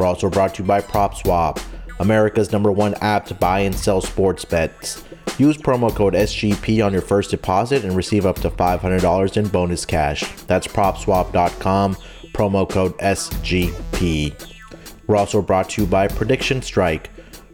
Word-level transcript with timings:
We're 0.00 0.06
also 0.06 0.30
brought 0.30 0.54
to 0.54 0.62
you 0.62 0.66
by 0.66 0.80
PropSwap, 0.80 1.62
America's 1.98 2.52
number 2.52 2.72
one 2.72 2.94
app 3.02 3.26
to 3.26 3.34
buy 3.34 3.60
and 3.60 3.74
sell 3.74 4.00
sports 4.00 4.46
bets. 4.46 5.04
Use 5.36 5.58
promo 5.58 5.94
code 5.94 6.14
SGP 6.14 6.82
on 6.82 6.94
your 6.94 7.02
first 7.02 7.30
deposit 7.30 7.84
and 7.84 7.94
receive 7.94 8.24
up 8.24 8.36
to 8.36 8.48
$500 8.48 9.36
in 9.36 9.48
bonus 9.48 9.84
cash. 9.84 10.22
That's 10.46 10.66
propswap.com, 10.66 11.96
promo 12.32 12.66
code 12.66 12.96
SGP. 12.96 14.32
We're 15.06 15.16
also 15.16 15.42
brought 15.42 15.68
to 15.70 15.82
you 15.82 15.86
by 15.86 16.08
Prediction 16.08 16.62
Strike. 16.62 17.10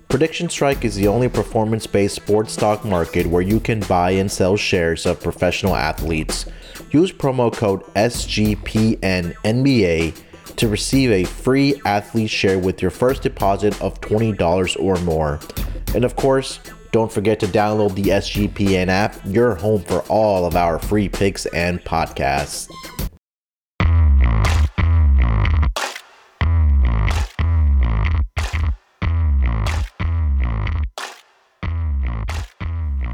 Prediction 0.08 0.48
Strike 0.48 0.84
is 0.84 0.94
the 0.94 1.08
only 1.08 1.28
performance 1.28 1.88
based 1.88 2.14
sports 2.14 2.52
stock 2.52 2.84
market 2.84 3.26
where 3.26 3.42
you 3.42 3.58
can 3.58 3.80
buy 3.80 4.12
and 4.12 4.30
sell 4.30 4.56
shares 4.56 5.04
of 5.04 5.20
professional 5.20 5.74
athletes. 5.74 6.46
Use 6.92 7.10
promo 7.10 7.52
code 7.52 7.82
SGPNNBA 7.94 8.94
to 10.56 10.68
receive 10.68 11.10
a 11.10 11.24
free 11.24 11.80
athlete 11.84 12.30
share 12.30 12.58
with 12.58 12.80
your 12.82 12.90
first 12.90 13.22
deposit 13.22 13.80
of 13.82 14.00
$20 14.00 14.82
or 14.82 14.96
more. 15.00 15.40
And 15.94 16.04
of 16.04 16.16
course, 16.16 16.60
don't 16.92 17.12
forget 17.12 17.40
to 17.40 17.46
download 17.46 17.94
the 17.94 18.04
SGPN 18.04 18.88
app, 18.88 19.16
your 19.26 19.54
home 19.54 19.82
for 19.82 20.00
all 20.08 20.46
of 20.46 20.56
our 20.56 20.78
free 20.78 21.08
picks 21.08 21.46
and 21.46 21.80
podcasts. 21.80 22.70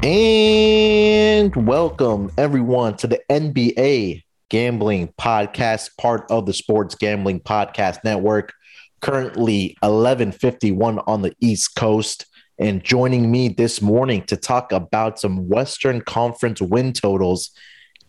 And 0.01 1.55
welcome 1.55 2.31
everyone 2.37 2.97
to 2.97 3.07
the 3.07 3.21
NBA 3.29 4.23
Gambling 4.53 5.11
Podcast, 5.19 5.97
part 5.97 6.29
of 6.29 6.45
the 6.45 6.53
Sports 6.53 6.93
Gambling 6.93 7.39
Podcast 7.39 8.03
Network. 8.03 8.53
Currently 9.01 9.75
11:51 9.81 11.03
on 11.07 11.23
the 11.23 11.33
East 11.41 11.75
Coast. 11.75 12.27
And 12.59 12.83
joining 12.83 13.31
me 13.31 13.49
this 13.49 13.81
morning 13.81 14.21
to 14.27 14.37
talk 14.37 14.71
about 14.71 15.19
some 15.19 15.49
Western 15.49 16.01
Conference 16.01 16.61
win 16.61 16.93
totals 16.93 17.49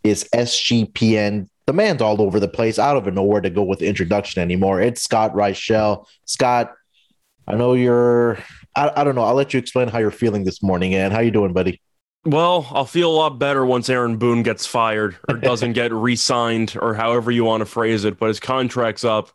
is 0.03 0.29
SGPN. 0.35 1.49
The 1.65 1.73
man's 1.73 2.03
all 2.03 2.21
over 2.21 2.39
the 2.39 2.47
place. 2.47 2.79
I 2.79 2.93
don't 2.93 3.05
even 3.05 3.15
know 3.15 3.23
where 3.23 3.41
to 3.41 3.49
go 3.49 3.63
with 3.63 3.79
the 3.79 3.87
introduction 3.87 4.43
anymore. 4.43 4.83
It's 4.83 5.03
Scott 5.03 5.33
Reichel. 5.33 6.05
Scott, 6.27 6.75
I 7.49 7.55
know 7.55 7.73
you're. 7.73 8.37
I, 8.77 8.93
I 8.95 9.05
don't 9.05 9.15
know. 9.15 9.25
I'll 9.25 9.35
let 9.35 9.55
you 9.55 9.59
explain 9.59 9.89
how 9.89 9.99
you're 9.99 10.11
feeling 10.11 10.45
this 10.45 10.63
morning. 10.63 10.95
And 10.95 11.11
how 11.11 11.21
you 11.21 11.31
doing, 11.31 11.55
buddy? 11.55 11.81
Well, 12.27 12.67
I'll 12.71 12.87
feel 12.87 13.11
a 13.11 13.15
lot 13.15 13.39
better 13.39 13.67
once 13.67 13.91
Aaron 13.91 14.17
Boone 14.17 14.43
gets 14.43 14.67
fired 14.67 15.17
or 15.29 15.37
doesn't 15.41 15.75
get 15.75 15.93
re-signed 15.93 16.77
or 16.81 16.95
however 16.95 17.31
you 17.31 17.45
want 17.45 17.61
to 17.61 17.67
phrase 17.67 18.05
it. 18.05 18.19
But 18.19 18.29
his 18.29 18.41
contract's 18.41 19.05
up. 19.05 19.31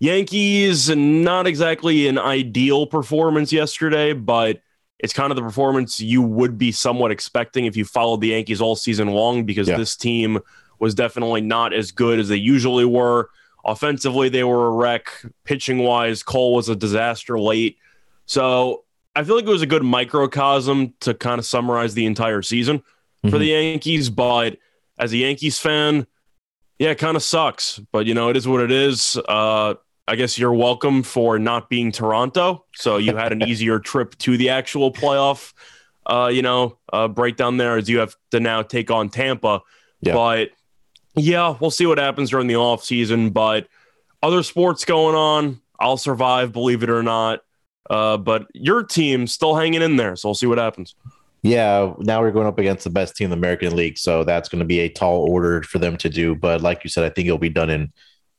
Yankees, 0.00 0.88
not 0.88 1.46
exactly 1.46 2.08
an 2.08 2.18
ideal 2.18 2.86
performance 2.86 3.52
yesterday, 3.52 4.12
but 4.12 4.60
it's 4.98 5.12
kind 5.12 5.30
of 5.30 5.36
the 5.36 5.42
performance 5.42 6.00
you 6.00 6.22
would 6.22 6.56
be 6.56 6.72
somewhat 6.72 7.10
expecting 7.10 7.66
if 7.66 7.76
you 7.76 7.84
followed 7.84 8.20
the 8.20 8.28
Yankees 8.28 8.60
all 8.60 8.76
season 8.76 9.08
long 9.08 9.44
because 9.44 9.68
yeah. 9.68 9.76
this 9.76 9.96
team 9.96 10.38
was 10.78 10.94
definitely 10.94 11.40
not 11.40 11.72
as 11.72 11.92
good 11.92 12.18
as 12.18 12.28
they 12.28 12.36
usually 12.36 12.84
were. 12.84 13.28
Offensively, 13.64 14.28
they 14.28 14.42
were 14.42 14.66
a 14.66 14.70
wreck. 14.70 15.12
Pitching 15.44 15.78
wise, 15.78 16.22
Cole 16.22 16.54
was 16.54 16.68
a 16.68 16.74
disaster 16.74 17.38
late. 17.38 17.76
So 18.26 18.81
I 19.14 19.24
feel 19.24 19.36
like 19.36 19.44
it 19.44 19.50
was 19.50 19.62
a 19.62 19.66
good 19.66 19.82
microcosm 19.82 20.94
to 21.00 21.14
kind 21.14 21.38
of 21.38 21.44
summarize 21.44 21.94
the 21.94 22.06
entire 22.06 22.42
season 22.42 22.78
mm-hmm. 22.78 23.30
for 23.30 23.38
the 23.38 23.46
Yankees. 23.46 24.10
But 24.10 24.58
as 24.98 25.12
a 25.12 25.18
Yankees 25.18 25.58
fan, 25.58 26.06
yeah, 26.78 26.90
it 26.90 26.98
kind 26.98 27.16
of 27.16 27.22
sucks. 27.22 27.78
But, 27.92 28.06
you 28.06 28.14
know, 28.14 28.30
it 28.30 28.36
is 28.36 28.48
what 28.48 28.60
it 28.62 28.72
is. 28.72 29.18
Uh, 29.28 29.74
I 30.08 30.16
guess 30.16 30.38
you're 30.38 30.54
welcome 30.54 31.02
for 31.02 31.38
not 31.38 31.68
being 31.68 31.92
Toronto. 31.92 32.64
So 32.74 32.96
you 32.96 33.16
had 33.16 33.32
an 33.32 33.42
easier 33.48 33.78
trip 33.78 34.16
to 34.18 34.36
the 34.36 34.48
actual 34.48 34.92
playoff, 34.92 35.52
uh, 36.06 36.30
you 36.32 36.42
know, 36.42 36.78
uh, 36.92 37.08
breakdown 37.08 37.56
there 37.56 37.76
as 37.76 37.88
you 37.88 37.98
have 37.98 38.16
to 38.30 38.40
now 38.40 38.62
take 38.62 38.90
on 38.90 39.10
Tampa. 39.10 39.60
Yeah. 40.00 40.14
But 40.14 40.50
yeah, 41.14 41.56
we'll 41.60 41.70
see 41.70 41.86
what 41.86 41.98
happens 41.98 42.30
during 42.30 42.46
the 42.46 42.56
off 42.56 42.82
season. 42.82 43.30
But 43.30 43.68
other 44.22 44.42
sports 44.42 44.84
going 44.84 45.14
on. 45.14 45.60
I'll 45.78 45.96
survive, 45.96 46.52
believe 46.52 46.82
it 46.82 46.90
or 46.90 47.02
not. 47.02 47.40
Uh, 47.90 48.16
but 48.16 48.46
your 48.54 48.82
team 48.82 49.26
still 49.26 49.54
hanging 49.54 49.82
in 49.82 49.96
there. 49.96 50.16
So 50.16 50.28
we'll 50.28 50.34
see 50.34 50.46
what 50.46 50.58
happens. 50.58 50.94
Yeah, 51.42 51.94
now 51.98 52.20
we're 52.20 52.30
going 52.30 52.46
up 52.46 52.58
against 52.58 52.84
the 52.84 52.90
best 52.90 53.16
team 53.16 53.26
in 53.26 53.30
the 53.30 53.36
American 53.36 53.74
League. 53.74 53.98
So 53.98 54.22
that's 54.22 54.48
going 54.48 54.60
to 54.60 54.64
be 54.64 54.80
a 54.80 54.88
tall 54.88 55.28
order 55.28 55.62
for 55.62 55.78
them 55.78 55.96
to 55.98 56.08
do. 56.08 56.36
But 56.36 56.60
like 56.60 56.84
you 56.84 56.90
said, 56.90 57.04
I 57.04 57.10
think 57.10 57.26
it'll 57.26 57.38
be 57.38 57.48
done 57.48 57.68
in 57.68 57.92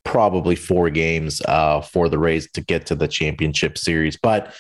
probably 0.06 0.56
four 0.56 0.90
games 0.90 1.42
uh, 1.48 1.82
for 1.82 2.08
the 2.08 2.18
Rays 2.18 2.50
to 2.52 2.62
get 2.62 2.86
to 2.88 2.96
the 2.96 3.08
championship 3.08 3.78
series. 3.78 4.18
But 4.18 4.54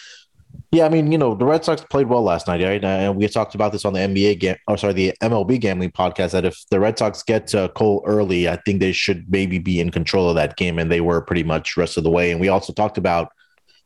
yeah, 0.72 0.86
I 0.86 0.90
mean, 0.90 1.12
you 1.12 1.18
know, 1.18 1.36
the 1.36 1.46
Red 1.46 1.64
Sox 1.64 1.84
played 1.90 2.08
well 2.08 2.22
last 2.22 2.48
night, 2.48 2.62
right? 2.62 2.84
And 2.84 3.16
we 3.16 3.28
talked 3.28 3.56
about 3.56 3.72
this 3.72 3.86
on 3.86 3.94
the 3.94 4.00
NBA 4.00 4.40
game, 4.40 4.56
or 4.68 4.78
sorry, 4.78 4.94
the 4.94 5.14
MLB 5.22 5.60
gambling 5.60 5.92
podcast. 5.92 6.32
That 6.32 6.46
if 6.46 6.58
the 6.70 6.80
Red 6.80 6.98
Sox 6.98 7.24
get 7.24 7.48
to 7.48 7.70
Cole 7.76 8.04
early, 8.06 8.50
I 8.50 8.58
think 8.58 8.80
they 8.80 8.92
should 8.92 9.30
maybe 9.30 9.60
be 9.60 9.80
in 9.80 9.92
control 9.92 10.30
of 10.30 10.36
that 10.36 10.58
game, 10.58 10.80
and 10.80 10.92
they 10.92 11.02
were 11.02 11.22
pretty 11.22 11.44
much 11.44 11.78
rest 11.78 11.98
of 11.98 12.04
the 12.04 12.10
way. 12.10 12.32
And 12.32 12.40
we 12.40 12.50
also 12.50 12.74
talked 12.74 12.98
about 12.98 13.30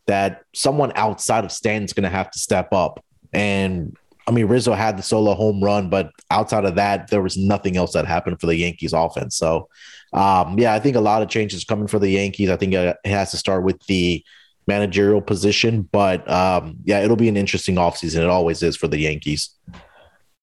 that 0.08 0.44
someone 0.54 0.92
outside 0.96 1.46
of 1.46 1.52
Stanton's 1.52 1.94
going 1.94 2.04
to 2.04 2.10
have 2.10 2.32
to 2.32 2.40
step 2.40 2.74
up. 2.74 3.04
And 3.34 3.96
I 4.28 4.32
mean, 4.32 4.48
Rizzo 4.48 4.74
had 4.74 4.98
the 4.98 5.04
solo 5.04 5.34
home 5.36 5.64
run, 5.64 5.90
but 5.90 6.12
outside 6.32 6.66
of 6.66 6.76
that, 6.76 7.10
there 7.10 7.22
was 7.22 7.38
nothing 7.38 7.78
else 7.78 7.94
that 7.94 8.06
happened 8.06 8.42
for 8.42 8.48
the 8.48 8.56
Yankees 8.56 8.94
offense. 8.94 9.38
So, 9.38 9.70
um, 10.12 10.60
yeah, 10.60 10.74
I 10.74 10.80
think 10.80 10.96
a 10.98 11.02
lot 11.02 11.22
of 11.22 11.30
changes 11.30 11.64
coming 11.64 11.88
for 11.88 12.00
the 12.00 12.10
Yankees. 12.10 12.50
I 12.50 12.58
think 12.58 12.74
it 12.74 12.98
has 13.06 13.32
to 13.32 13.38
start 13.38 13.64
with 13.64 13.82
the 13.86 14.24
managerial 14.68 15.22
position, 15.22 15.88
but 15.92 16.30
um, 16.30 16.76
yeah, 16.84 17.02
it'll 17.02 17.16
be 17.16 17.30
an 17.30 17.38
interesting 17.38 17.76
offseason. 17.76 18.18
It 18.18 18.30
always 18.30 18.62
is 18.64 18.76
for 18.76 18.88
the 18.88 19.00
Yankees. 19.00 19.50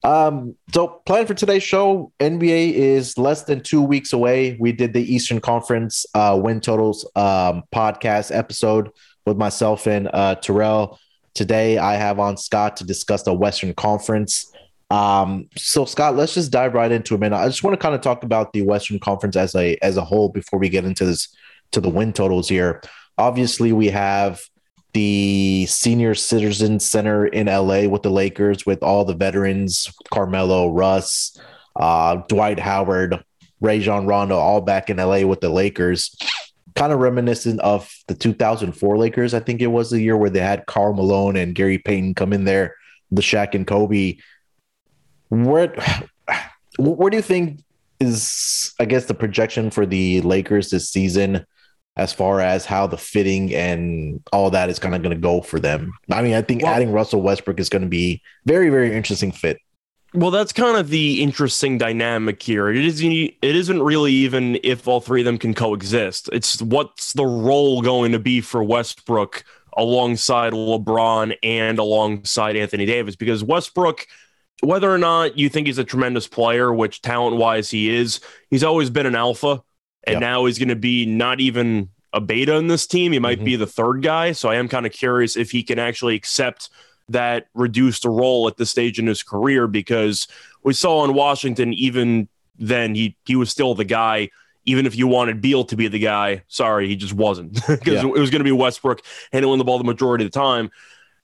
Um, 0.02 0.54
so 0.72 1.00
plan 1.06 1.26
for 1.26 1.34
today's 1.34 1.62
show, 1.62 2.12
NBA 2.20 2.72
is 2.72 3.16
less 3.16 3.44
than 3.44 3.62
two 3.62 3.82
weeks 3.82 4.12
away. 4.12 4.56
We 4.60 4.72
did 4.72 4.92
the 4.92 5.14
Eastern 5.14 5.41
Conference 5.41 6.04
uh, 6.14 6.38
win 6.42 6.60
totals 6.60 7.04
um, 7.16 7.64
podcast 7.75 8.34
episode 8.34 8.91
with 9.26 9.36
myself 9.36 9.86
and 9.86 10.08
uh, 10.12 10.34
Terrell. 10.36 10.98
Today, 11.34 11.78
I 11.78 11.94
have 11.94 12.20
on 12.20 12.36
Scott 12.36 12.76
to 12.78 12.84
discuss 12.84 13.22
the 13.22 13.32
Western 13.32 13.74
Conference. 13.74 14.52
Um, 14.90 15.48
so 15.56 15.84
Scott, 15.84 16.14
let's 16.14 16.34
just 16.34 16.52
dive 16.52 16.74
right 16.74 16.92
into 16.92 17.14
it, 17.14 17.20
man. 17.20 17.32
I 17.32 17.46
just 17.46 17.64
want 17.64 17.74
to 17.74 17.82
kind 17.82 17.94
of 17.94 18.00
talk 18.00 18.22
about 18.22 18.52
the 18.52 18.62
Western 18.62 18.98
Conference 18.98 19.34
as 19.34 19.54
a 19.54 19.76
as 19.82 19.96
a 19.96 20.04
whole 20.04 20.28
before 20.28 20.58
we 20.58 20.68
get 20.68 20.84
into 20.84 21.04
this 21.04 21.34
to 21.72 21.80
the 21.80 21.88
win 21.88 22.12
totals 22.12 22.48
here. 22.48 22.82
Obviously, 23.18 23.72
we 23.72 23.88
have 23.88 24.40
the 24.92 25.66
Senior 25.68 26.14
Citizen 26.14 26.78
Center 26.78 27.26
in 27.26 27.46
LA 27.46 27.88
with 27.88 28.02
the 28.02 28.10
Lakers, 28.10 28.64
with 28.64 28.82
all 28.82 29.04
the 29.04 29.14
veterans, 29.14 29.92
Carmelo, 30.12 30.70
Russ, 30.70 31.36
uh, 31.74 32.16
Dwight 32.28 32.60
Howard, 32.60 33.24
Rajon 33.60 34.06
Rondo, 34.06 34.36
all 34.36 34.60
back 34.60 34.90
in 34.90 34.98
LA 34.98 35.26
with 35.26 35.40
the 35.40 35.48
Lakers 35.48 36.14
kind 36.74 36.92
of 36.92 36.98
reminiscent 36.98 37.60
of 37.60 37.92
the 38.08 38.14
2004 38.14 38.98
Lakers. 38.98 39.34
I 39.34 39.40
think 39.40 39.60
it 39.60 39.68
was 39.68 39.90
the 39.90 40.00
year 40.00 40.16
where 40.16 40.30
they 40.30 40.40
had 40.40 40.66
Karl 40.66 40.94
Malone 40.94 41.37
and 41.37 41.54
Gary 41.54 41.78
Payton 41.78 42.14
come 42.14 42.32
in 42.32 42.44
there, 42.44 42.75
the 43.10 43.22
Shaq 43.22 43.54
and 43.54 43.66
Kobe. 43.66 44.19
Where, 45.28 45.75
where 46.78 47.10
do 47.10 47.16
you 47.16 47.22
think 47.22 47.60
is, 48.00 48.75
I 48.81 48.84
guess, 48.87 49.06
the 49.06 49.14
projection 49.14 49.70
for 49.70 49.87
the 49.87 50.20
Lakers 50.22 50.70
this 50.70 50.90
season 50.90 51.46
as 51.96 52.12
far 52.12 52.40
as 52.40 52.66
how 52.66 52.88
the 52.88 52.99
fitting 52.99 53.54
and 53.54 54.20
all 54.32 54.50
that 54.50 54.69
is 54.69 54.81
kind 54.81 54.96
of 54.96 55.02
going 55.02 55.14
to 55.14 55.20
go 55.20 55.40
for 55.43 55.60
them? 55.60 55.93
I 56.10 56.22
mean, 56.22 56.34
I 56.34 56.43
think 56.43 56.62
well, 56.62 56.75
adding 56.75 56.93
Russell 56.93 57.22
Westbrook 57.22 57.60
is 57.60 57.69
going 57.69 57.82
to 57.82 57.88
be 57.88 58.20
very, 58.46 58.69
very 58.69 58.94
interesting 58.94 59.31
fit. 59.31 59.58
Well, 60.14 60.31
that's 60.31 60.52
kind 60.52 60.76
of 60.76 60.90
the 60.90 61.20
interesting 61.22 61.76
dynamic 61.76 62.40
here. 62.40 62.69
It 62.69 62.84
isn't. 62.84 63.11
It 63.12 63.37
isn't 63.43 63.82
really 63.82 64.12
even 64.12 64.61
if 64.62 64.87
all 64.87 65.00
three 65.00 65.22
of 65.22 65.25
them 65.25 65.38
can 65.38 65.55
coexist. 65.55 66.31
It's 66.32 66.62
what's 66.62 67.14
the 67.14 67.26
role 67.26 67.82
going 67.82 68.12
to 68.12 68.20
be 68.20 68.40
for 68.40 68.62
Westbrook 68.62 69.44
alongside 69.76 70.52
LeBron 70.52 71.37
and 71.43 71.81
alongside 71.81 72.55
Anthony 72.55 72.87
Davis? 72.87 73.16
Because 73.16 73.43
Westbrook, 73.43 74.06
whether 74.62 74.88
or 74.88 74.99
not 74.99 75.37
you 75.37 75.49
think 75.49 75.66
he's 75.66 75.78
a 75.78 75.84
tremendous 75.84 76.28
player, 76.28 76.72
which 76.72 77.02
talent 77.02 77.37
wise 77.37 77.69
he 77.69 77.90
is, 77.93 78.20
he's 78.50 78.62
always 78.62 78.90
been 78.90 79.06
an 79.06 79.16
alpha, 79.16 79.62
and 80.05 80.14
yep. 80.14 80.20
now 80.20 80.44
he's 80.44 80.61
going 80.61 80.69
to 80.69 80.76
be 80.76 81.06
not 81.06 81.40
even 81.40 81.88
a 82.12 82.20
beta 82.20 82.55
in 82.55 82.69
this 82.69 82.87
team. 82.87 83.11
He 83.11 83.19
might 83.19 83.40
Mhm. 83.40 83.44
be 83.46 83.56
the 83.56 83.66
third 83.66 84.00
guy. 84.00 84.31
So 84.31 84.49
I 84.49 84.55
am 84.55 84.69
kind 84.69 84.87
of 84.87 84.93
curious 84.93 85.37
if 85.37 85.50
he 85.50 85.64
can 85.64 85.81
actually 85.81 86.14
accept 86.14 86.70
that 87.08 87.46
reduced 87.54 88.04
a 88.04 88.10
role 88.10 88.48
at 88.48 88.56
this 88.56 88.70
stage 88.70 88.98
in 88.98 89.06
his 89.06 89.22
career 89.22 89.66
because 89.66 90.26
we 90.62 90.72
saw 90.72 91.04
in 91.04 91.14
Washington, 91.14 91.72
even 91.74 92.28
then, 92.58 92.94
he 92.94 93.16
he 93.26 93.36
was 93.36 93.50
still 93.50 93.74
the 93.74 93.84
guy. 93.84 94.30
Even 94.66 94.86
if 94.86 94.96
you 94.96 95.06
wanted 95.06 95.42
Beal 95.42 95.64
to 95.64 95.76
be 95.76 95.88
the 95.88 95.98
guy, 95.98 96.42
sorry, 96.48 96.88
he 96.88 96.96
just 96.96 97.12
wasn't 97.12 97.54
because 97.68 98.02
Yeah. 98.02 98.08
it 98.08 98.18
was 98.18 98.30
going 98.30 98.40
to 98.40 98.44
be 98.44 98.52
Westbrook 98.52 99.02
handling 99.32 99.58
the 99.58 99.64
ball 99.64 99.76
the 99.76 99.84
majority 99.84 100.24
of 100.24 100.30
the 100.32 100.38
time. 100.38 100.70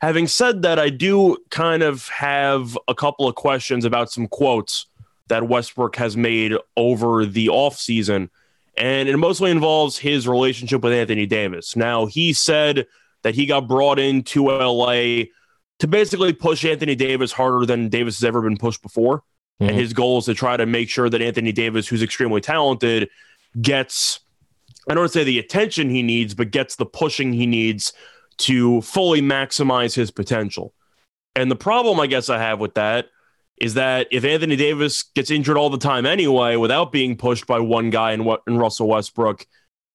Having 0.03 0.27
said 0.27 0.63
that, 0.63 0.79
I 0.79 0.91
do 0.91 1.39
kind 1.51 1.83
of 1.83 2.07
have 2.09 2.77
a 2.89 2.95
couple 2.95 3.27
of 3.29 3.35
questions 3.37 3.85
about 3.87 4.11
some 4.11 4.27
quotes 4.27 4.87
that 5.29 5.49
Westbrook 5.49 5.97
has 5.97 6.17
made 6.19 6.53
over 6.77 7.25
the 7.25 7.47
offseason. 7.47 8.29
And 8.77 9.09
it 9.09 9.17
mostly 9.17 9.51
involves 9.51 9.97
his 9.99 10.27
relationship 10.29 10.83
with 10.83 10.93
Anthony 10.93 11.25
Davis. 11.27 11.77
Now, 11.77 12.07
he 12.07 12.33
said 12.33 12.87
that 13.23 13.35
he 13.35 13.47
got 13.47 13.69
brought 13.69 13.99
into 13.99 14.49
LA 14.51 15.25
to 15.81 15.87
basically 15.87 16.33
push 16.33 16.65
Anthony 16.65 16.95
Davis 16.95 17.33
harder 17.33 17.67
than 17.67 17.89
Davis 17.89 18.21
has 18.21 18.25
ever 18.25 18.41
been 18.43 18.57
pushed 18.57 18.83
before. 18.83 19.23
Mhm. 19.61 19.69
And 19.69 19.77
his 19.77 19.93
goal 19.93 20.19
is 20.19 20.27
to 20.27 20.35
try 20.35 20.57
to 20.57 20.67
make 20.67 20.89
sure 20.89 21.11
that 21.11 21.21
Anthony 21.21 21.53
Davis, 21.53 21.89
who's 21.89 22.03
extremely 22.03 22.41
talented, 22.41 23.09
gets, 23.61 24.21
I 24.89 24.95
don't 24.95 25.03
want 25.03 25.13
to 25.13 25.19
say 25.19 25.25
the 25.25 25.39
attention 25.39 25.91
he 25.91 26.03
needs, 26.03 26.35
but 26.35 26.51
gets 26.51 26.77
the 26.77 26.87
pushing 26.87 27.33
he 27.33 27.47
needs 27.47 27.93
to 28.39 28.81
fully 28.83 29.21
maximize 29.21 29.95
his 29.95 30.11
potential. 30.11 30.73
And 31.35 31.51
the 31.51 31.57
problem 31.57 31.99
I 31.99 32.07
guess 32.07 32.29
I 32.29 32.39
have 32.39 32.61
with 32.61 32.75
that 32.75 33.07
is 33.59 33.75
that 33.75 34.09
if 34.11 34.25
Anthony 34.25 34.57
Davis 34.57 35.03
gets 35.03 35.31
injured 35.31 35.57
all 35.57 35.71
the 35.71 35.79
time 35.79 36.07
anyway, 36.07 36.57
without 36.57 36.93
being 36.93 37.17
pushed 37.17 37.47
by 37.47 37.61
one 37.61 37.91
guy 37.91 38.13
in, 38.13 38.21
in 38.47 38.57
Russell 38.57 38.89
Westbrook, 38.89 39.47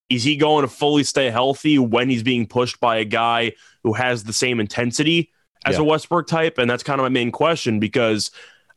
is 0.10 0.24
he 0.24 0.36
going 0.36 0.62
to 0.62 0.68
fully 0.68 1.04
stay 1.04 1.32
healthy 1.32 1.80
when 1.80 2.10
he's 2.10 2.22
being 2.22 2.46
pushed 2.46 2.80
by 2.80 2.98
a 2.98 3.06
guy 3.06 3.54
who 3.84 3.94
has 3.94 4.24
the 4.24 4.34
same 4.34 4.60
intensity 4.60 5.32
as 5.66 5.76
Yeah. 5.76 5.82
a 5.82 5.84
Westbrook 5.84 6.28
type? 6.28 6.58
And 6.58 6.70
that's 6.70 6.84
kind 6.84 7.00
of 7.00 7.04
my 7.04 7.10
main 7.10 7.32
question 7.32 7.80
because 7.80 8.32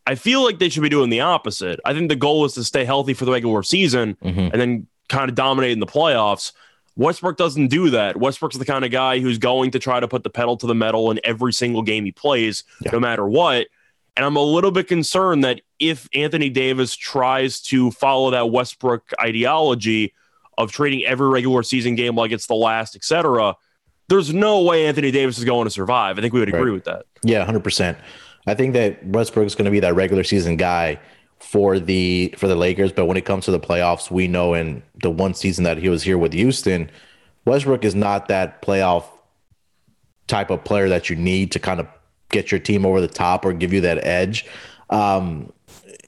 I 0.07 0.15
feel 0.15 0.43
like 0.43 0.59
they 0.59 0.69
should 0.71 0.83
be 0.83 0.89
doing 0.89 1.11
the 1.11 1.21
opposite. 1.21 1.79
I 1.85 1.93
think 1.93 2.09
the 2.09 2.17
goal 2.17 2.45
is 2.45 2.55
to 2.55 2.65
stay 2.65 2.85
healthy 2.85 3.13
for 3.15 3.25
the 3.27 3.33
regular 3.33 3.63
season 3.63 4.17
Mhm. 4.25 4.51
and 4.53 4.61
then 4.61 4.87
kind 5.09 5.29
of 5.29 5.35
dominate 5.35 5.73
in 5.73 5.81
the 5.81 5.87
playoffs. 5.87 6.53
Westbrook 6.97 7.37
doesn't 7.37 7.69
do 7.69 7.91
that. 7.91 8.17
Westbrook's 8.17 8.57
the 8.57 8.65
kind 8.65 8.85
of 8.85 8.91
guy 8.91 9.21
who's 9.21 9.39
going 9.39 9.71
to 9.73 9.79
try 9.79 10.01
to 10.01 10.09
put 10.09 10.25
the 10.25 10.31
pedal 10.31 10.57
to 10.57 10.67
the 10.67 10.75
metal 10.75 11.11
in 11.11 11.21
every 11.25 11.53
single 11.53 11.83
game 11.83 12.05
he 12.05 12.11
plays, 12.11 12.65
Yeah. 12.85 12.91
no 12.93 13.01
matter 13.01 13.27
what. 13.29 13.69
And 14.17 14.27
I'm 14.27 14.35
a 14.35 14.43
little 14.43 14.73
bit 14.73 14.89
concerned 14.89 15.45
that 15.45 15.61
if 15.79 16.09
Anthony 16.13 16.51
Davis 16.51 16.97
tries 16.97 17.61
to 17.65 17.93
follow 17.93 18.31
that 18.33 18.51
Westbrook 18.51 19.13
ideology 19.21 20.13
of 20.57 20.73
treating 20.73 21.05
every 21.05 21.29
regular 21.29 21.63
season 21.63 21.95
game 21.95 22.17
like 22.17 22.33
it's 22.33 22.47
the 22.49 22.55
last, 22.55 22.97
etc., 22.97 23.55
there's 24.09 24.33
no 24.33 24.63
way 24.63 24.87
Anthony 24.87 25.11
Davis 25.11 25.39
is 25.39 25.45
going 25.45 25.65
to 25.67 25.71
survive. 25.71 26.19
I 26.19 26.23
think 26.23 26.33
we 26.33 26.41
would 26.41 26.49
agree 26.49 26.63
Right. 26.71 26.73
with 26.73 26.85
that. 26.85 27.07
Yeah, 27.23 27.45
hundred 27.45 27.65
percent. 27.65 27.99
I 28.47 28.55
think 28.55 28.73
that 28.75 29.05
Westbrook 29.07 29.47
is 29.47 29.55
going 29.55 29.67
to 29.67 29.71
be 29.71 29.81
that 29.81 29.95
regular 29.95 30.25
season 30.25 30.57
guy 30.57 30.99
for 31.39 31.79
the 31.79 32.35
for 32.37 32.49
the 32.49 32.57
Lakers, 32.57 32.91
but 32.93 33.07
when 33.07 33.17
it 33.17 33.25
comes 33.25 33.45
to 33.45 33.51
the 33.51 33.61
playoffs, 33.61 34.11
we 34.11 34.27
know 34.29 34.55
in 34.55 34.83
the 35.03 35.11
one 35.11 35.35
season 35.35 35.65
that 35.65 35.79
he 35.79 35.89
was 35.89 36.03
here 36.03 36.19
with 36.19 36.33
Houston, 36.33 36.91
Westbrook 37.45 37.85
is 37.85 37.95
not 37.95 38.29
that 38.29 38.63
playoff 38.63 39.05
type 40.27 40.51
of 40.51 40.65
player 40.65 40.89
that 40.89 41.09
you 41.09 41.17
need 41.17 41.53
to 41.53 41.59
kind 41.59 41.81
of 41.81 41.87
get 42.31 42.51
your 42.51 42.59
team 42.61 42.85
over 42.85 43.01
the 43.01 43.09
top 43.09 43.45
or 43.45 43.53
give 43.53 43.73
you 43.73 43.81
that 43.83 44.05
edge. 44.05 44.45
Um, 44.91 45.53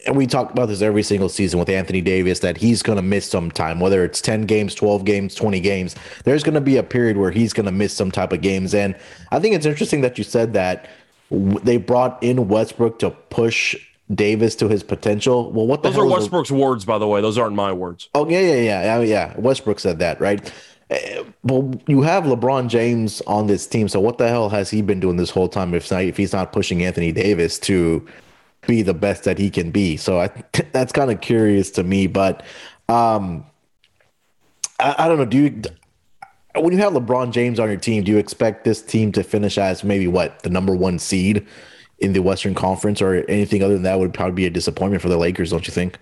and 0.07 0.17
we 0.17 0.27
talk 0.27 0.51
about 0.51 0.67
this 0.67 0.83
every 0.83 1.03
single 1.03 1.29
season 1.29 1.59
with 1.59 1.69
Anthony 1.69 2.01
Davis 2.01 2.41
that 2.41 2.57
he's 2.57 2.83
going 2.83 2.97
to 2.97 3.03
miss 3.03 3.29
some 3.29 3.51
time, 3.51 3.81
whether 3.81 4.05
it's 4.05 4.21
10 4.21 4.43
games, 4.43 4.75
12 4.75 5.05
games, 5.05 5.35
20 5.35 5.61
games. 5.61 5.95
There's 6.25 6.43
going 6.43 6.55
to 6.55 6.61
be 6.61 6.77
a 6.77 6.83
period 6.83 7.17
where 7.17 7.31
he's 7.31 7.53
going 7.53 7.67
to 7.67 7.73
miss 7.73 7.93
some 7.93 8.11
type 8.11 8.33
of 8.33 8.41
games. 8.41 8.75
And 8.75 8.95
I 9.31 9.39
think 9.41 9.55
it's 9.55 9.67
interesting 9.67 10.01
that 10.03 10.19
you 10.19 10.25
said 10.25 10.53
that 10.55 10.89
w- 11.31 11.61
they 11.61 11.77
brought 11.77 12.23
in 12.23 12.49
Westbrook 12.49 12.99
to 13.01 13.11
push 13.11 13.77
Davis 14.15 14.57
to 14.57 14.69
his 14.69 14.83
potential. 14.83 15.53
Well, 15.53 15.67
what 15.67 15.83
the 15.83 15.91
Those 15.91 15.99
are 15.99 16.07
Westbrook's 16.07 16.51
words, 16.51 16.85
by 16.85 16.99
the 16.99 17.07
way. 17.07 17.21
Those 17.21 17.39
aren't 17.39 17.55
my 17.55 17.73
words. 17.73 18.09
Oh 18.15 18.29
yeah, 18.29 18.41
yeah, 18.41 18.55
yeah, 18.61 18.83
yeah, 18.83 19.01
yeah. 19.01 19.35
Westbrook 19.39 19.79
said 19.81 19.99
that, 20.01 20.21
right? 20.21 20.53
Uh, 20.91 21.25
Well, 21.45 21.73
you 21.87 22.03
have 22.03 22.25
LeBron 22.25 22.69
James 22.69 23.21
on 23.29 23.47
this 23.47 23.67
team, 23.67 23.89
so 23.89 24.01
what 24.01 24.19
the 24.19 24.29
hell 24.29 24.49
has 24.49 24.71
he 24.71 24.83
been 24.83 24.99
doing 24.99 25.17
this 25.17 25.31
whole 25.31 25.49
time? 25.49 25.75
If 25.75 25.89
not, 25.91 26.03
if 26.03 26.17
he's 26.17 26.33
not 26.33 26.53
pushing 26.53 26.83
Anthony 26.85 27.13
Davis 27.13 27.59
to 27.61 28.05
be 28.67 28.83
the 28.83 28.95
best 28.95 29.25
that 29.25 29.39
he 29.39 29.51
can 29.51 29.71
be, 29.71 29.97
so 29.97 30.21
I, 30.21 30.31
that's 30.73 30.93
kind 30.93 31.11
of 31.11 31.21
curious 31.21 31.71
to 31.73 31.85
me. 31.85 32.07
But 32.07 32.45
um, 32.89 33.45
I, 34.79 34.95
I 34.99 35.09
don't 35.09 35.19
know. 35.19 35.25
Do 35.25 35.39
you 35.39 35.63
when 36.57 36.73
you 36.73 36.79
have 36.81 36.93
LeBron 36.93 37.33
James 37.33 37.61
on 37.61 37.69
your 37.69 37.79
team, 37.79 38.03
do 38.03 38.11
you 38.11 38.19
expect 38.19 38.65
this 38.65 38.83
team 38.83 39.13
to 39.13 39.23
finish 39.23 39.57
as 39.57 39.85
maybe 39.85 40.07
what 40.07 40.43
the 40.43 40.51
number 40.51 40.75
one 40.75 40.99
seed 40.99 41.47
in 41.99 42.13
the 42.13 42.23
Western 42.23 42.55
Conference, 42.55 43.01
or 43.01 43.25
anything 43.29 43.63
other 43.63 43.75
than 43.75 43.83
that 43.85 43.99
would 43.99 44.15
probably 44.15 44.35
be 44.35 44.47
a 44.47 44.51
disappointment 44.51 45.03
for 45.03 45.09
the 45.09 45.19
Lakers? 45.19 45.51
Don't 45.51 45.67
you 45.67 45.73
think? 45.73 45.99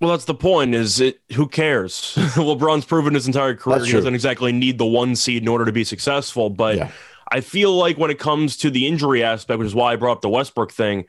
Well, 0.00 0.10
that's 0.10 0.24
the 0.24 0.34
point. 0.34 0.74
Is 0.74 0.98
it 1.00 1.20
who 1.34 1.46
cares? 1.46 2.14
LeBron's 2.16 2.86
proven 2.86 3.14
his 3.14 3.26
entire 3.26 3.54
career 3.54 3.84
he 3.84 3.92
doesn't 3.92 4.14
exactly 4.14 4.50
need 4.50 4.78
the 4.78 4.86
one 4.86 5.14
seed 5.14 5.42
in 5.42 5.48
order 5.48 5.66
to 5.66 5.72
be 5.72 5.84
successful. 5.84 6.48
But 6.48 6.76
Yeah. 6.76 6.90
I 7.30 7.42
feel 7.42 7.72
like 7.76 7.96
when 7.98 8.10
it 8.10 8.18
comes 8.18 8.56
to 8.58 8.70
the 8.70 8.88
injury 8.88 9.22
aspect, 9.22 9.58
which 9.58 9.66
is 9.66 9.74
why 9.74 9.92
I 9.92 9.96
brought 9.96 10.14
up 10.14 10.20
the 10.20 10.28
Westbrook 10.30 10.72
thing, 10.72 11.04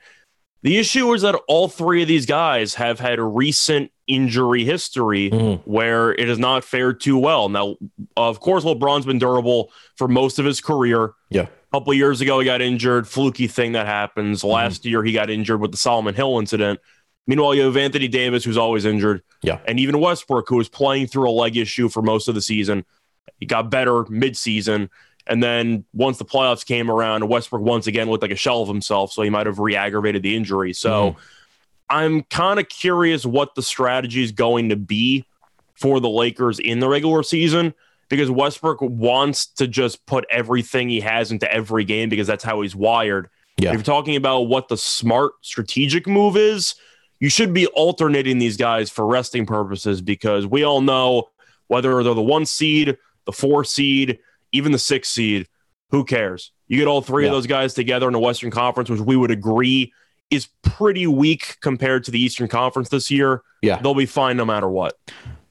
the 0.62 0.78
issue 0.78 1.12
is 1.12 1.22
that 1.22 1.34
all 1.48 1.68
three 1.68 2.02
of 2.02 2.08
these 2.08 2.26
guys 2.26 2.74
have 2.74 3.00
had 3.00 3.18
a 3.18 3.24
recent 3.24 3.90
injury 4.06 4.64
history 4.64 5.30
Mhm. 5.30 5.60
where 5.64 6.12
it 6.12 6.28
has 6.28 6.38
not 6.38 6.64
fared 6.64 7.00
too 7.00 7.16
well. 7.18 7.48
Now, 7.48 7.76
of 8.16 8.40
course, 8.40 8.64
LeBron's 8.64 9.06
been 9.06 9.18
durable 9.18 9.70
for 9.96 10.08
most 10.08 10.38
of 10.38 10.44
his 10.44 10.60
career. 10.60 11.12
Yeah. 11.30 11.42
A 11.42 11.76
couple 11.78 11.92
of 11.92 11.96
years 11.96 12.20
ago, 12.20 12.38
he 12.38 12.44
got 12.44 12.60
injured, 12.60 13.08
fluky 13.08 13.46
thing 13.46 13.72
that 13.72 13.86
happens. 13.86 14.44
Last 14.44 14.84
year, 14.84 15.02
he 15.02 15.12
got 15.12 15.30
injured 15.30 15.60
with 15.60 15.70
the 15.70 15.78
Solomon 15.78 16.14
Hill 16.14 16.38
incident. 16.38 16.80
Meanwhile, 17.26 17.54
you 17.54 17.62
have 17.62 17.76
Anthony 17.76 18.08
Davis, 18.08 18.44
who's 18.44 18.58
always 18.58 18.84
injured. 18.84 19.22
Yeah. 19.42 19.58
And 19.66 19.80
even 19.80 19.98
Westbrook, 20.00 20.48
who 20.48 20.56
was 20.56 20.68
playing 20.68 21.06
through 21.06 21.28
a 21.28 21.32
leg 21.32 21.56
issue 21.56 21.88
for 21.88 22.02
most 22.02 22.28
of 22.28 22.34
the 22.34 22.42
season. 22.42 22.84
He 23.38 23.46
got 23.46 23.70
better 23.70 24.04
midseason. 24.04 24.88
And 25.26 25.42
then 25.42 25.84
once 25.92 26.18
the 26.18 26.24
playoffs 26.24 26.66
came 26.66 26.90
around, 26.90 27.28
Westbrook 27.28 27.62
once 27.62 27.86
again 27.86 28.10
looked 28.10 28.22
like 28.22 28.32
a 28.32 28.36
shell 28.36 28.62
of 28.62 28.68
himself. 28.68 29.12
So 29.12 29.22
he 29.22 29.30
might 29.30 29.46
have 29.46 29.58
re 29.58 29.76
aggravated 29.76 30.22
the 30.22 30.34
injury. 30.34 30.72
So 30.72 31.10
mm-hmm. 31.10 31.20
I'm 31.88 32.22
kind 32.24 32.58
of 32.58 32.68
curious 32.68 33.24
what 33.24 33.54
the 33.54 33.62
strategy 33.62 34.22
is 34.22 34.32
going 34.32 34.70
to 34.70 34.76
be 34.76 35.26
for 35.74 36.00
the 36.00 36.08
Lakers 36.08 36.58
in 36.58 36.80
the 36.80 36.88
regular 36.88 37.22
season 37.22 37.74
because 38.08 38.30
Westbrook 38.30 38.80
wants 38.80 39.46
to 39.46 39.66
just 39.66 40.04
put 40.06 40.24
everything 40.30 40.88
he 40.88 41.00
has 41.00 41.32
into 41.32 41.50
every 41.52 41.84
game 41.84 42.08
because 42.08 42.26
that's 42.26 42.44
how 42.44 42.60
he's 42.60 42.74
wired. 42.74 43.28
Yeah. 43.58 43.70
If 43.70 43.74
you're 43.74 43.82
talking 43.82 44.16
about 44.16 44.42
what 44.42 44.68
the 44.68 44.76
smart 44.76 45.32
strategic 45.42 46.06
move 46.06 46.36
is, 46.36 46.74
you 47.20 47.28
should 47.28 47.54
be 47.54 47.66
alternating 47.68 48.38
these 48.38 48.56
guys 48.56 48.90
for 48.90 49.06
resting 49.06 49.46
purposes 49.46 50.00
because 50.00 50.46
we 50.46 50.64
all 50.64 50.80
know 50.80 51.28
whether 51.68 52.02
they're 52.02 52.14
the 52.14 52.22
one 52.22 52.44
seed, 52.44 52.98
the 53.24 53.32
four 53.32 53.64
seed, 53.64 54.18
even 54.52 54.72
the 54.72 54.78
six 54.78 55.08
seed, 55.08 55.48
who 55.90 56.04
cares? 56.04 56.52
You 56.68 56.78
get 56.78 56.86
all 56.86 57.02
three 57.02 57.26
of 57.26 57.32
those 57.32 57.46
guys 57.46 57.74
together 57.74 58.06
in 58.06 58.12
the 58.12 58.18
Western 58.18 58.50
Conference, 58.50 58.88
which 58.88 59.00
we 59.00 59.16
would 59.16 59.30
agree 59.30 59.92
is 60.30 60.48
pretty 60.62 61.06
weak 61.06 61.58
compared 61.60 62.04
to 62.04 62.10
the 62.10 62.18
Eastern 62.18 62.48
Conference 62.48 62.88
this 62.88 63.10
year. 63.10 63.42
Yeah. 63.60 63.80
They'll 63.80 63.94
be 63.94 64.06
fine 64.06 64.36
no 64.36 64.46
matter 64.46 64.68
what. 64.68 64.98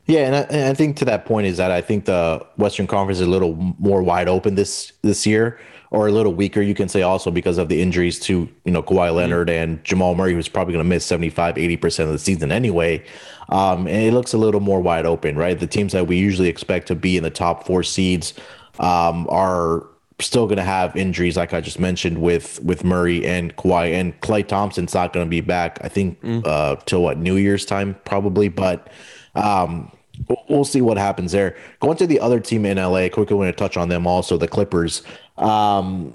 Yeah, 0.07 0.25
and 0.25 0.35
I, 0.35 0.39
and 0.39 0.69
I 0.69 0.73
think 0.73 0.97
to 0.97 1.05
that 1.05 1.25
point 1.25 1.45
is 1.47 1.57
that 1.57 1.71
I 1.71 1.79
think 1.79 2.05
the 2.05 2.45
Western 2.57 2.87
Conference 2.87 3.19
is 3.19 3.27
a 3.27 3.29
little 3.29 3.53
more 3.55 4.01
wide 4.01 4.27
open 4.27 4.55
this 4.55 4.93
this 5.03 5.27
year, 5.27 5.59
or 5.91 6.07
a 6.07 6.11
little 6.11 6.33
weaker, 6.33 6.61
you 6.61 6.73
can 6.73 6.89
say, 6.89 7.03
also 7.03 7.29
because 7.29 7.57
of 7.57 7.69
the 7.69 7.81
injuries 7.81 8.19
to 8.21 8.49
you 8.65 8.71
know 8.71 8.81
Kawhi 8.81 9.13
Leonard 9.13 9.49
and 9.49 9.81
Jamal 9.83 10.15
Murray, 10.15 10.33
who's 10.33 10.49
probably 10.49 10.73
going 10.73 10.83
to 10.83 10.89
miss 10.89 11.05
75, 11.05 11.57
80 11.57 11.77
percent 11.77 12.07
of 12.07 12.13
the 12.13 12.19
season 12.19 12.51
anyway. 12.51 13.05
Um, 13.49 13.85
and 13.85 14.03
it 14.03 14.13
looks 14.13 14.33
a 14.33 14.37
little 14.37 14.59
more 14.59 14.81
wide 14.81 15.05
open, 15.05 15.37
right? 15.37 15.57
The 15.57 15.67
teams 15.67 15.93
that 15.93 16.07
we 16.07 16.17
usually 16.17 16.49
expect 16.49 16.87
to 16.87 16.95
be 16.95 17.15
in 17.15 17.23
the 17.23 17.29
top 17.29 17.67
four 17.67 17.83
seeds 17.83 18.33
um, 18.79 19.27
are 19.29 19.85
still 20.19 20.45
going 20.45 20.57
to 20.57 20.63
have 20.63 20.95
injuries, 20.95 21.35
like 21.35 21.53
I 21.53 21.61
just 21.61 21.79
mentioned 21.79 22.21
with 22.21 22.61
with 22.63 22.83
Murray 22.83 23.25
and 23.25 23.55
Kawhi, 23.55 23.91
and 23.93 24.19
Klay 24.21 24.47
Thompson's 24.47 24.93
not 24.93 25.13
going 25.13 25.25
to 25.25 25.29
be 25.29 25.41
back. 25.41 25.79
I 25.83 25.87
think 25.87 26.19
uh, 26.45 26.75
till 26.85 27.01
what 27.03 27.17
New 27.17 27.35
Year's 27.37 27.65
time 27.65 27.95
probably, 28.05 28.47
but. 28.49 28.87
Um, 29.33 29.89
we'll- 30.27 30.43
we'll 30.49 30.65
see 30.65 30.81
what 30.81 30.97
happens 30.97 31.31
there. 31.31 31.55
Going 31.79 31.95
to 31.97 32.05
the 32.05 32.19
other 32.19 32.41
team 32.41 32.65
in 32.65 32.77
LA, 32.77 33.07
quickly 33.07 33.33
want 33.35 33.47
to 33.47 33.57
touch 33.57 33.77
on 33.77 33.87
them 33.87 34.05
also, 34.05 34.35
the 34.37 34.47
Clippers. 34.47 35.03
Um, 35.37 36.13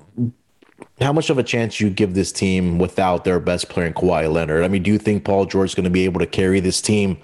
how 1.01 1.13
much 1.15 1.31
of 1.31 1.39
a 1.39 1.43
chance 1.43 1.81
you 1.81 1.89
give 1.89 2.13
this 2.15 2.31
team 2.31 2.79
without 2.79 3.25
their 3.25 3.41
best 3.41 3.71
player 3.71 3.87
in 3.87 3.95
Kawhi 3.95 4.31
Leonard? 4.31 4.65
I 4.65 4.69
mean, 4.69 4.83
do 4.83 4.91
you 4.91 4.99
think 4.99 5.25
Paul 5.25 5.47
George 5.47 5.71
is 5.71 5.75
going 5.75 5.85
to 5.85 5.91
be 5.91 6.05
able 6.05 6.21
to 6.21 6.27
carry 6.27 6.61
this 6.61 6.81
team? 6.83 7.17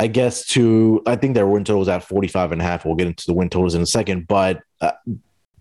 I 0.00 0.06
guess 0.06 0.46
to 0.46 1.02
I 1.04 1.14
think 1.14 1.34
their 1.34 1.46
win 1.46 1.62
total 1.62 1.80
was 1.80 1.88
at 1.88 2.02
45 2.02 2.52
and 2.52 2.62
a 2.62 2.64
half. 2.64 2.86
We'll 2.86 2.94
get 2.94 3.06
into 3.06 3.26
the 3.26 3.34
win 3.34 3.50
totals 3.50 3.74
in 3.74 3.82
a 3.82 3.86
second, 3.86 4.26
but 4.28 4.62
uh, 4.80 4.92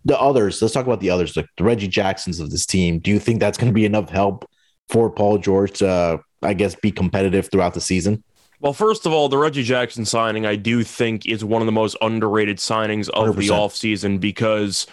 the 0.05 0.17
others, 0.17 0.61
let's 0.61 0.73
talk 0.73 0.85
about 0.85 1.01
the 1.01 1.09
others, 1.09 1.35
like 1.35 1.47
the 1.57 1.65
Reggie 1.65 1.89
Jacksons 1.89 2.39
of 2.39 2.49
this 2.49 2.65
team. 2.65 2.99
Do 2.99 3.11
you 3.11 3.19
think 3.19 3.41
that's 3.41 3.57
going 3.57 3.67
to 3.67 3.73
be 3.73 3.83
enough 3.83 4.09
help 4.09 4.49
for 4.87 5.09
Paul 5.09 5.39
George 5.39 5.79
to, 5.79 5.89
uh, 5.89 6.17
I 6.41 6.53
guess, 6.53 6.73
be 6.73 6.89
competitive 6.89 7.51
throughout 7.51 7.73
the 7.73 7.81
season? 7.81 8.23
Well, 8.61 8.71
first 8.71 9.05
of 9.05 9.11
all, 9.11 9.27
the 9.27 9.37
Reggie 9.37 9.61
Jackson 9.61 10.05
signing, 10.05 10.45
I 10.45 10.55
do 10.55 10.85
think, 10.85 11.25
is 11.25 11.43
one 11.43 11.61
of 11.61 11.65
the 11.65 11.73
most 11.73 11.97
underrated 12.01 12.59
signings 12.59 13.09
of 13.09 13.35
100%. 13.35 13.37
the 13.39 13.47
offseason 13.49 14.21
because 14.21 14.87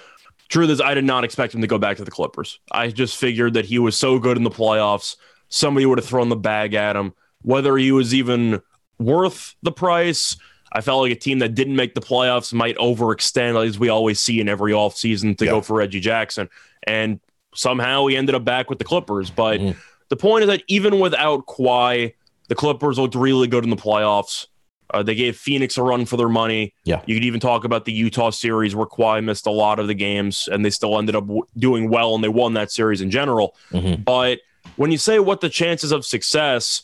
truth 0.48 0.70
is, 0.70 0.80
I 0.80 0.94
did 0.94 1.04
not 1.04 1.22
expect 1.22 1.54
him 1.54 1.60
to 1.60 1.68
go 1.68 1.78
back 1.78 1.98
to 1.98 2.04
the 2.04 2.10
Clippers. 2.10 2.58
I 2.72 2.88
just 2.88 3.16
figured 3.16 3.54
that 3.54 3.66
he 3.66 3.78
was 3.78 3.96
so 3.96 4.18
good 4.18 4.36
in 4.36 4.42
the 4.42 4.50
playoffs, 4.50 5.14
somebody 5.50 5.86
would 5.86 5.98
have 5.98 6.06
thrown 6.06 6.30
the 6.30 6.34
bag 6.36 6.74
at 6.74 6.96
him. 6.96 7.14
Whether 7.42 7.76
he 7.76 7.92
was 7.92 8.12
even 8.12 8.60
worth 8.98 9.54
the 9.62 9.72
price, 9.72 10.36
I 10.72 10.80
felt 10.80 11.02
like 11.02 11.12
a 11.12 11.16
team 11.16 11.38
that 11.38 11.54
didn't 11.54 11.76
make 11.76 11.94
the 11.94 12.00
playoffs 12.00 12.52
might 12.52 12.76
overextend, 12.76 13.66
as 13.66 13.78
we 13.78 13.88
always 13.88 14.20
see 14.20 14.40
in 14.40 14.48
every 14.48 14.72
offseason, 14.72 15.36
to 15.38 15.44
yeah. 15.44 15.52
go 15.52 15.60
for 15.60 15.76
Reggie 15.76 16.00
Jackson. 16.00 16.48
And 16.86 17.20
somehow 17.54 18.06
he 18.06 18.16
ended 18.16 18.34
up 18.34 18.44
back 18.44 18.68
with 18.68 18.78
the 18.78 18.84
Clippers. 18.84 19.30
But 19.30 19.60
mm. 19.60 19.76
the 20.08 20.16
point 20.16 20.42
is 20.42 20.48
that 20.48 20.62
even 20.68 21.00
without 21.00 21.46
Kawhi, 21.46 22.14
the 22.48 22.54
Clippers 22.54 22.98
looked 22.98 23.14
really 23.14 23.48
good 23.48 23.64
in 23.64 23.70
the 23.70 23.76
playoffs. 23.76 24.46
Uh, 24.90 25.02
they 25.02 25.14
gave 25.14 25.36
Phoenix 25.36 25.76
a 25.78 25.82
run 25.82 26.06
for 26.06 26.16
their 26.16 26.28
money. 26.28 26.72
Yeah. 26.84 27.02
You 27.06 27.16
could 27.16 27.24
even 27.24 27.40
talk 27.40 27.64
about 27.64 27.86
the 27.86 27.92
Utah 27.92 28.30
series 28.30 28.76
where 28.76 28.86
Kawhi 28.86 29.24
missed 29.24 29.46
a 29.46 29.50
lot 29.50 29.80
of 29.80 29.88
the 29.88 29.94
games 29.94 30.48
and 30.50 30.64
they 30.64 30.70
still 30.70 30.96
ended 30.96 31.16
up 31.16 31.24
w- 31.24 31.46
doing 31.58 31.90
well 31.90 32.14
and 32.14 32.22
they 32.22 32.28
won 32.28 32.54
that 32.54 32.70
series 32.70 33.00
in 33.00 33.10
general. 33.10 33.56
Mm-hmm. 33.72 34.02
But 34.02 34.40
when 34.76 34.92
you 34.92 34.98
say 34.98 35.18
what 35.18 35.40
the 35.40 35.48
chances 35.48 35.90
of 35.90 36.06
success, 36.06 36.82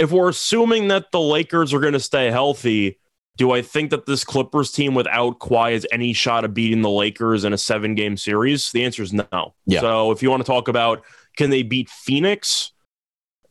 if 0.00 0.10
we're 0.10 0.30
assuming 0.30 0.88
that 0.88 1.12
the 1.12 1.20
Lakers 1.20 1.74
are 1.74 1.78
going 1.78 1.92
to 1.92 2.00
stay 2.00 2.30
healthy, 2.30 2.98
do 3.36 3.52
I 3.52 3.60
think 3.60 3.90
that 3.90 4.06
this 4.06 4.24
Clippers 4.24 4.72
team 4.72 4.94
without 4.94 5.40
Kawhi 5.40 5.72
has 5.72 5.86
any 5.92 6.14
shot 6.14 6.44
of 6.44 6.54
beating 6.54 6.80
the 6.80 6.90
Lakers 6.90 7.44
in 7.44 7.52
a 7.52 7.58
seven 7.58 7.94
game 7.94 8.16
series? 8.16 8.72
The 8.72 8.82
answer 8.82 9.02
is 9.02 9.12
no. 9.12 9.54
Yeah. 9.66 9.80
So 9.80 10.10
if 10.10 10.22
you 10.22 10.30
want 10.30 10.42
to 10.42 10.46
talk 10.46 10.68
about 10.68 11.04
can 11.36 11.50
they 11.50 11.62
beat 11.62 11.90
Phoenix? 11.90 12.72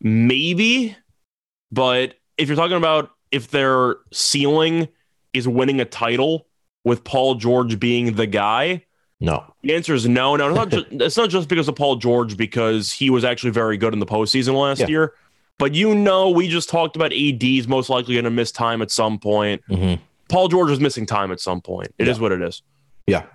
Maybe. 0.01 0.97
But 1.71 2.15
if 2.37 2.47
you're 2.47 2.57
talking 2.57 2.77
about 2.77 3.11
if 3.31 3.51
their 3.51 3.97
ceiling 4.11 4.87
is 5.33 5.47
winning 5.47 5.79
a 5.79 5.85
title 5.85 6.47
with 6.83 7.03
Paul 7.03 7.35
George 7.35 7.79
being 7.79 8.15
the 8.15 8.25
guy, 8.25 8.85
no. 9.19 9.53
The 9.63 9.75
answer 9.75 9.93
is 9.93 10.07
no. 10.07 10.35
No, 10.35 10.47
it's 10.47 10.55
not, 10.55 10.69
just, 10.69 10.85
it's 10.91 11.17
not 11.17 11.29
just 11.29 11.47
because 11.47 11.67
of 11.67 11.75
Paul 11.75 11.97
George, 11.97 12.37
because 12.37 12.91
he 12.91 13.09
was 13.09 13.23
actually 13.23 13.51
very 13.51 13.77
good 13.77 13.93
in 13.93 13.99
the 13.99 14.05
postseason 14.05 14.59
last 14.59 14.79
yeah. 14.79 14.87
year. 14.87 15.13
But 15.59 15.75
you 15.75 15.93
know, 15.93 16.29
we 16.29 16.47
just 16.47 16.69
talked 16.69 16.95
about 16.95 17.13
AD's 17.13 17.67
most 17.67 17.89
likely 17.89 18.15
going 18.15 18.25
to 18.25 18.31
miss 18.31 18.51
time 18.51 18.81
at 18.81 18.89
some 18.89 19.19
point. 19.19 19.61
Mm-hmm. 19.69 20.01
Paul 20.29 20.47
George 20.47 20.71
is 20.71 20.79
missing 20.79 21.05
time 21.05 21.31
at 21.31 21.39
some 21.39 21.61
point. 21.61 21.93
It 21.99 22.05
yeah. 22.05 22.11
is 22.11 22.19
what 22.19 22.31
it 22.31 22.41
is. 22.41 22.63
Yeah, 23.05 23.25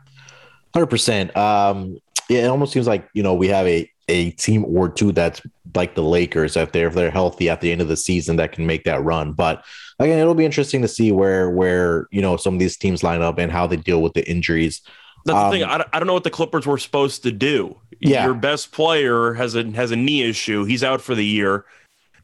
hundred 0.72 0.86
percent. 0.86 1.36
Um, 1.36 1.98
yeah, 2.28 2.44
it 2.44 2.46
almost 2.46 2.72
seems 2.72 2.86
like 2.86 3.08
you 3.12 3.22
know 3.22 3.34
we 3.34 3.48
have 3.48 3.66
a 3.66 3.88
a 4.08 4.30
team 4.32 4.64
or 4.64 4.88
two 4.88 5.12
that's 5.12 5.40
like 5.74 5.94
the 5.94 6.02
Lakers 6.02 6.56
if 6.56 6.72
they're 6.72 6.88
if 6.88 6.94
they're 6.94 7.10
healthy 7.10 7.48
at 7.48 7.60
the 7.60 7.72
end 7.72 7.80
of 7.80 7.88
the 7.88 7.96
season 7.96 8.36
that 8.36 8.52
can 8.52 8.66
make 8.66 8.84
that 8.84 9.02
run. 9.02 9.32
But 9.32 9.64
again, 9.98 10.18
it'll 10.18 10.34
be 10.34 10.44
interesting 10.44 10.82
to 10.82 10.88
see 10.88 11.12
where 11.12 11.50
where 11.50 12.06
you 12.10 12.22
know 12.22 12.36
some 12.36 12.54
of 12.54 12.60
these 12.60 12.76
teams 12.76 13.02
line 13.02 13.22
up 13.22 13.38
and 13.38 13.52
how 13.52 13.66
they 13.66 13.76
deal 13.76 14.00
with 14.00 14.14
the 14.14 14.28
injuries. 14.28 14.82
That's 15.24 15.36
um, 15.36 15.50
the 15.50 15.58
thing. 15.58 15.64
I, 15.64 15.84
I 15.92 15.98
don't 15.98 16.06
know 16.06 16.14
what 16.14 16.24
the 16.24 16.30
Clippers 16.30 16.66
were 16.66 16.78
supposed 16.78 17.22
to 17.24 17.32
do. 17.32 17.78
Yeah. 18.00 18.24
Your 18.26 18.34
best 18.34 18.72
player 18.72 19.34
has 19.34 19.54
a 19.54 19.70
has 19.72 19.90
a 19.90 19.96
knee 19.96 20.22
issue. 20.22 20.64
He's 20.64 20.84
out 20.84 21.00
for 21.00 21.14
the 21.14 21.24
year, 21.24 21.64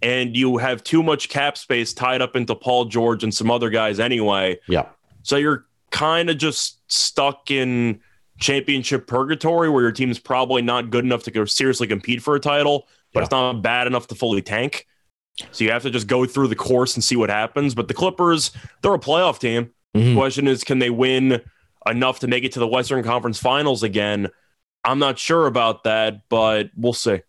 and 0.03 0.37
you 0.37 0.57
have 0.57 0.83
too 0.83 1.03
much 1.03 1.29
cap 1.29 1.59
space 1.59 1.93
tied 1.93 2.23
up 2.23 2.37
into 2.37 2.55
Paul 2.55 2.87
George 2.87 3.23
and 3.23 3.35
some 3.35 3.51
other 3.51 3.71
guys 3.71 4.01
anyway. 4.01 4.59
Yeah. 4.67 4.87
So 5.23 5.37
you're 5.37 5.67
kind 5.91 6.31
of 6.31 6.39
just 6.39 6.81
stuck 6.91 7.51
in 7.51 8.01
championship 8.39 9.07
purgatory 9.07 9.69
where 9.69 9.83
your 9.83 9.93
team's 9.93 10.19
probably 10.19 10.63
not 10.63 10.91
good 10.91 11.05
enough 11.05 11.23
to 11.25 11.31
go 11.31 11.45
seriously 11.45 11.87
compete 11.87 12.23
for 12.23 12.35
a 12.35 12.41
title, 12.41 12.89
but 13.13 13.21
yeah. 13.21 13.25
it's 13.25 13.31
not 13.31 13.63
bad 13.63 13.87
enough 13.87 14.07
to 14.09 14.15
fully 14.15 14.41
tank. 14.41 14.87
So 15.53 15.65
you 15.65 15.71
have 15.71 15.83
to 15.83 15.91
just 15.91 16.07
go 16.07 16.27
through 16.27 16.49
the 16.49 16.57
course 16.57 16.95
and 16.95 17.05
see 17.05 17.17
what 17.17 17.31
happens. 17.31 17.75
But 17.75 17.89
the 17.89 17.95
Clippers, 17.95 18.51
they're 18.83 18.95
a 18.95 18.99
playoff 18.99 19.39
team. 19.39 19.71
Mm-hmm. 19.95 20.17
question 20.17 20.47
is, 20.47 20.63
can 20.63 20.79
they 20.79 20.91
win 20.91 21.41
enough 21.87 22.21
to 22.21 22.29
make 22.29 22.45
it 22.45 22.53
to 22.53 22.61
the 22.61 22.69
Western 22.69 23.03
Conference 23.03 23.39
Finals 23.39 23.83
again? 23.83 24.29
I'm 24.85 24.99
not 24.99 25.19
sure 25.19 25.47
about 25.47 25.85
that, 25.85 26.29
but 26.29 26.71
we'll 26.77 26.93
see. 26.93 27.23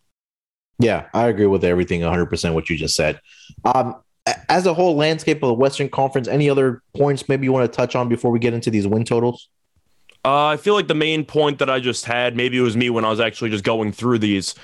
Yeah, 0.81 1.07
I 1.13 1.27
agree 1.27 1.45
with 1.45 1.63
everything 1.63 2.01
100% 2.01 2.53
what 2.53 2.69
you 2.69 2.77
just 2.77 2.95
said. 2.95 3.21
Um, 3.63 3.95
as 4.49 4.65
a 4.65 4.73
whole 4.73 4.95
landscape 4.95 5.41
of 5.43 5.47
the 5.47 5.53
Western 5.53 5.89
Conference, 5.89 6.27
any 6.27 6.49
other 6.49 6.81
points 6.95 7.29
maybe 7.29 7.45
you 7.45 7.51
want 7.51 7.71
to 7.71 7.75
touch 7.75 7.95
on 7.95 8.09
before 8.09 8.31
we 8.31 8.39
get 8.39 8.53
into 8.53 8.71
these 8.71 8.87
win 8.87 9.03
totals? 9.03 9.49
Uh, 10.23 10.47
I 10.47 10.57
feel 10.57 10.73
like 10.73 10.87
the 10.87 10.95
main 10.95 11.25
point 11.25 11.59
that 11.59 11.69
I 11.69 11.79
just 11.79 12.05
had, 12.05 12.35
maybe 12.35 12.57
it 12.57 12.61
was 12.61 12.77
me 12.77 12.89
when 12.89 13.05
I 13.05 13.09
was 13.09 13.19
actually 13.19 13.49
just 13.49 13.63
going 13.63 13.91
through 13.91 14.19
these. 14.19 14.55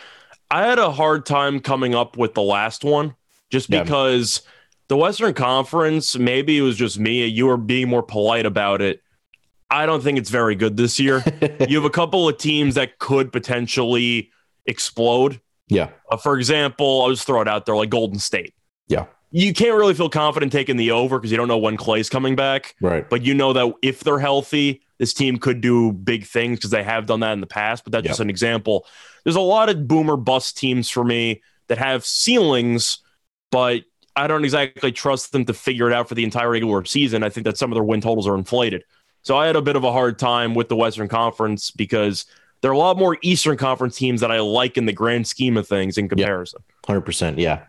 I 0.49 0.65
had 0.65 0.79
a 0.79 0.91
hard 0.91 1.25
time 1.25 1.59
coming 1.59 1.95
up 1.95 2.17
with 2.17 2.33
the 2.33 2.41
last 2.41 2.83
one 2.83 3.15
just 3.49 3.69
yeah. 3.69 3.83
because 3.83 4.41
the 4.87 4.97
Western 4.97 5.33
Conference, 5.33 6.17
maybe 6.17 6.57
it 6.57 6.61
was 6.61 6.77
just 6.77 6.99
me, 6.99 7.25
you 7.25 7.47
were 7.47 7.57
being 7.57 7.89
more 7.89 8.03
polite 8.03 8.45
about 8.45 8.81
it. 8.81 9.01
I 9.69 9.85
don't 9.85 10.01
think 10.01 10.17
it's 10.17 10.29
very 10.29 10.55
good 10.55 10.77
this 10.77 10.99
year. 10.99 11.23
you 11.67 11.75
have 11.77 11.85
a 11.85 11.89
couple 11.89 12.27
of 12.29 12.37
teams 12.37 12.75
that 12.75 12.99
could 12.99 13.31
potentially 13.31 14.31
explode. 14.65 15.41
Yeah. 15.67 15.89
Uh, 16.11 16.17
for 16.17 16.37
example, 16.37 17.01
I'll 17.03 17.09
just 17.09 17.25
throw 17.25 17.41
it 17.41 17.47
out 17.47 17.65
there 17.65 17.75
like 17.75 17.89
Golden 17.89 18.19
State. 18.19 18.53
Yeah. 18.87 19.05
You 19.31 19.53
can't 19.53 19.75
really 19.75 19.93
feel 19.93 20.09
confident 20.09 20.51
taking 20.51 20.77
the 20.77 20.91
over 20.91 21.19
because 21.19 21.31
you 21.31 21.37
don't 21.37 21.49
know 21.49 21.57
when 21.57 21.75
Klay's 21.75 22.09
coming 22.09 22.35
back. 22.35 22.75
Right. 22.81 23.07
But 23.09 23.23
you 23.23 23.33
know 23.33 23.53
that 23.53 23.73
if 23.81 23.99
they're 23.99 24.19
healthy, 24.19 24.81
this 24.97 25.13
team 25.13 25.37
could 25.37 25.59
do 25.59 25.91
big 25.91 26.25
things 26.25 26.59
because 26.59 26.71
they 26.71 26.83
have 26.83 27.05
done 27.05 27.19
that 27.19 27.33
in 27.33 27.41
the 27.41 27.47
past. 27.47 27.83
But 27.83 27.91
that's 27.91 28.05
yep. 28.05 28.11
just 28.11 28.19
an 28.21 28.29
example. 28.29 28.85
There's 29.23 29.35
a 29.35 29.41
lot 29.41 29.69
of 29.69 29.87
boomer 29.87 30.15
bust 30.15 30.57
teams 30.57 30.89
for 30.89 31.03
me 31.03 31.41
that 31.67 31.77
have 31.77 32.05
ceilings, 32.05 32.99
but 33.51 33.83
I 34.15 34.27
don't 34.27 34.45
exactly 34.45 34.91
trust 34.91 35.33
them 35.33 35.45
to 35.45 35.53
figure 35.53 35.87
it 35.87 35.93
out 35.93 36.07
for 36.07 36.15
the 36.15 36.23
entire 36.23 36.49
regular 36.49 36.83
season. 36.85 37.23
I 37.23 37.29
think 37.29 37.45
that 37.45 37.57
some 37.57 37.71
of 37.71 37.75
their 37.75 37.83
win 37.83 38.01
totals 38.01 38.27
are 38.27 38.35
inflated. 38.35 38.83
So 39.21 39.37
I 39.37 39.45
had 39.45 39.57
a 39.57 39.61
bit 39.61 39.75
of 39.75 39.83
a 39.83 39.91
hard 39.91 40.17
time 40.17 40.55
with 40.55 40.69
the 40.69 40.75
Western 40.75 41.09
Conference 41.09 41.69
because 41.69 42.25
there 42.61 42.71
are 42.71 42.73
a 42.73 42.77
lot 42.77 42.97
more 42.97 43.17
Eastern 43.21 43.57
Conference 43.57 43.97
teams 43.97 44.21
that 44.21 44.31
I 44.31 44.39
like 44.39 44.77
in 44.77 44.85
the 44.85 44.93
grand 44.93 45.27
scheme 45.27 45.57
of 45.57 45.67
things 45.67 45.97
in 45.97 46.09
comparison. 46.09 46.61
Hundred 46.85 47.01
percent, 47.01 47.37
yeah. 47.37 47.65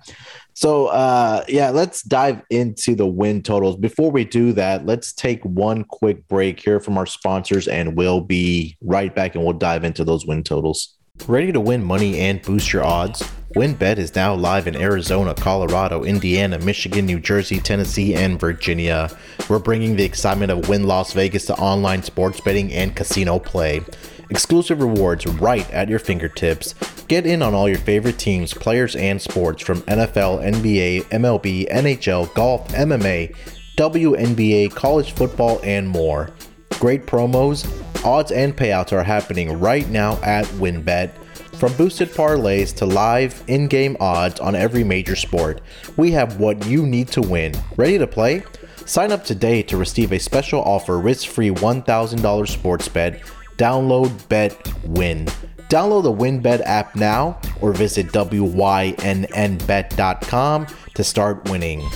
So, 0.55 0.87
uh, 0.87 1.45
yeah, 1.47 1.71
let's 1.71 2.03
dive 2.03 2.43
into 2.51 2.97
the 2.97 3.07
win 3.07 3.43
totals. 3.43 3.77
Before 3.77 4.11
we 4.11 4.25
do 4.25 4.53
that, 4.55 4.87
let's 4.87 5.13
take 5.13 5.41
one 5.45 5.85
quick 5.85 6.27
break 6.27 6.59
here 6.59 6.81
from 6.81 6.99
our 6.99 7.07
sponsors, 7.07 7.69
and 7.69 7.97
we'll 7.97 8.21
be 8.21 8.77
right 8.81 9.15
back 9.15 9.37
and 9.37 9.45
we'll 9.45 9.53
dive 9.53 9.85
into 9.85 10.03
those 10.03 10.27
win 10.27 10.43
totals. 10.43 10.97
Ready 11.27 11.53
to 11.53 11.61
win 11.61 11.85
money 11.85 12.19
and 12.19 12.43
boost 12.43 12.73
your 12.73 12.85
odds? 12.85 13.23
WynnBET 13.55 13.99
is 13.99 14.15
now 14.15 14.35
live 14.35 14.67
in 14.67 14.77
Arizona, 14.77 15.35
Colorado, 15.35 16.05
Indiana, 16.05 16.59
Michigan, 16.59 17.07
New 17.07 17.19
Jersey, 17.19 17.61
Tennessee, 17.61 18.15
and 18.15 18.39
Virginia. 18.39 19.11
We're 19.49 19.59
bringing 19.59 19.97
the 19.97 20.05
excitement 20.05 20.53
of 20.53 20.69
Wynn 20.69 20.85
Las 20.85 21.13
Vegas 21.13 21.47
to 21.47 21.55
online 21.55 22.03
sports 22.03 22.41
betting 22.41 22.73
and 22.73 22.95
casino 22.95 23.39
play. 23.39 23.83
Exclusive 24.31 24.83
rewards 24.83 25.27
right 25.27 25.69
at 25.71 25.89
your 25.89 25.99
fingertips. 25.99 26.75
Get 27.09 27.25
in 27.25 27.41
on 27.41 27.55
all 27.55 27.69
your 27.69 27.79
favorite 27.79 28.19
teams, 28.19 28.53
players, 28.53 28.95
and 28.95 29.21
sports 29.21 29.63
from 29.63 29.81
NFL, 29.83 30.45
NBA, 30.45 31.05
MLB, 31.05 31.71
NHL, 31.71 32.33
golf, 32.35 32.69
MMA, 32.69 33.35
WNBA, 33.77 34.75
college 34.75 35.13
football, 35.13 35.61
and 35.63 35.89
more. 35.89 36.31
Great 36.73 37.07
promos, 37.07 37.67
odds, 38.05 38.31
and 38.31 38.55
payouts 38.55 38.93
are 38.93 39.03
happening 39.03 39.59
right 39.59 39.89
now 39.89 40.21
at 40.23 40.45
WynnBET. 40.57 41.11
From 41.55 41.73
boosted 41.77 42.11
parlays 42.11 42.75
to 42.77 42.87
live 42.87 43.43
in 43.49 43.67
game 43.67 43.97
odds 43.99 44.39
on 44.41 44.55
every 44.55 44.85
major 44.85 45.17
sport, 45.17 45.61
we 45.97 46.13
have 46.13 46.39
what 46.39 46.67
you 46.67 46.87
need 46.87 47.09
to 47.09 47.23
win. 47.23 47.53
Ready 47.77 47.99
to 47.99 48.07
play? 48.07 48.45
Sign 48.85 49.11
up 49.11 49.25
today 49.25 49.63
to 49.65 49.77
receive 49.77 50.13
a 50.13 50.19
special 50.19 50.61
offer 50.63 50.99
risk 50.99 51.29
free 51.29 51.51
$1,000 51.51 52.49
sports 52.49 52.89
bet 52.89 53.21
Download 53.59 54.29
Bet 54.29 54.57
Win. 54.85 55.27
Download 55.69 56.03
the 56.03 56.13
WynnBET 56.13 56.63
app 56.65 56.97
now 56.97 57.39
or 57.61 57.73
visit 57.75 58.07
WYNNBet.com 58.07 58.97
to 60.95 61.05
start 61.05 61.51
winning. 61.51 61.87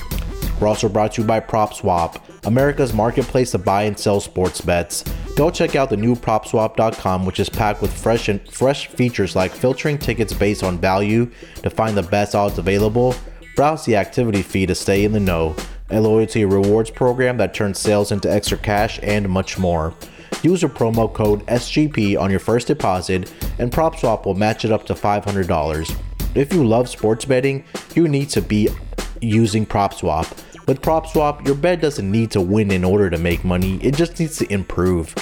We're 0.60 0.68
also 0.68 0.88
brought 0.88 1.12
to 1.12 1.22
you 1.22 1.26
by 1.26 1.40
PropSwap, 1.40 2.20
America's 2.46 2.92
marketplace 2.92 3.52
to 3.52 3.58
buy 3.58 3.84
and 3.84 3.98
sell 3.98 4.20
sports 4.20 4.60
bets. 4.60 5.04
Go 5.36 5.50
check 5.50 5.74
out 5.74 5.88
the 5.88 5.96
new 5.96 6.14
PropSwap.com, 6.14 7.24
which 7.24 7.40
is 7.40 7.48
packed 7.48 7.80
with 7.80 7.92
fresh 7.92 8.28
and 8.28 8.46
fresh 8.48 8.88
features 8.88 9.34
like 9.34 9.52
filtering 9.52 9.98
tickets 9.98 10.32
based 10.32 10.62
on 10.62 10.78
value 10.78 11.30
to 11.62 11.70
find 11.70 11.96
the 11.96 12.02
best 12.02 12.34
odds 12.34 12.58
available, 12.58 13.14
browse 13.56 13.84
the 13.84 13.96
activity 13.96 14.42
feed 14.42 14.66
to 14.66 14.74
stay 14.74 15.04
in 15.04 15.12
the 15.12 15.20
know, 15.20 15.56
a 15.90 16.00
loyalty 16.00 16.44
rewards 16.44 16.90
program 16.90 17.36
that 17.38 17.54
turns 17.54 17.78
sales 17.78 18.12
into 18.12 18.30
extra 18.30 18.58
cash, 18.58 18.98
and 19.02 19.28
much 19.28 19.58
more. 19.58 19.94
Use 20.42 20.64
a 20.64 20.68
promo 20.68 21.12
code 21.12 21.46
SGP 21.46 22.20
on 22.20 22.30
your 22.30 22.40
first 22.40 22.66
deposit, 22.66 23.32
and 23.58 23.70
PropSwap 23.70 24.26
will 24.26 24.34
match 24.34 24.64
it 24.64 24.72
up 24.72 24.84
to 24.86 24.94
$500. 24.94 25.96
If 26.34 26.52
you 26.52 26.64
love 26.64 26.88
sports 26.88 27.24
betting, 27.24 27.64
you 27.94 28.08
need 28.08 28.28
to 28.30 28.42
be 28.42 28.68
using 29.20 29.64
PropSwap. 29.64 30.26
With 30.66 30.82
PropSwap, 30.82 31.46
your 31.46 31.54
bet 31.54 31.80
doesn't 31.80 32.10
need 32.10 32.30
to 32.32 32.40
win 32.40 32.70
in 32.70 32.84
order 32.84 33.08
to 33.10 33.18
make 33.18 33.44
money, 33.44 33.78
it 33.82 33.94
just 33.94 34.18
needs 34.18 34.38
to 34.38 34.52
improve. 34.52 35.14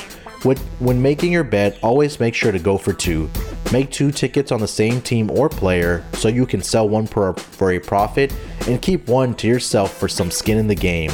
When 0.78 1.02
making 1.02 1.32
your 1.32 1.44
bet, 1.44 1.78
always 1.82 2.18
make 2.18 2.34
sure 2.34 2.50
to 2.50 2.58
go 2.58 2.78
for 2.78 2.94
two. 2.94 3.28
Make 3.72 3.90
two 3.90 4.10
tickets 4.10 4.50
on 4.50 4.60
the 4.60 4.68
same 4.68 5.02
team 5.02 5.30
or 5.30 5.50
player 5.50 6.02
so 6.14 6.28
you 6.28 6.46
can 6.46 6.62
sell 6.62 6.88
one 6.88 7.06
per, 7.06 7.34
for 7.34 7.72
a 7.72 7.78
profit 7.78 8.34
and 8.66 8.80
keep 8.80 9.06
one 9.06 9.34
to 9.34 9.46
yourself 9.46 9.96
for 9.98 10.08
some 10.08 10.30
skin 10.30 10.56
in 10.56 10.66
the 10.66 10.74
game. 10.74 11.12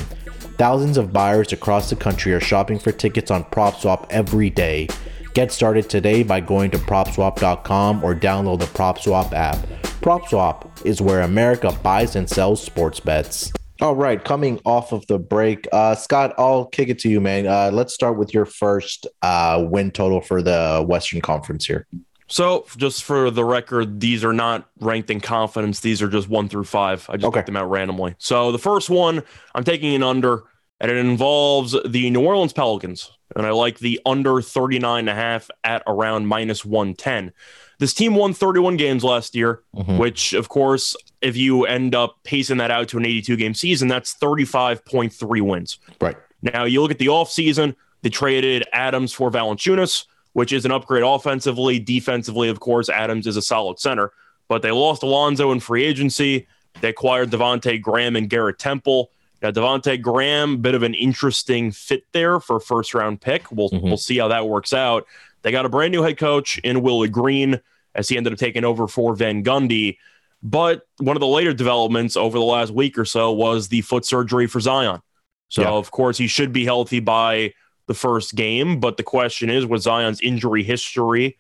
Thousands 0.59 0.97
of 0.97 1.13
buyers 1.13 1.53
across 1.53 1.91
the 1.91 1.97
country 1.97 2.33
are 2.33 2.41
shopping 2.41 2.79
for 2.79 2.91
tickets 2.91 3.31
on 3.31 3.45
PropSwap 3.45 4.07
every 4.09 4.49
day. 4.49 4.89
Get 5.35 5.53
started 5.53 5.91
today 5.91 6.23
by 6.23 6.41
going 6.41 6.71
to 6.71 6.79
propswap.com 6.79 8.03
or 8.03 8.15
download 8.15 8.61
the 8.61 8.67
PropSwap 8.67 9.35
app. 9.35 9.57
PropSwap 10.01 10.87
is 10.87 11.03
where 11.03 11.21
America 11.21 11.79
buys 11.83 12.17
and 12.17 12.29
sells 12.29 12.63
sports 12.63 13.01
bets. 13.01 13.53
All 13.83 13.95
right, 13.95 14.25
coming 14.25 14.59
off 14.65 14.93
of 14.93 15.07
the 15.09 15.19
break, 15.19 15.69
uh, 15.71 15.95
Scott, 15.95 16.33
I'll 16.39 16.65
kick 16.65 16.89
it 16.89 16.99
to 17.01 17.11
you, 17.11 17.21
man. 17.21 17.47
Uh, 17.47 17.71
let's 17.71 17.93
start 17.93 18.17
with 18.17 18.33
your 18.33 18.47
first 18.47 19.07
uh, 19.21 19.63
win 19.69 19.91
total 19.91 20.23
for 20.23 20.41
the 20.41 20.83
Western 20.89 21.21
Conference 21.21 21.67
here. 21.67 21.87
So, 22.28 22.66
just 22.76 23.04
for 23.04 23.30
the 23.30 23.45
record, 23.45 24.00
these 24.00 24.25
are 24.25 24.33
not 24.33 24.68
ranked 24.80 25.11
in 25.11 25.21
confidence. 25.21 25.80
These 25.80 26.02
are 26.02 26.09
just 26.09 26.28
one 26.28 26.49
through 26.49 26.64
five. 26.64 27.06
I 27.09 27.16
just 27.16 27.26
okay. 27.26 27.38
picked 27.38 27.47
them 27.47 27.56
out 27.56 27.71
randomly. 27.71 28.16
So, 28.18 28.50
the 28.50 28.59
first 28.59 28.90
one, 28.90 29.23
I'm 29.54 29.64
taking 29.64 29.95
an 29.95 30.02
under, 30.02 30.42
and 30.80 30.90
it 30.90 30.97
involves 30.97 31.76
the 31.87 32.11
New 32.11 32.25
Orleans 32.25 32.52
Pelicans. 32.52 33.12
And 33.35 33.47
I 33.47 33.50
like 33.50 33.78
the 33.78 34.00
under 34.06 34.40
39 34.40 35.00
and 35.00 35.09
a 35.09 35.14
half 35.14 35.50
at 35.62 35.83
around 35.87 36.26
minus 36.26 36.64
110. 36.64 37.33
This 37.78 37.92
team 37.92 38.14
won 38.14 38.33
31 38.33 38.76
games 38.76 39.04
last 39.04 39.35
year, 39.35 39.62
mm-hmm. 39.75 39.99
which, 39.99 40.33
of 40.33 40.49
course, 40.49 40.97
if 41.21 41.37
you 41.37 41.64
end 41.66 41.95
up 41.95 42.16
pacing 42.25 42.56
that 42.59 42.71
out 42.71 42.88
to 42.88 42.99
an 42.99 43.04
82 43.04 43.37
game 43.37 43.54
season, 43.54 43.88
that's 43.88 44.14
35.3 44.14 45.42
wins. 45.42 45.78
Right. 46.00 46.16
Now, 46.42 46.64
you 46.64 46.80
look 46.80 46.90
at 46.90 46.99
the 46.99 47.06
offseason, 47.06 47.75
they 48.02 48.09
traded 48.09 48.64
Adams 48.73 49.12
for 49.12 49.30
Valanciunas, 49.30 50.06
which 50.37 50.52
is 50.52 50.66
an 50.66 50.71
upgrade 50.71 51.02
offensively. 51.02 51.78
Defensively, 51.78 52.50
of 52.50 52.61
course, 52.61 52.90
Adams 52.90 53.26
is 53.26 53.38
a 53.38 53.43
solid 53.43 53.78
center, 53.78 54.12
but 54.49 54.61
they 54.61 54.71
lost 54.71 55.02
Alonzo 55.02 55.50
in 55.50 55.61
free 55.61 55.83
agency. 55.83 56.47
They 56.83 56.90
acquired 56.90 57.31
Devonte 57.31 57.81
Graham 57.81 58.16
and 58.16 58.28
Garrett 58.28 58.59
Temple. 58.59 59.11
Now, 59.40 59.50
Devonte 59.50 59.99
Graham, 60.02 60.59
bit 60.59 60.75
of 60.75 60.83
an 60.83 60.93
interesting 60.93 61.71
fit 61.71 62.05
there 62.12 62.38
for 62.38 62.61
first 62.61 62.93
round 62.93 63.23
pick. 63.23 63.50
We'll 63.50 63.71
mm-hmm. 63.71 63.87
we'll 63.87 63.97
see 63.97 64.19
how 64.19 64.28
that 64.28 64.47
works 64.47 64.75
out. 64.75 65.07
They 65.40 65.52
got 65.52 65.64
a 65.64 65.71
brand 65.71 65.93
new 65.93 66.02
head 66.02 66.19
coach 66.19 66.59
in 66.59 66.83
Willie 66.83 67.09
Green 67.09 67.59
as 67.95 68.11
he 68.11 68.19
ended 68.19 68.35
up 68.35 68.38
taking 68.38 68.62
over 68.62 68.87
for 68.87 69.14
Van 69.14 69.43
Gundy. 69.43 69.97
But 70.43 70.87
one 70.99 71.16
of 71.16 71.21
the 71.21 71.26
later 71.26 71.55
developments 71.55 72.14
over 72.14 72.38
the 72.38 72.45
last 72.45 72.73
week 72.73 72.99
or 72.99 73.07
so 73.07 73.33
was 73.33 73.69
the 73.69 73.81
foot 73.81 74.05
surgery 74.05 74.49
for 74.49 74.61
Zion. 74.61 75.00
So, 75.49 75.62
yeah. 75.62 75.71
of 75.71 75.90
course, 75.90 76.19
he 76.19 76.26
should 76.26 76.52
be 76.52 76.66
healthy 76.66 77.00
by 77.00 77.55
the 77.87 77.95
first 77.95 78.35
game. 78.35 78.81
But 78.81 78.97
the 78.97 79.02
question 79.02 79.50
is, 79.50 79.66
with 79.66 79.83
Zion's 79.83 80.21
injury 80.21 80.62
history, 80.62 81.38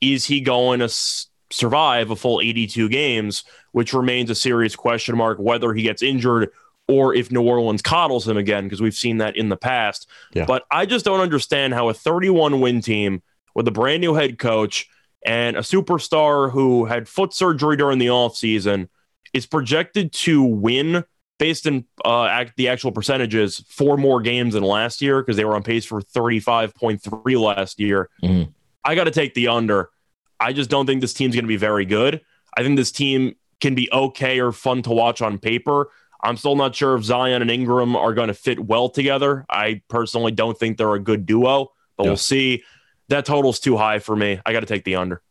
is 0.00 0.24
he 0.24 0.40
going 0.40 0.78
to 0.80 0.86
s- 0.86 1.26
survive 1.50 2.10
a 2.10 2.16
full 2.16 2.40
82 2.40 2.88
games, 2.88 3.44
which 3.72 3.92
remains 3.92 4.30
a 4.30 4.34
serious 4.34 4.76
question 4.76 5.16
mark 5.16 5.38
whether 5.38 5.72
he 5.72 5.82
gets 5.82 6.02
injured 6.02 6.50
or 6.88 7.14
if 7.14 7.30
New 7.30 7.42
Orleans 7.42 7.82
coddles 7.82 8.26
him 8.26 8.38
again, 8.38 8.64
because 8.64 8.80
we've 8.80 8.94
seen 8.94 9.18
that 9.18 9.36
in 9.36 9.50
the 9.50 9.56
past. 9.56 10.08
Yeah. 10.32 10.46
But 10.46 10.64
I 10.70 10.86
just 10.86 11.04
don't 11.04 11.20
understand 11.20 11.74
how 11.74 11.90
a 11.90 11.94
31 11.94 12.60
win 12.60 12.80
team 12.80 13.22
with 13.54 13.68
a 13.68 13.70
brand 13.70 14.00
new 14.00 14.14
head 14.14 14.38
coach 14.38 14.88
and 15.24 15.56
a 15.56 15.60
superstar 15.60 16.50
who 16.50 16.86
had 16.86 17.08
foot 17.08 17.34
surgery 17.34 17.76
during 17.76 17.98
the 17.98 18.06
offseason 18.06 18.88
is 19.34 19.46
projected 19.46 20.12
to 20.12 20.42
win 20.42 21.04
based 21.38 21.66
in 21.66 21.84
uh, 22.04 22.24
act, 22.24 22.54
the 22.56 22.68
actual 22.68 22.92
percentages 22.92 23.64
four 23.68 23.96
more 23.96 24.20
games 24.20 24.54
than 24.54 24.62
last 24.62 25.00
year 25.00 25.22
because 25.22 25.36
they 25.36 25.44
were 25.44 25.54
on 25.54 25.62
pace 25.62 25.84
for 25.84 26.00
35.3 26.00 27.40
last 27.40 27.78
year. 27.80 28.10
Mm-hmm. 28.22 28.50
I 28.84 28.94
got 28.94 29.04
to 29.04 29.10
take 29.10 29.34
the 29.34 29.48
under. 29.48 29.90
I 30.40 30.52
just 30.52 30.70
don't 30.70 30.86
think 30.86 31.00
this 31.00 31.14
team's 31.14 31.34
going 31.34 31.44
to 31.44 31.48
be 31.48 31.56
very 31.56 31.84
good. 31.84 32.20
I 32.56 32.62
think 32.62 32.76
this 32.76 32.92
team 32.92 33.36
can 33.60 33.74
be 33.74 33.88
okay 33.92 34.40
or 34.40 34.52
fun 34.52 34.82
to 34.82 34.90
watch 34.90 35.20
on 35.20 35.38
paper, 35.38 35.90
I'm 36.20 36.36
still 36.36 36.56
not 36.56 36.74
sure 36.74 36.96
if 36.96 37.04
Zion 37.04 37.42
and 37.42 37.50
Ingram 37.50 37.94
are 37.94 38.12
going 38.14 38.28
to 38.28 38.34
fit 38.34 38.58
well 38.58 38.88
together. 38.88 39.46
I 39.48 39.82
personally 39.88 40.32
don't 40.32 40.58
think 40.58 40.76
they're 40.76 40.94
a 40.94 41.00
good 41.00 41.26
duo, 41.26 41.72
but 41.96 42.04
yeah. 42.04 42.10
we'll 42.10 42.16
see. 42.16 42.64
That 43.08 43.24
total's 43.24 43.60
too 43.60 43.76
high 43.76 44.00
for 44.00 44.16
me. 44.16 44.40
I 44.44 44.52
got 44.52 44.60
to 44.60 44.66
take 44.66 44.84
the 44.84 44.96
under. 44.96 45.22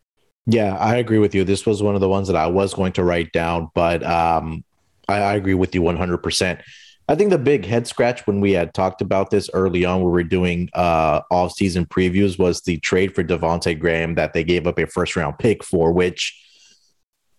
Yeah, 0.45 0.75
I 0.77 0.95
agree 0.95 1.19
with 1.19 1.35
you. 1.35 1.43
This 1.43 1.65
was 1.65 1.83
one 1.83 1.95
of 1.95 2.01
the 2.01 2.07
ones 2.07 2.27
that 2.27 2.37
I 2.37 2.47
was 2.47 2.73
going 2.73 2.93
to 2.93 3.03
write 3.03 3.33
down, 3.33 3.69
but 3.75 4.01
um, 4.03 4.63
I, 5.07 5.17
I 5.17 5.35
agree 5.35 5.53
with 5.53 5.73
you 5.73 5.81
100%. 5.81 6.61
I 7.09 7.15
think 7.15 7.29
the 7.29 7.37
big 7.37 7.65
head 7.65 7.87
scratch 7.87 8.27
when 8.27 8.41
we 8.41 8.51
had 8.51 8.73
talked 8.73 9.01
about 9.01 9.29
this 9.29 9.49
early 9.53 9.85
on, 9.85 10.03
when 10.03 10.11
we 10.11 10.21
are 10.21 10.25
doing 10.25 10.69
uh, 10.73 11.21
off-season 11.31 11.85
previews, 11.85 12.37
was 12.37 12.61
the 12.61 12.77
trade 12.79 13.15
for 13.15 13.23
Devonte 13.23 13.79
Graham 13.79 14.15
that 14.15 14.33
they 14.33 14.43
gave 14.43 14.67
up 14.67 14.77
a 14.77 14.85
first-round 14.85 15.39
pick 15.39 15.63
for. 15.63 15.93
Which 15.93 16.37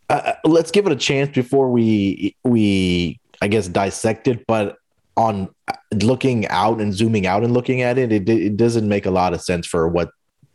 uh, 0.08 0.22
uh 0.24 0.34
let's 0.44 0.70
give 0.70 0.86
it 0.86 0.92
a 0.92 0.96
chance 0.96 1.34
before 1.34 1.70
we 1.70 2.34
we 2.44 3.20
I 3.40 3.48
guess, 3.48 3.68
dissect 3.68 4.28
it. 4.28 4.46
but 4.46 4.76
on 5.16 5.48
looking 5.92 6.46
out 6.46 6.80
and 6.80 6.94
zooming 6.94 7.26
out 7.26 7.42
and 7.42 7.52
looking 7.52 7.82
at 7.82 7.98
it, 7.98 8.12
it, 8.12 8.28
it 8.28 8.56
doesn't 8.56 8.88
make 8.88 9.04
a 9.04 9.10
lot 9.10 9.34
of 9.34 9.40
sense 9.40 9.66
for 9.66 9.88
what 9.88 10.10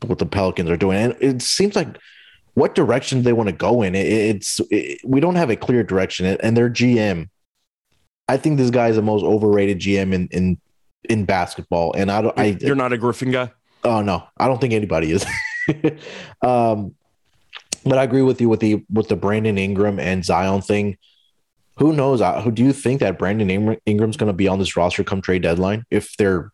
what 0.06 0.20
the 0.20 0.26
Pelicans 0.26 0.70
are 0.70 0.78
doing. 0.78 0.98
And 0.98 1.16
it 1.20 1.42
seems 1.42 1.76
like 1.76 1.98
what 2.54 2.76
direction 2.76 3.20
do 3.20 3.24
they 3.24 3.34
want 3.34 3.50
to 3.50 3.56
go 3.56 3.82
in. 3.82 3.96
It, 3.96 4.08
it's 4.08 4.62
it, 4.70 5.02
we 5.04 5.20
don't 5.20 5.36
have 5.36 5.50
a 5.50 5.56
clear 5.56 5.84
direction, 5.84 6.26
and 6.26 6.56
their 6.56 6.70
GM. 6.70 7.30
I 8.28 8.38
think 8.38 8.58
this 8.58 8.70
guy 8.70 8.88
is 8.88 8.96
the 8.96 9.02
most 9.02 9.24
overrated 9.24 9.80
GM 9.80 10.14
in 10.14 10.28
in 10.32 10.58
in 11.06 11.26
basketball, 11.26 11.94
and 11.94 12.12
I 12.12 12.22
don't. 12.22 12.40
I, 12.40 12.58
You're 12.62 12.76
not 12.76 12.94
a 12.94 12.98
Griffin 12.98 13.32
guy. 13.32 13.52
Oh 13.84 14.02
no, 14.02 14.24
I 14.38 14.48
don't 14.48 14.62
think 14.62 14.74
anybody 14.74 15.12
is. 15.12 15.26
um, 16.42 16.96
but 17.86 17.98
I 17.98 18.04
agree 18.04 18.22
with 18.22 18.40
you 18.40 18.50
with 18.50 18.60
the 18.60 18.84
with 18.92 19.10
the 19.10 19.16
Brandon 19.16 19.58
Ingram 19.58 20.00
and 20.00 20.24
Zion 20.24 20.62
thing 20.62 20.98
who 21.78 21.94
knows? 21.94 22.22
Who 22.44 22.52
do 22.52 22.64
you 22.64 22.74
think 22.74 23.00
that 23.00 23.18
Brandon 23.18 23.78
Ingram's 23.86 24.18
going 24.18 24.32
to 24.32 24.34
be 24.34 24.48
on 24.48 24.60
this 24.60 24.78
roster 24.78 25.04
come 25.04 25.22
trade 25.22 25.42
deadline? 25.42 25.86
If 25.90 26.16
they're 26.18 26.52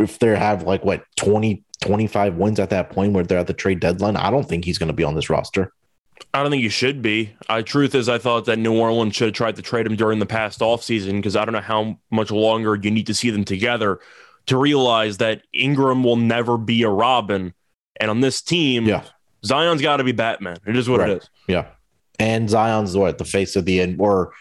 if 0.00 0.18
they 0.18 0.34
have 0.36 0.64
like 0.64 0.84
what 0.84 1.04
20 1.16 1.62
25 1.82 2.36
wins 2.36 2.58
at 2.58 2.70
that 2.70 2.90
point 2.90 3.12
where 3.12 3.24
they're 3.24 3.38
at 3.38 3.46
the 3.46 3.52
trade 3.52 3.80
deadline, 3.80 4.16
I 4.16 4.30
don't 4.30 4.48
think 4.48 4.64
he's 4.64 4.78
going 4.78 4.88
to 4.88 4.94
be 4.94 5.04
on 5.04 5.14
this 5.14 5.28
roster. 5.28 5.72
I 6.32 6.42
don't 6.42 6.50
think 6.50 6.62
he 6.62 6.68
should 6.68 7.02
be. 7.02 7.34
I 7.48 7.62
truth 7.62 7.94
is 7.94 8.08
I 8.08 8.18
thought 8.18 8.46
that 8.46 8.58
New 8.58 8.78
Orleans 8.78 9.14
should 9.14 9.26
have 9.26 9.34
tried 9.34 9.56
to 9.56 9.62
trade 9.62 9.86
him 9.86 9.96
during 9.96 10.18
the 10.18 10.26
past 10.26 10.60
offseason 10.60 11.16
because 11.16 11.36
I 11.36 11.44
don't 11.44 11.52
know 11.52 11.60
how 11.60 11.98
much 12.10 12.30
longer 12.30 12.76
you 12.76 12.90
need 12.90 13.08
to 13.08 13.14
see 13.14 13.30
them 13.30 13.44
together 13.44 14.00
to 14.46 14.56
realize 14.56 15.18
that 15.18 15.42
Ingram 15.52 16.04
will 16.04 16.16
never 16.16 16.56
be 16.56 16.82
a 16.84 16.88
Robin. 16.88 17.52
And 18.00 18.10
on 18.10 18.20
this 18.20 18.40
team, 18.40 18.86
yeah. 18.86 19.04
Zion's 19.44 19.82
got 19.82 19.96
to 19.96 20.04
be 20.04 20.12
Batman. 20.12 20.58
It 20.66 20.76
is 20.76 20.88
what 20.88 21.00
right. 21.00 21.10
it 21.10 21.22
is. 21.22 21.30
Yeah 21.48 21.66
and 22.22 22.48
Zion's 22.48 22.96
what 22.96 23.18
the 23.18 23.24
face 23.24 23.56
of 23.56 23.64
the 23.64 23.80
end 23.80 24.00
or 24.00 24.32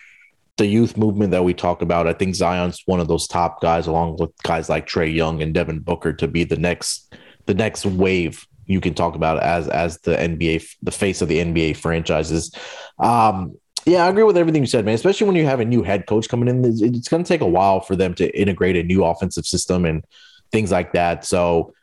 the 0.57 0.67
youth 0.67 0.97
movement 0.97 1.31
that 1.31 1.43
we 1.43 1.53
talk 1.53 1.81
about. 1.81 2.07
I 2.07 2.13
think 2.13 2.35
Zion's 2.35 2.83
one 2.85 2.99
of 2.99 3.07
those 3.07 3.27
top 3.27 3.59
guys, 3.61 3.87
along 3.87 4.17
with 4.17 4.29
guys 4.43 4.69
like 4.69 4.87
Trae 4.87 5.13
Young 5.13 5.41
and 5.41 5.53
Devin 5.53 5.79
Booker, 5.79 6.13
to 6.13 6.27
be 6.27 6.43
the 6.43 6.57
next 6.57 7.15
the 7.51 7.55
next 7.55 7.85
wave 7.85 8.47
you 8.65 8.79
can 8.79 8.93
talk 8.93 9.15
about 9.15 9.43
as 9.43 9.67
as 9.67 9.97
the 9.99 10.15
NBA 10.15 10.65
the 10.81 10.91
face 10.91 11.21
of 11.21 11.27
the 11.27 11.39
NBA 11.39 11.75
franchises. 11.75 12.55
Um, 12.97 13.57
yeah, 13.85 14.05
I 14.05 14.09
agree 14.09 14.23
with 14.23 14.37
everything 14.37 14.63
you 14.63 14.67
said, 14.67 14.85
man. 14.85 14.95
Especially 14.95 15.27
when 15.27 15.35
you 15.35 15.45
have 15.45 15.59
a 15.59 15.65
new 15.65 15.83
head 15.83 16.05
coach 16.05 16.29
coming 16.29 16.47
in, 16.47 16.63
it's 16.63 17.09
going 17.09 17.23
to 17.23 17.27
take 17.27 17.41
a 17.41 17.47
while 17.47 17.81
for 17.81 17.97
them 17.97 18.13
to 18.15 18.39
integrate 18.39 18.77
a 18.77 18.83
new 18.83 19.03
offensive 19.03 19.45
system 19.45 19.83
and 19.83 20.05
things 20.49 20.71
like 20.71 20.93
that. 20.93 21.25
So 21.25 21.73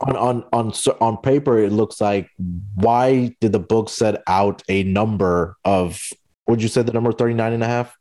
on 0.00 0.16
on 0.16 0.44
on 0.52 0.72
on 1.00 1.16
paper 1.18 1.58
it 1.58 1.70
looks 1.70 2.00
like 2.00 2.28
why 2.74 3.34
did 3.40 3.52
the 3.52 3.60
book 3.60 3.88
set 3.88 4.20
out 4.26 4.62
a 4.68 4.82
number 4.82 5.56
of 5.64 6.10
would 6.48 6.60
you 6.60 6.68
say 6.68 6.82
the 6.82 6.92
number 6.92 7.12
39 7.12 7.52
and 7.52 7.62
a 7.62 7.66
half 7.66 7.96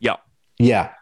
yeah 0.00 0.16
yeah 0.58 0.92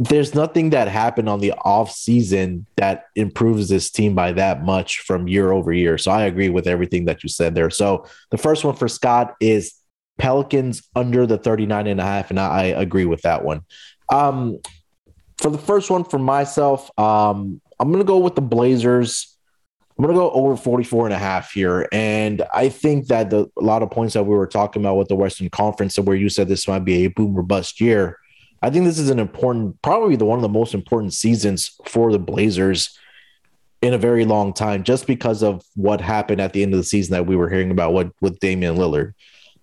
there's 0.00 0.34
nothing 0.34 0.70
that 0.70 0.88
happened 0.88 1.28
on 1.28 1.40
the 1.40 1.52
off 1.52 1.92
season 1.92 2.64
that 2.76 3.04
improves 3.16 3.68
this 3.68 3.90
team 3.90 4.14
by 4.14 4.32
that 4.32 4.64
much 4.64 5.00
from 5.00 5.28
year 5.28 5.52
over 5.52 5.74
year. 5.74 5.98
So 5.98 6.10
i 6.10 6.22
agree 6.22 6.48
with 6.48 6.66
everything 6.66 7.04
that 7.04 7.22
you 7.22 7.28
said 7.28 7.54
there. 7.54 7.68
So 7.68 8.06
the 8.30 8.38
first 8.38 8.64
one 8.64 8.74
for 8.74 8.88
scott 8.88 9.34
is 9.40 9.74
pelicans 10.16 10.88
under 10.96 11.26
the 11.26 11.36
39 11.36 11.86
and 11.86 12.00
a 12.00 12.02
half 12.02 12.30
and 12.30 12.40
i 12.40 12.64
agree 12.64 13.04
with 13.04 13.22
that 13.22 13.44
one. 13.44 13.60
Um 14.10 14.58
for 15.36 15.50
the 15.50 15.58
first 15.58 15.90
one 15.90 16.04
for 16.04 16.18
myself 16.18 16.90
um 16.98 17.60
i'm 17.78 17.92
gonna 17.92 18.04
go 18.04 18.18
with 18.18 18.34
the 18.34 18.40
blazers. 18.40 19.36
I'm 19.98 20.06
going 20.06 20.16
to 20.16 20.18
go 20.18 20.30
over 20.30 20.56
44 20.56 21.08
and 21.08 21.14
a 21.14 21.18
half 21.18 21.52
here. 21.52 21.86
And 21.92 22.40
I 22.54 22.70
think 22.70 23.08
that 23.08 23.28
the, 23.28 23.50
a 23.58 23.60
lot 23.60 23.82
of 23.82 23.90
points 23.90 24.14
that 24.14 24.22
we 24.22 24.34
were 24.34 24.46
talking 24.46 24.80
about 24.80 24.94
with 24.94 25.08
the 25.08 25.14
Western 25.14 25.50
Conference 25.50 25.98
and 25.98 26.06
where 26.06 26.16
you 26.16 26.30
said 26.30 26.48
this 26.48 26.66
might 26.66 26.86
be 26.86 27.04
a 27.04 27.08
boom 27.08 27.36
or 27.36 27.42
bust 27.42 27.82
year, 27.82 28.16
I 28.62 28.70
think 28.70 28.84
this 28.84 28.98
is 28.98 29.10
an 29.10 29.18
important, 29.18 29.80
probably 29.82 30.16
the 30.16 30.24
one 30.24 30.38
of 30.38 30.42
the 30.42 30.48
most 30.48 30.74
important 30.74 31.14
seasons 31.14 31.76
for 31.86 32.12
the 32.12 32.18
Blazers 32.18 32.96
in 33.82 33.94
a 33.94 33.98
very 33.98 34.26
long 34.26 34.52
time, 34.52 34.84
just 34.84 35.06
because 35.06 35.42
of 35.42 35.62
what 35.74 36.00
happened 36.00 36.40
at 36.40 36.52
the 36.52 36.62
end 36.62 36.74
of 36.74 36.78
the 36.78 36.84
season 36.84 37.12
that 37.12 37.26
we 37.26 37.36
were 37.36 37.48
hearing 37.48 37.70
about 37.70 37.94
what 37.94 38.12
with 38.20 38.38
Damian 38.40 38.76
Lillard. 38.76 39.14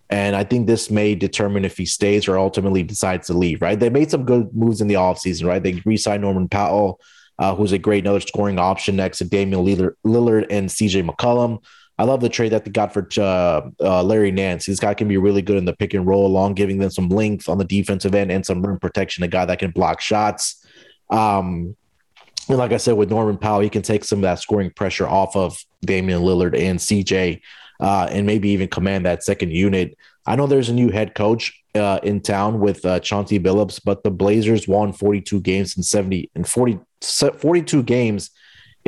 And 0.10 0.36
I 0.36 0.43
think 0.43 0.65
this 0.65 0.89
may 0.89 1.15
determine 1.15 1.65
if 1.65 1.77
he 1.77 1.86
stays 1.86 2.27
or 2.27 2.39
ultimately 2.39 2.81
decides 2.81 3.27
to 3.27 3.33
leave, 3.33 3.62
right? 3.62 3.79
They 3.79 3.89
made 3.89 4.10
some 4.10 4.23
good 4.23 4.55
moves 4.55 4.81
in 4.81 4.88
the 4.88 4.95
offseason, 4.95 5.45
right? 5.45 5.62
They 5.62 5.81
re 5.86 5.97
signed 5.97 6.21
Norman 6.21 6.47
Powell 6.47 6.99
uh, 7.39 7.55
who's 7.55 7.71
a 7.71 7.77
great 7.77 8.03
another 8.03 8.19
scoring 8.19 8.60
option 8.60 8.95
next 8.95 9.19
to 9.19 9.25
Damian 9.25 9.63
Lillard, 9.63 9.93
Lillard 10.05 10.47
and 10.49 10.69
CJ 10.69 11.07
McCollum. 11.07 11.63
I 11.99 12.03
love 12.03 12.21
the 12.21 12.29
trade 12.29 12.51
that 12.51 12.63
they 12.63 12.71
got 12.71 12.93
for 12.93 13.07
uh, 13.17 13.69
uh, 13.79 14.03
Larry 14.03 14.31
Nance. 14.31 14.67
This 14.67 14.79
guy 14.79 14.93
can 14.93 15.07
be 15.07 15.17
really 15.17 15.41
good 15.41 15.57
in 15.57 15.65
the 15.65 15.75
pick 15.75 15.93
and 15.95 16.05
roll 16.05 16.27
along, 16.27 16.53
giving 16.53 16.77
them 16.77 16.91
some 16.91 17.10
length 17.10 17.49
on 17.49 17.57
the 17.57 17.65
defensive 17.65 18.13
end 18.13 18.31
and 18.31 18.45
some 18.45 18.63
rim 18.63 18.77
protection. 18.79 19.23
A 19.23 19.27
guy 19.27 19.45
that 19.45 19.60
can 19.60 19.71
block 19.71 19.99
shots. 19.99 20.63
Um, 21.10 21.75
and 22.49 22.57
like 22.57 22.71
I 22.71 22.77
said, 22.77 22.93
with 22.93 23.10
Norman 23.10 23.38
Powell, 23.38 23.62
he 23.62 23.69
can 23.69 23.81
take 23.81 24.03
some 24.03 24.19
of 24.19 24.23
that 24.23 24.39
scoring 24.39 24.69
pressure 24.69 25.07
off 25.07 25.36
of 25.36 25.57
Damian 25.81 26.21
Lillard 26.21 26.57
and 26.57 26.79
CJ, 26.79 27.41
uh, 27.79 28.07
and 28.12 28.27
maybe 28.27 28.49
even 28.49 28.67
command 28.67 29.05
that 29.05 29.23
second 29.23 29.51
unit. 29.51 29.97
I 30.25 30.36
know 30.36 30.45
there's 30.45 30.69
a 30.69 30.73
new 30.73 30.89
head 30.89 31.15
coach 31.15 31.63
uh, 31.73 31.99
in 32.03 32.21
town 32.21 32.60
with 32.60 32.86
uh, 32.86 32.99
Chauncey 32.99 33.39
Billups, 33.39 33.81
but 33.83 34.03
the 34.03 34.12
Blazers 34.12 34.67
won 34.67 34.93
42 34.93 35.41
games 35.41 35.75
in 35.75 35.83
70 35.83 36.29
and 36.36 36.47
40, 36.47 36.79
42 37.01 37.83
games 37.83 38.29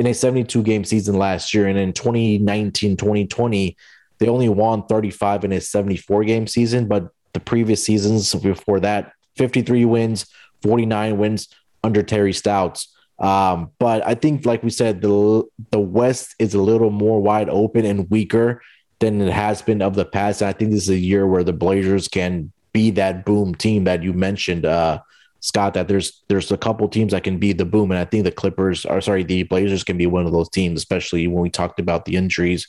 in 0.00 0.06
a 0.06 0.14
72 0.14 0.62
game 0.62 0.82
season 0.82 1.18
last 1.18 1.52
year. 1.52 1.68
And 1.68 1.76
in 1.76 1.92
2019, 1.92 2.96
2020, 2.96 3.76
they 4.18 4.28
only 4.28 4.48
won 4.48 4.86
35 4.86 5.44
in 5.44 5.52
a 5.52 5.60
74 5.60 6.24
game 6.24 6.46
season. 6.46 6.88
But 6.88 7.10
the 7.34 7.40
previous 7.40 7.84
seasons 7.84 8.34
before 8.34 8.80
that, 8.80 9.12
53 9.36 9.84
wins, 9.84 10.24
49 10.62 11.18
wins 11.18 11.48
under 11.84 12.02
Terry 12.02 12.32
Stotts. 12.32 12.96
Um, 13.18 13.72
but 13.78 14.02
I 14.06 14.14
think, 14.14 14.46
like 14.46 14.62
we 14.62 14.70
said, 14.70 15.02
the 15.02 15.42
the 15.70 15.78
West 15.78 16.34
is 16.38 16.54
a 16.54 16.62
little 16.62 16.88
more 16.88 17.20
wide 17.20 17.50
open 17.50 17.84
and 17.84 18.08
weaker 18.08 18.62
than 19.00 19.20
it 19.20 19.30
has 19.30 19.60
been 19.60 19.82
of 19.82 19.96
the 19.96 20.06
past. 20.06 20.40
And 20.40 20.48
I 20.48 20.54
think 20.54 20.70
this 20.70 20.84
is 20.84 20.88
a 20.88 20.96
year 20.96 21.26
where 21.26 21.44
the 21.44 21.52
Blazers 21.52 22.08
can 22.08 22.52
be 22.72 22.90
that 22.92 23.26
boom 23.26 23.54
team 23.54 23.84
that 23.84 24.02
you 24.02 24.14
mentioned, 24.14 24.64
uh, 24.64 25.00
Scott. 25.40 25.74
That 25.74 25.88
there's 25.88 26.22
there's 26.28 26.50
a 26.52 26.56
couple 26.56 26.88
teams 26.88 27.12
that 27.12 27.24
can 27.24 27.38
be 27.38 27.52
the 27.52 27.64
boom, 27.64 27.90
and 27.90 27.98
I 27.98 28.04
think 28.04 28.24
the 28.24 28.32
Clippers, 28.32 28.86
are 28.86 29.00
sorry, 29.00 29.24
the 29.24 29.42
Blazers 29.44 29.84
can 29.84 29.98
be 29.98 30.06
one 30.06 30.26
of 30.26 30.32
those 30.32 30.48
teams, 30.48 30.78
especially 30.78 31.26
when 31.26 31.42
we 31.42 31.50
talked 31.50 31.80
about 31.80 32.04
the 32.04 32.16
injuries 32.16 32.68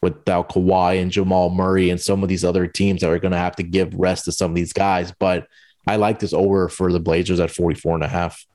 without 0.00 0.48
Kawhi 0.48 1.00
and 1.00 1.10
Jamal 1.10 1.50
Murray 1.50 1.90
and 1.90 2.00
some 2.00 2.22
of 2.22 2.28
these 2.28 2.44
other 2.44 2.66
teams 2.66 3.00
that 3.00 3.10
are 3.10 3.18
going 3.18 3.32
to 3.32 3.38
have 3.38 3.56
to 3.56 3.62
give 3.62 3.94
rest 3.94 4.26
to 4.26 4.32
some 4.32 4.52
of 4.52 4.54
these 4.54 4.72
guys. 4.72 5.12
But 5.18 5.48
I 5.86 5.96
like 5.96 6.18
this 6.18 6.32
over 6.32 6.68
for 6.68 6.92
the 6.92 7.00
Blazers 7.00 7.40
at 7.40 7.50
44 7.50 7.96
and 7.96 8.04
a 8.04 8.08
half. 8.08 8.46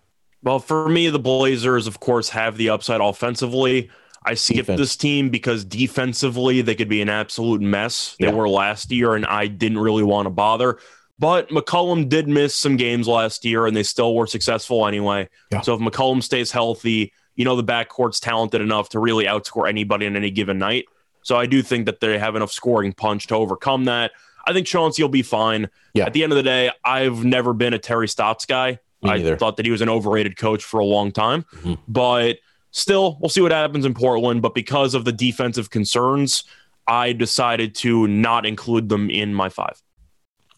Well, 0.42 0.60
for 0.60 0.88
me, 0.90 1.10
the 1.10 1.20
Blazers, 1.20 1.88
of 1.88 2.00
course, 2.00 2.30
have 2.30 2.58
the 2.58 2.70
upside 2.70 3.02
offensively. 3.02 3.90
I 4.26 4.36
skipped 4.36 4.60
Defense. 4.60 4.80
this 4.80 4.96
team 4.96 5.30
because 5.30 5.66
defensively 5.66 6.62
they 6.62 6.76
could 6.76 6.90
be 6.90 7.02
an 7.02 7.10
absolute 7.10 7.62
mess. 7.62 8.16
They 8.20 8.28
yeah. 8.28 8.34
were 8.34 8.48
last 8.48 8.92
year, 8.92 9.16
and 9.16 9.26
I 9.26 9.48
didn't 9.48 9.80
really 9.80 10.04
want 10.04 10.28
to 10.28 10.30
bother. 10.30 10.80
But 11.20 11.50
McCollum 11.50 12.10
did 12.10 12.28
miss 12.28 12.56
some 12.56 12.76
games 12.76 13.08
last 13.08 13.46
year, 13.46 13.66
and 13.66 13.76
they 13.76 13.84
still 13.84 14.16
were 14.16 14.28
successful 14.28 14.88
anyway. 14.88 15.30
Yeah. 15.52 15.62
So 15.62 15.76
if 15.76 15.80
McCollum 15.80 16.24
stays 16.24 16.52
healthy, 16.52 17.14
you 17.36 17.46
know 17.46 17.56
the 17.56 17.64
backcourt's 17.64 18.20
talented 18.20 18.62
enough 18.62 18.90
to 18.90 19.00
really 19.00 19.26
outscore 19.26 19.70
anybody 19.70 20.06
on 20.06 20.16
any 20.16 20.32
given 20.32 20.58
night. 20.58 20.86
So 21.22 21.38
I 21.38 21.46
do 21.46 21.62
think 21.62 21.86
that 21.86 22.00
they 22.00 22.18
have 22.20 22.36
enough 22.36 22.52
scoring 22.52 22.94
punch 22.94 23.28
to 23.28 23.36
overcome 23.36 23.86
that. 23.86 24.12
I 24.46 24.54
think 24.54 24.68
Chauncey 24.68 25.02
will 25.02 25.10
be 25.10 25.22
fine. 25.22 25.70
Yeah. 25.94 26.06
At 26.06 26.14
the 26.14 26.24
end 26.24 26.34
of 26.34 26.36
the 26.36 26.44
day, 26.44 26.72
I've 26.84 27.24
never 27.24 27.54
been 27.54 27.74
a 27.74 27.80
Terry 27.80 28.08
Stotts 28.08 28.46
guy. 28.46 28.80
I 29.06 29.36
thought 29.36 29.58
that 29.58 29.66
he 29.66 29.72
was 29.72 29.82
an 29.82 29.90
overrated 29.90 30.38
coach 30.38 30.64
for 30.64 30.80
a 30.80 30.86
long 30.86 31.12
time. 31.12 31.44
Mm-hmm. 31.56 31.74
But 31.90 32.40
still, 32.72 33.18
we'll 33.20 33.30
see 33.30 33.42
what 33.42 33.52
happens 33.52 33.86
in 33.86 33.94
Portland. 33.94 34.42
But 34.42 34.54
because 34.54 34.94
of 34.94 35.04
the 35.04 35.12
defensive 35.12 35.70
concerns, 35.70 36.46
I 36.88 37.12
decided 37.12 37.76
to 37.76 38.08
not 38.08 38.46
include 38.46 38.88
them 38.90 39.10
in 39.10 39.34
my 39.34 39.50
five. 39.50 39.82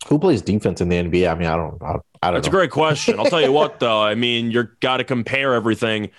Who 0.08 0.20
plays 0.20 0.42
defense 0.42 0.82
in 0.82 0.90
the 0.90 0.96
NBA? 0.96 1.32
I 1.32 1.36
mean, 1.36 1.48
I 1.48 1.56
don't, 1.56 1.82
I, 1.82 1.96
I 2.22 2.32
don't. 2.32 2.36
That's 2.36 2.48
know. 2.48 2.50
a 2.50 2.52
great 2.52 2.72
question. 2.72 3.20
I'll 3.20 3.26
tell 3.26 3.42
you 3.42 3.52
what, 3.52 3.80
though. 3.80 4.02
I 4.02 4.16
mean, 4.16 4.52
you're 4.52 4.76
got 4.80 4.98
to 4.98 5.04
compare 5.04 5.54
everything. 5.54 6.12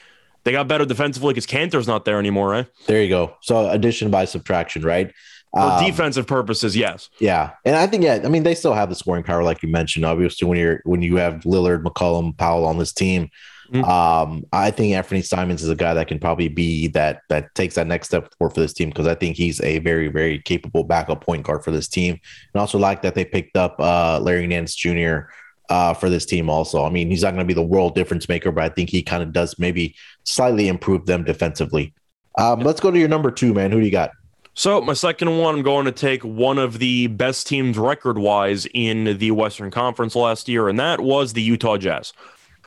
They 0.44 0.52
got 0.52 0.68
better 0.68 0.84
defensively 0.84 1.34
because 1.34 1.46
Kanter's 1.46 1.88
not 1.88 2.04
there 2.04 2.18
anymore, 2.18 2.50
right? 2.50 2.66
There 2.86 3.02
you 3.02 3.08
go. 3.08 3.36
So 3.40 3.68
addition 3.68 4.10
by 4.10 4.24
subtraction, 4.24 4.82
right? 4.82 5.12
For 5.52 5.60
um, 5.60 5.84
defensive 5.84 6.26
purposes, 6.26 6.76
yes. 6.76 7.08
Yeah, 7.18 7.52
and 7.64 7.76
I 7.76 7.86
think 7.86 8.04
yeah, 8.04 8.20
I 8.24 8.28
mean 8.28 8.42
they 8.42 8.54
still 8.54 8.74
have 8.74 8.88
the 8.88 8.94
scoring 8.94 9.24
power, 9.24 9.42
like 9.42 9.62
you 9.62 9.68
mentioned. 9.68 10.04
Obviously, 10.04 10.46
when 10.46 10.58
you're 10.58 10.80
when 10.84 11.02
you 11.02 11.16
have 11.16 11.42
Lillard, 11.44 11.82
McCollum, 11.82 12.36
Powell 12.36 12.66
on 12.66 12.78
this 12.78 12.92
team, 12.92 13.30
mm-hmm. 13.70 13.84
um, 13.84 14.44
I 14.52 14.70
think 14.70 14.94
Anthony 14.94 15.22
Simons 15.22 15.62
is 15.62 15.68
a 15.68 15.74
guy 15.74 15.94
that 15.94 16.08
can 16.08 16.18
probably 16.18 16.48
be 16.48 16.88
that 16.88 17.22
that 17.28 17.54
takes 17.54 17.74
that 17.74 17.86
next 17.86 18.08
step 18.08 18.32
forward 18.38 18.54
for 18.54 18.60
this 18.60 18.72
team 18.72 18.90
because 18.90 19.06
I 19.06 19.14
think 19.14 19.36
he's 19.36 19.60
a 19.60 19.78
very 19.78 20.08
very 20.08 20.40
capable 20.40 20.84
backup 20.84 21.24
point 21.24 21.44
guard 21.44 21.64
for 21.64 21.70
this 21.70 21.88
team, 21.88 22.18
and 22.54 22.60
also 22.60 22.78
like 22.78 23.02
that 23.02 23.14
they 23.14 23.24
picked 23.24 23.56
up 23.56 23.76
uh, 23.78 24.20
Larry 24.20 24.46
Nance 24.46 24.74
Jr. 24.74 25.28
Uh, 25.68 25.92
for 25.94 26.08
this 26.08 26.24
team 26.24 26.48
also. 26.48 26.84
I 26.84 26.90
mean, 26.90 27.10
he's 27.10 27.22
not 27.22 27.30
going 27.30 27.40
to 27.40 27.44
be 27.44 27.52
the 27.52 27.60
world 27.62 27.96
difference 27.96 28.28
maker, 28.28 28.52
but 28.52 28.62
I 28.62 28.68
think 28.68 28.88
he 28.88 29.02
kind 29.02 29.22
of 29.22 29.32
does 29.32 29.58
maybe 29.58 29.96
slightly 30.22 30.68
improve 30.68 31.06
them 31.06 31.24
defensively. 31.24 31.92
Um, 32.38 32.60
let's 32.60 32.80
go 32.80 32.92
to 32.92 32.98
your 32.98 33.08
number 33.08 33.32
two, 33.32 33.52
man. 33.52 33.72
Who 33.72 33.80
do 33.80 33.84
you 33.84 33.90
got? 33.90 34.12
So, 34.58 34.80
my 34.80 34.94
second 34.94 35.36
one, 35.36 35.56
I'm 35.56 35.62
going 35.62 35.84
to 35.84 35.92
take 35.92 36.22
one 36.22 36.56
of 36.56 36.78
the 36.78 37.08
best 37.08 37.46
teams 37.46 37.76
record 37.76 38.16
wise 38.16 38.66
in 38.72 39.18
the 39.18 39.32
Western 39.32 39.70
Conference 39.70 40.16
last 40.16 40.48
year, 40.48 40.68
and 40.70 40.80
that 40.80 40.98
was 40.98 41.34
the 41.34 41.42
Utah 41.42 41.76
Jazz. 41.76 42.14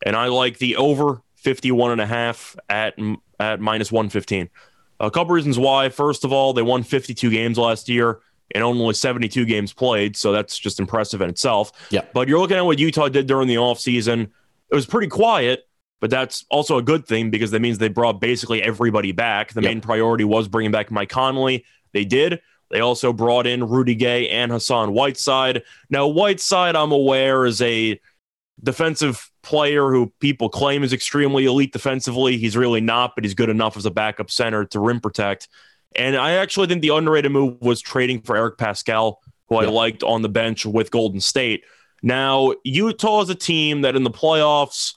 And 0.05 0.15
I 0.15 0.27
like 0.27 0.57
the 0.57 0.77
over 0.77 1.21
51 1.35 1.91
and 1.91 2.01
a 2.01 2.05
half 2.05 2.55
at, 2.69 2.97
at 3.39 3.59
minus 3.59 3.91
115. 3.91 4.49
A 4.99 5.11
couple 5.11 5.33
reasons 5.33 5.57
why. 5.57 5.89
First 5.89 6.25
of 6.25 6.33
all, 6.33 6.53
they 6.53 6.61
won 6.61 6.83
52 6.83 7.29
games 7.29 7.57
last 7.57 7.87
year 7.87 8.19
and 8.53 8.63
only 8.63 8.93
72 8.93 9.45
games 9.45 9.73
played. 9.73 10.17
So 10.17 10.31
that's 10.31 10.57
just 10.57 10.79
impressive 10.79 11.21
in 11.21 11.29
itself. 11.29 11.71
Yeah. 11.89 12.01
But 12.13 12.27
you're 12.27 12.39
looking 12.39 12.57
at 12.57 12.65
what 12.65 12.79
Utah 12.79 13.09
did 13.09 13.27
during 13.27 13.47
the 13.47 13.55
offseason. 13.55 14.29
It 14.69 14.75
was 14.75 14.85
pretty 14.85 15.07
quiet, 15.07 15.67
but 15.99 16.09
that's 16.09 16.45
also 16.49 16.77
a 16.77 16.81
good 16.81 17.05
thing 17.05 17.29
because 17.29 17.51
that 17.51 17.61
means 17.61 17.77
they 17.77 17.89
brought 17.89 18.19
basically 18.19 18.61
everybody 18.61 19.11
back. 19.11 19.53
The 19.53 19.61
yep. 19.61 19.71
main 19.71 19.81
priority 19.81 20.23
was 20.23 20.47
bringing 20.47 20.71
back 20.71 20.91
Mike 20.91 21.09
Conley. 21.09 21.65
They 21.93 22.05
did. 22.05 22.41
They 22.69 22.81
also 22.81 23.13
brought 23.13 23.47
in 23.47 23.67
Rudy 23.67 23.95
Gay 23.95 24.29
and 24.29 24.51
Hassan 24.51 24.93
Whiteside. 24.93 25.63
Now, 25.89 26.07
Whiteside, 26.07 26.75
I'm 26.75 26.91
aware, 26.91 27.45
is 27.45 27.61
a 27.61 27.99
defensive 28.61 29.31
player 29.49 29.89
who 29.89 30.13
people 30.19 30.47
claim 30.47 30.83
is 30.83 30.93
extremely 30.93 31.45
elite 31.45 31.73
defensively. 31.73 32.37
He's 32.37 32.55
really 32.55 32.81
not, 32.81 33.15
but 33.15 33.23
he's 33.23 33.33
good 33.33 33.49
enough 33.49 33.75
as 33.77 33.85
a 33.87 33.91
backup 33.91 34.29
center 34.29 34.63
to 34.65 34.79
rim 34.79 35.01
protect. 35.01 35.47
And 35.95 36.15
I 36.15 36.33
actually 36.33 36.67
think 36.67 36.83
the 36.83 36.89
underrated 36.89 37.31
move 37.31 37.59
was 37.59 37.81
trading 37.81 38.21
for 38.21 38.37
Eric 38.37 38.57
Paschall, 38.57 39.15
who 39.47 39.55
yeah. 39.55 39.67
I 39.67 39.71
liked 39.71 40.03
on 40.03 40.21
the 40.21 40.29
bench 40.29 40.67
with 40.67 40.91
Golden 40.91 41.19
State. 41.19 41.63
Now, 42.03 42.53
Utah 42.63 43.21
is 43.21 43.29
a 43.31 43.35
team 43.35 43.81
that 43.81 43.95
in 43.95 44.03
the 44.03 44.11
playoffs, 44.11 44.93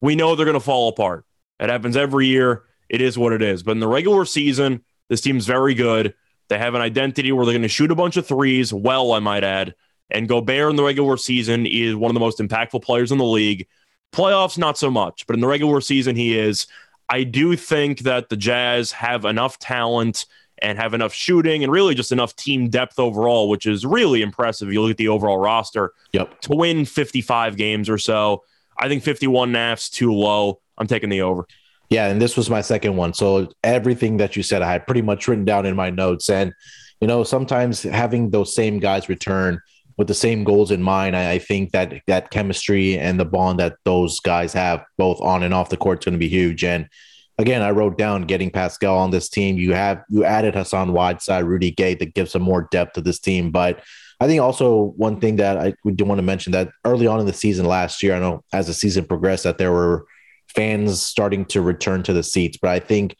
we 0.00 0.16
know 0.16 0.34
they're 0.34 0.46
going 0.46 0.54
to 0.54 0.60
fall 0.60 0.88
apart. 0.88 1.26
It 1.58 1.68
happens 1.68 1.94
every 1.94 2.26
year. 2.26 2.62
It 2.88 3.02
is 3.02 3.18
what 3.18 3.34
it 3.34 3.42
is. 3.42 3.62
But 3.62 3.72
in 3.72 3.80
the 3.80 3.86
regular 3.86 4.24
season, 4.24 4.82
this 5.10 5.20
team's 5.20 5.44
very 5.44 5.74
good. 5.74 6.14
They 6.48 6.56
have 6.56 6.74
an 6.74 6.80
identity 6.80 7.32
where 7.32 7.44
they're 7.44 7.52
going 7.52 7.62
to 7.62 7.68
shoot 7.68 7.90
a 7.90 7.94
bunch 7.94 8.16
of 8.16 8.26
threes, 8.26 8.72
well, 8.72 9.12
I 9.12 9.18
might 9.18 9.44
add. 9.44 9.74
And 10.10 10.26
Gobert 10.26 10.70
in 10.70 10.76
the 10.76 10.82
regular 10.82 11.18
season 11.18 11.66
is 11.66 11.94
one 11.94 12.10
of 12.10 12.14
the 12.14 12.20
most 12.20 12.38
impactful 12.38 12.82
players 12.82 13.12
in 13.12 13.18
the 13.18 13.24
league. 13.24 13.68
Playoffs, 14.12 14.58
not 14.58 14.76
so 14.76 14.90
much, 14.90 15.26
but 15.26 15.34
in 15.34 15.40
the 15.40 15.46
regular 15.46 15.80
season, 15.80 16.16
he 16.16 16.38
is. 16.38 16.66
I 17.08 17.24
do 17.24 17.56
think 17.56 18.00
that 18.00 18.28
the 18.28 18.36
Jazz 18.36 18.92
have 18.92 19.24
enough 19.24 19.58
talent 19.58 20.26
and 20.62 20.78
have 20.78 20.94
enough 20.94 21.12
shooting 21.12 21.62
and 21.62 21.72
really 21.72 21.94
just 21.94 22.12
enough 22.12 22.36
team 22.36 22.68
depth 22.68 22.98
overall, 22.98 23.48
which 23.48 23.66
is 23.66 23.84
really 23.84 24.22
impressive. 24.22 24.68
If 24.68 24.74
you 24.74 24.82
look 24.82 24.92
at 24.92 24.96
the 24.96 25.08
overall 25.08 25.38
roster 25.38 25.92
yep. 26.12 26.40
to 26.42 26.54
win 26.54 26.84
55 26.84 27.56
games 27.56 27.88
or 27.88 27.98
so. 27.98 28.44
I 28.76 28.88
think 28.88 29.02
51 29.02 29.52
NAF's 29.52 29.90
too 29.90 30.12
low. 30.12 30.60
I'm 30.78 30.86
taking 30.86 31.10
the 31.10 31.22
over. 31.22 31.46
Yeah, 31.90 32.06
and 32.06 32.22
this 32.22 32.36
was 32.36 32.48
my 32.48 32.60
second 32.60 32.96
one. 32.96 33.14
So 33.14 33.48
everything 33.64 34.18
that 34.18 34.36
you 34.36 34.42
said, 34.42 34.62
I 34.62 34.70
had 34.70 34.86
pretty 34.86 35.02
much 35.02 35.26
written 35.26 35.44
down 35.44 35.66
in 35.66 35.74
my 35.74 35.90
notes. 35.90 36.30
And 36.30 36.54
you 37.00 37.08
know, 37.08 37.24
sometimes 37.24 37.82
having 37.82 38.30
those 38.30 38.54
same 38.54 38.78
guys 38.78 39.08
return 39.08 39.60
with 40.00 40.08
the 40.08 40.14
same 40.14 40.44
goals 40.44 40.70
in 40.70 40.82
mind, 40.82 41.14
I, 41.14 41.32
I 41.32 41.38
think 41.38 41.72
that 41.72 41.92
that 42.06 42.30
chemistry 42.30 42.98
and 42.98 43.20
the 43.20 43.26
bond 43.26 43.60
that 43.60 43.76
those 43.84 44.18
guys 44.18 44.54
have, 44.54 44.82
both 44.96 45.20
on 45.20 45.42
and 45.42 45.52
off 45.52 45.68
the 45.68 45.76
court, 45.76 45.98
is 45.98 46.06
going 46.06 46.14
to 46.14 46.18
be 46.18 46.26
huge. 46.26 46.64
And 46.64 46.88
again, 47.36 47.60
I 47.60 47.72
wrote 47.72 47.98
down 47.98 48.22
getting 48.22 48.50
Paschall 48.50 48.96
on 48.96 49.10
this 49.10 49.28
team. 49.28 49.58
You 49.58 49.74
have 49.74 50.02
you 50.08 50.24
added 50.24 50.54
Hassan 50.54 50.94
Whiteside, 50.94 51.44
Rudy 51.44 51.70
Gay 51.70 51.96
that 51.96 52.14
gives 52.14 52.30
some 52.30 52.40
more 52.40 52.66
depth 52.72 52.94
to 52.94 53.02
this 53.02 53.20
team, 53.20 53.52
but. 53.52 53.82
I 54.22 54.26
think 54.26 54.42
also 54.42 54.92
one 54.98 55.18
thing 55.18 55.36
that 55.36 55.56
I 55.56 55.72
we 55.82 55.92
do 55.92 56.04
want 56.04 56.18
to 56.18 56.22
mention 56.22 56.52
that 56.52 56.68
early 56.84 57.06
on 57.06 57.20
in 57.20 57.24
the 57.24 57.32
season 57.32 57.64
last 57.64 58.02
year, 58.02 58.14
I 58.14 58.18
know 58.18 58.44
as 58.52 58.66
the 58.66 58.74
season 58.74 59.06
progressed 59.06 59.44
that 59.44 59.56
there 59.56 59.72
were 59.72 60.04
fans 60.46 61.00
starting 61.00 61.46
to 61.46 61.62
return 61.62 62.02
to 62.02 62.12
the 62.12 62.22
seats. 62.22 62.58
But 62.60 62.68
I 62.68 62.80
think 62.80 63.16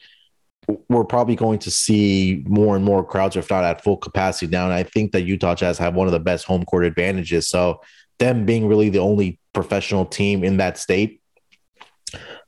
we're 0.88 1.04
probably 1.04 1.36
going 1.36 1.58
to 1.60 1.70
see 1.70 2.44
more 2.46 2.76
and 2.76 2.84
more 2.84 3.04
crowds, 3.04 3.36
if 3.36 3.50
not 3.50 3.64
at 3.64 3.82
full 3.82 3.96
capacity 3.96 4.50
now. 4.50 4.64
And 4.64 4.72
I 4.72 4.82
think 4.82 5.12
that 5.12 5.22
Utah 5.22 5.54
Jazz 5.54 5.78
have 5.78 5.94
one 5.94 6.06
of 6.06 6.12
the 6.12 6.20
best 6.20 6.44
home 6.44 6.64
court 6.64 6.84
advantages. 6.84 7.48
So 7.48 7.80
them 8.18 8.44
being 8.44 8.66
really 8.66 8.90
the 8.90 8.98
only 8.98 9.38
professional 9.52 10.04
team 10.04 10.44
in 10.44 10.58
that 10.58 10.78
state 10.78 11.20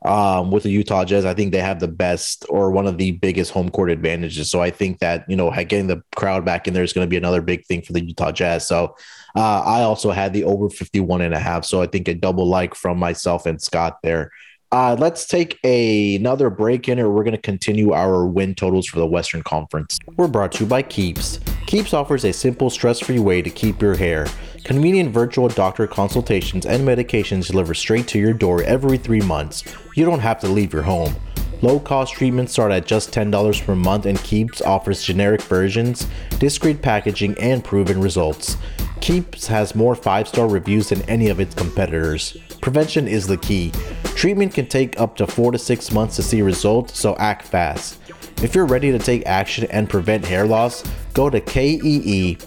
um, 0.04 0.50
with 0.50 0.64
the 0.64 0.70
Utah 0.70 1.04
Jazz, 1.04 1.24
I 1.24 1.34
think 1.34 1.52
they 1.52 1.60
have 1.60 1.78
the 1.78 1.88
best 1.88 2.44
or 2.48 2.70
one 2.72 2.86
of 2.86 2.98
the 2.98 3.12
biggest 3.12 3.52
home 3.52 3.70
court 3.70 3.90
advantages. 3.90 4.50
So 4.50 4.60
I 4.60 4.70
think 4.70 4.98
that, 4.98 5.24
you 5.28 5.36
know, 5.36 5.50
getting 5.50 5.86
the 5.86 6.02
crowd 6.16 6.44
back 6.44 6.66
in 6.66 6.74
there 6.74 6.82
is 6.82 6.92
going 6.92 7.06
to 7.06 7.10
be 7.10 7.16
another 7.16 7.40
big 7.40 7.64
thing 7.66 7.82
for 7.82 7.92
the 7.92 8.04
Utah 8.04 8.32
Jazz. 8.32 8.66
So 8.66 8.96
uh, 9.36 9.62
I 9.62 9.82
also 9.82 10.10
had 10.10 10.32
the 10.32 10.44
over 10.44 10.68
51 10.68 11.20
and 11.20 11.34
a 11.34 11.38
half. 11.38 11.64
So 11.64 11.82
I 11.82 11.86
think 11.86 12.08
a 12.08 12.14
double 12.14 12.46
like 12.46 12.74
from 12.74 12.98
myself 12.98 13.46
and 13.46 13.62
Scott 13.62 13.98
there 14.02 14.32
Uh, 14.72 14.96
let's 14.98 15.26
take 15.26 15.58
a, 15.64 16.16
another 16.16 16.48
break 16.48 16.88
in, 16.88 16.98
or 16.98 17.10
we're 17.10 17.24
going 17.24 17.36
to 17.36 17.40
continue 17.40 17.92
our 17.92 18.24
win 18.24 18.54
totals 18.54 18.86
for 18.86 19.00
the 19.00 19.06
Western 19.06 19.42
Conference. 19.42 19.98
We're 20.16 20.28
brought 20.28 20.52
to 20.52 20.64
you 20.64 20.66
by 20.66 20.80
Keeps. 20.80 21.40
Keeps 21.66 21.92
offers 21.92 22.24
a 22.24 22.32
simple, 22.32 22.70
stress 22.70 22.98
free 22.98 23.18
way 23.18 23.42
to 23.42 23.50
keep 23.50 23.82
your 23.82 23.94
hair. 23.94 24.26
Convenient 24.64 25.10
virtual 25.10 25.48
doctor 25.48 25.86
consultations 25.86 26.64
and 26.64 26.88
medications 26.88 27.48
delivered 27.48 27.74
straight 27.74 28.08
to 28.08 28.18
your 28.18 28.32
door 28.32 28.62
every 28.62 28.96
three 28.96 29.20
months. 29.20 29.62
You 29.94 30.06
don't 30.06 30.20
have 30.20 30.40
to 30.40 30.48
leave 30.48 30.72
your 30.72 30.82
home. 30.82 31.14
Low 31.60 31.78
cost 31.78 32.14
treatments 32.14 32.52
start 32.52 32.72
at 32.72 32.86
just 32.86 33.12
$10 33.12 33.66
per 33.66 33.74
month, 33.74 34.06
and 34.06 34.18
Keeps 34.22 34.62
offers 34.62 35.02
generic 35.02 35.42
versions, 35.42 36.06
discreet 36.38 36.80
packaging, 36.80 37.36
and 37.38 37.62
proven 37.62 38.00
results. 38.00 38.56
Keeps 39.02 39.48
has 39.48 39.74
more 39.74 39.94
5 39.94 40.28
star 40.28 40.48
reviews 40.48 40.88
than 40.88 41.02
any 41.02 41.28
of 41.28 41.40
its 41.40 41.54
competitors. 41.54 42.38
Prevention 42.62 43.06
is 43.08 43.26
the 43.26 43.36
key. 43.36 43.72
Treatment 44.14 44.54
can 44.54 44.66
take 44.66 44.98
up 44.98 45.16
to 45.16 45.26
4 45.26 45.52
to 45.52 45.58
6 45.58 45.92
months 45.92 46.16
to 46.16 46.22
see 46.22 46.40
results, 46.42 46.98
so 46.98 47.16
act 47.16 47.42
fast. 47.46 47.98
If 48.42 48.54
you're 48.54 48.66
ready 48.66 48.90
to 48.92 48.98
take 48.98 49.26
action 49.26 49.66
and 49.70 49.90
prevent 49.90 50.24
hair 50.24 50.46
loss, 50.46 50.82
go 51.12 51.28
to 51.28 51.40
keeps.com 51.40 52.38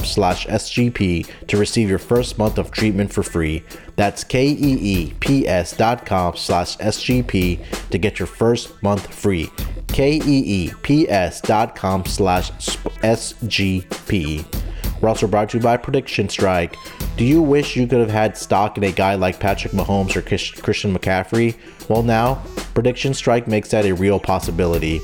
slash 0.00 0.46
SGP 0.46 1.46
to 1.46 1.56
receive 1.56 1.88
your 1.88 1.98
first 1.98 2.38
month 2.38 2.58
of 2.58 2.70
treatment 2.70 3.12
for 3.12 3.22
free. 3.22 3.62
That's 3.96 4.24
keeps.com 4.24 5.16
slash 6.36 6.76
SGP 6.76 7.90
to 7.90 7.98
get 7.98 8.18
your 8.18 8.26
first 8.26 8.82
month 8.82 9.14
free. 9.14 9.50
keeps.com 9.88 10.74
slash 12.04 12.50
SGP. 13.02 14.67
We're 15.00 15.08
also 15.08 15.26
brought 15.26 15.50
to 15.50 15.58
you 15.58 15.62
by 15.62 15.76
Prediction 15.76 16.28
Strike. 16.28 16.76
Do 17.16 17.24
you 17.24 17.40
wish 17.40 17.76
you 17.76 17.86
could 17.86 18.00
have 18.00 18.10
had 18.10 18.36
stock 18.36 18.76
in 18.76 18.84
a 18.84 18.92
guy 18.92 19.14
like 19.14 19.38
Patrick 19.38 19.72
Mahomes 19.72 20.16
or 20.16 20.22
Christian 20.22 20.96
McCaffrey? 20.96 21.56
Well, 21.88 22.02
now, 22.02 22.42
Prediction 22.74 23.14
Strike 23.14 23.46
makes 23.46 23.70
that 23.70 23.86
a 23.86 23.94
real 23.94 24.18
possibility. 24.18 25.00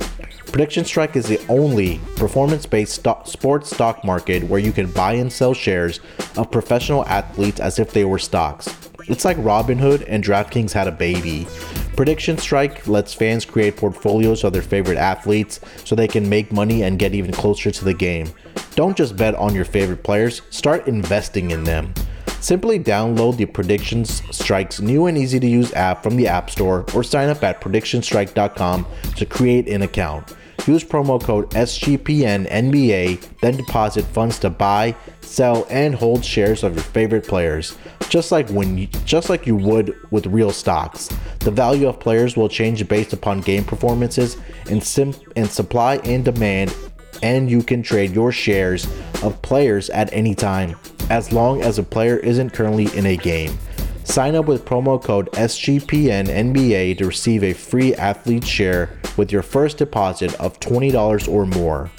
Prediction 0.46 0.84
Strike 0.84 1.16
is 1.16 1.26
the 1.26 1.44
only 1.48 1.98
performance 2.16 2.66
based 2.66 3.06
sports 3.24 3.70
stock 3.70 4.04
market 4.04 4.44
where 4.44 4.60
you 4.60 4.72
can 4.72 4.90
buy 4.90 5.14
and 5.14 5.32
sell 5.32 5.54
shares 5.54 6.00
of 6.36 6.50
professional 6.50 7.04
athletes 7.06 7.60
as 7.60 7.78
if 7.78 7.92
they 7.92 8.04
were 8.04 8.18
stocks. 8.18 8.83
It's 9.06 9.24
like 9.24 9.36
Robinhood 9.36 10.04
and 10.08 10.24
DraftKings 10.24 10.72
had 10.72 10.88
a 10.88 10.92
baby. 10.92 11.46
Prediction 11.94 12.38
Strike 12.38 12.88
lets 12.88 13.12
fans 13.12 13.44
create 13.44 13.76
portfolios 13.76 14.44
of 14.44 14.52
their 14.52 14.62
favorite 14.62 14.98
athletes 14.98 15.60
so 15.84 15.94
they 15.94 16.08
can 16.08 16.28
make 16.28 16.50
money 16.50 16.82
and 16.82 16.98
get 16.98 17.14
even 17.14 17.32
closer 17.32 17.70
to 17.70 17.84
the 17.84 17.94
game. 17.94 18.28
Don't 18.74 18.96
just 18.96 19.16
bet 19.16 19.34
on 19.34 19.54
your 19.54 19.64
favorite 19.64 20.02
players, 20.02 20.42
start 20.50 20.88
investing 20.88 21.50
in 21.50 21.64
them. 21.64 21.92
Simply 22.40 22.78
download 22.78 23.36
the 23.36 23.46
Predictions 23.46 24.22
Strike's 24.30 24.80
new 24.80 25.06
and 25.06 25.16
easy 25.16 25.38
to 25.38 25.46
use 25.46 25.72
app 25.74 26.02
from 26.02 26.16
the 26.16 26.28
App 26.28 26.50
Store 26.50 26.84
or 26.94 27.02
sign 27.02 27.28
up 27.28 27.42
at 27.42 27.60
predictionstrike.com 27.60 28.86
to 29.16 29.26
create 29.26 29.68
an 29.68 29.82
account. 29.82 30.34
Use 30.66 30.82
promo 30.82 31.22
code 31.22 31.50
SGPNNBA, 31.50 33.40
then 33.40 33.56
deposit 33.56 34.04
funds 34.06 34.38
to 34.38 34.50
buy, 34.50 34.94
sell, 35.20 35.66
and 35.68 35.94
hold 35.94 36.24
shares 36.24 36.62
of 36.62 36.74
your 36.74 36.84
favorite 36.84 37.26
players. 37.26 37.76
Just 38.08 38.32
like 38.32 38.48
when 38.50 38.78
you, 38.78 38.86
just 39.04 39.28
like 39.28 39.46
you 39.46 39.56
would 39.56 39.94
with 40.10 40.26
real 40.26 40.50
stocks. 40.50 41.08
The 41.40 41.50
value 41.50 41.88
of 41.88 42.00
players 42.00 42.36
will 42.36 42.48
change 42.48 42.86
based 42.88 43.12
upon 43.12 43.40
game 43.40 43.64
performances 43.64 44.38
and, 44.70 44.82
sim- 44.82 45.14
and 45.36 45.50
supply 45.50 45.96
and 46.04 46.24
demand 46.24 46.74
and 47.22 47.50
you 47.50 47.62
can 47.62 47.82
trade 47.82 48.10
your 48.12 48.32
shares 48.32 48.86
of 49.22 49.40
players 49.42 49.90
at 49.90 50.12
any 50.12 50.34
time, 50.34 50.76
as 51.10 51.32
long 51.32 51.62
as 51.62 51.78
a 51.78 51.82
player 51.82 52.16
isn't 52.18 52.50
currently 52.50 52.94
in 52.96 53.06
a 53.06 53.16
game. 53.16 53.56
Sign 54.04 54.36
up 54.36 54.46
with 54.46 54.64
promo 54.64 55.02
code 55.02 55.30
SGPNNBA 55.32 56.96
to 56.98 57.06
receive 57.06 57.42
a 57.42 57.52
free 57.52 57.94
athlete 57.94 58.46
share 58.46 58.90
with 59.16 59.32
your 59.32 59.42
first 59.42 59.78
deposit 59.78 60.38
of 60.38 60.60
$20 60.60 61.28
or 61.28 61.46
more. 61.46 61.90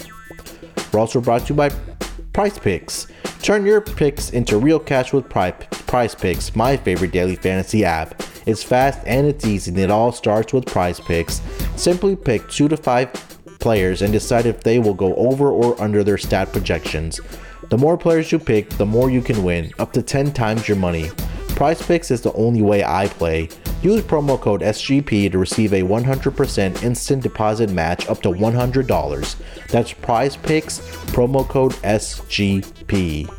We're 0.92 1.00
also 1.00 1.20
brought 1.20 1.42
to 1.42 1.48
you 1.52 1.56
by 1.56 1.70
Prize 2.32 2.58
Picks. 2.58 3.08
Turn 3.42 3.66
your 3.66 3.80
picks 3.80 4.30
into 4.30 4.56
real 4.56 4.78
cash 4.78 5.12
with 5.12 5.28
Prize 5.28 6.14
Picks, 6.14 6.56
my 6.56 6.76
favorite 6.76 7.12
daily 7.12 7.36
fantasy 7.36 7.84
app. 7.84 8.22
It's 8.46 8.62
fast 8.62 9.00
and 9.04 9.26
it's 9.26 9.44
easy, 9.44 9.72
and 9.72 9.78
it 9.78 9.90
all 9.90 10.12
starts 10.12 10.52
with 10.52 10.64
Prize 10.64 11.00
Picks. 11.00 11.42
Simply 11.76 12.14
pick 12.14 12.48
two 12.48 12.68
to 12.68 12.76
five 12.76 13.12
players 13.58 14.02
and 14.02 14.12
decide 14.12 14.46
if 14.46 14.62
they 14.62 14.78
will 14.78 14.94
go 14.94 15.14
over 15.16 15.50
or 15.50 15.80
under 15.82 16.04
their 16.04 16.18
stat 16.18 16.52
projections. 16.52 17.20
The 17.68 17.78
more 17.78 17.98
players 17.98 18.30
you 18.30 18.38
pick, 18.38 18.70
the 18.70 18.86
more 18.86 19.10
you 19.10 19.20
can 19.20 19.42
win, 19.42 19.72
up 19.80 19.92
to 19.94 20.02
10 20.02 20.32
times 20.32 20.68
your 20.68 20.76
money. 20.76 21.10
Prize 21.56 21.80
Picks 21.80 22.10
is 22.10 22.20
the 22.20 22.34
only 22.34 22.60
way 22.60 22.84
I 22.84 23.08
play. 23.08 23.48
Use 23.80 24.02
promo 24.02 24.38
code 24.38 24.60
SGP 24.60 25.32
to 25.32 25.38
receive 25.38 25.72
a 25.72 25.80
100% 25.80 26.82
instant 26.82 27.22
deposit 27.22 27.70
match 27.70 28.06
up 28.08 28.20
to 28.22 28.28
$100. 28.28 29.36
That's 29.68 29.92
Prize 29.94 30.36
Picks, 30.36 30.80
promo 31.12 31.48
code 31.48 31.72
SGP. 31.76 33.32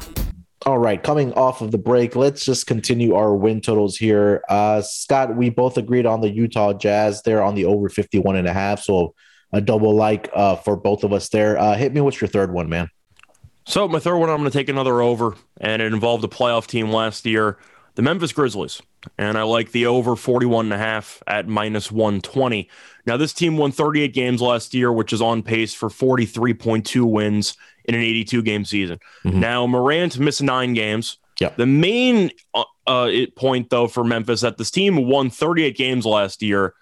All 0.66 0.80
right, 0.80 1.02
coming 1.02 1.32
off 1.34 1.62
of 1.62 1.70
the 1.70 1.78
break, 1.78 2.16
let's 2.16 2.44
just 2.44 2.66
continue 2.66 3.14
our 3.14 3.36
win 3.36 3.62
totals 3.62 3.98
here. 3.98 4.42
Uh, 4.50 4.82
Scott, 4.82 5.36
we 5.36 5.52
both 5.52 5.78
agreed 5.78 6.08
on 6.08 6.22
the 6.22 6.30
Utah 6.32 6.74
Jazz. 6.74 7.22
They're 7.22 7.44
on 7.44 7.54
the 7.54 7.66
over 7.66 7.88
51 7.88 8.36
and 8.36 8.48
a 8.48 8.54
half. 8.54 8.82
So 8.82 9.14
a 9.54 9.62
double 9.62 9.94
like 9.94 10.28
uh, 10.34 10.56
for 10.56 10.76
both 10.76 11.04
of 11.04 11.14
us 11.14 11.30
there. 11.30 11.56
Uh, 11.60 11.76
hit 11.76 11.94
me. 11.94 12.02
What's 12.02 12.20
your 12.20 12.30
third 12.30 12.52
one, 12.52 12.68
man? 12.68 12.90
So 13.68 13.88
my 13.88 14.00
third 14.00 14.18
one, 14.18 14.30
I'm 14.32 14.38
going 14.38 14.50
to 14.50 14.58
take 14.58 14.70
another 14.70 15.02
over, 15.02 15.36
and 15.62 15.82
it 15.84 15.94
involved 15.94 16.24
a 16.24 16.28
playoff 16.28 16.68
team 16.68 16.90
last 16.90 17.26
year, 17.26 17.58
the 17.98 18.04
Memphis 18.04 18.32
Grizzlies, 18.32 18.80
and 19.18 19.40
I 19.40 19.42
like 19.42 19.72
the 19.72 19.88
over 19.88 20.16
41 20.16 20.68
and 20.68 20.74
a 20.74 20.78
half 20.78 21.24
at 21.26 21.48
minus 21.48 21.92
120. 21.92 22.70
Now 23.08 23.18
this 23.18 23.34
team 23.34 23.58
won 23.58 23.72
38 23.72 24.14
games 24.14 24.40
last 24.40 24.76
year, 24.76 24.94
which 24.94 25.14
is 25.14 25.22
on 25.22 25.42
pace 25.42 25.74
for 25.74 25.90
43.2 25.90 27.04
wins 27.04 27.58
in 27.86 27.96
an 27.96 28.02
82 28.02 28.44
game 28.44 28.66
season. 28.66 29.00
Mm-hmm. 29.26 29.40
Now 29.40 29.66
Morant 29.66 30.20
missed 30.20 30.44
nine 30.44 30.76
games. 30.76 31.18
Yeah. 31.42 31.50
The 31.58 31.66
main 31.66 32.30
uh, 32.54 32.66
uh, 32.86 33.10
point 33.36 33.72
though 33.72 33.88
for 33.88 34.04
Memphis 34.04 34.42
that 34.42 34.58
this 34.58 34.70
team 34.70 35.08
won 35.08 35.32
38 35.32 35.76
games 35.76 36.06
last 36.06 36.44
year 36.44 36.76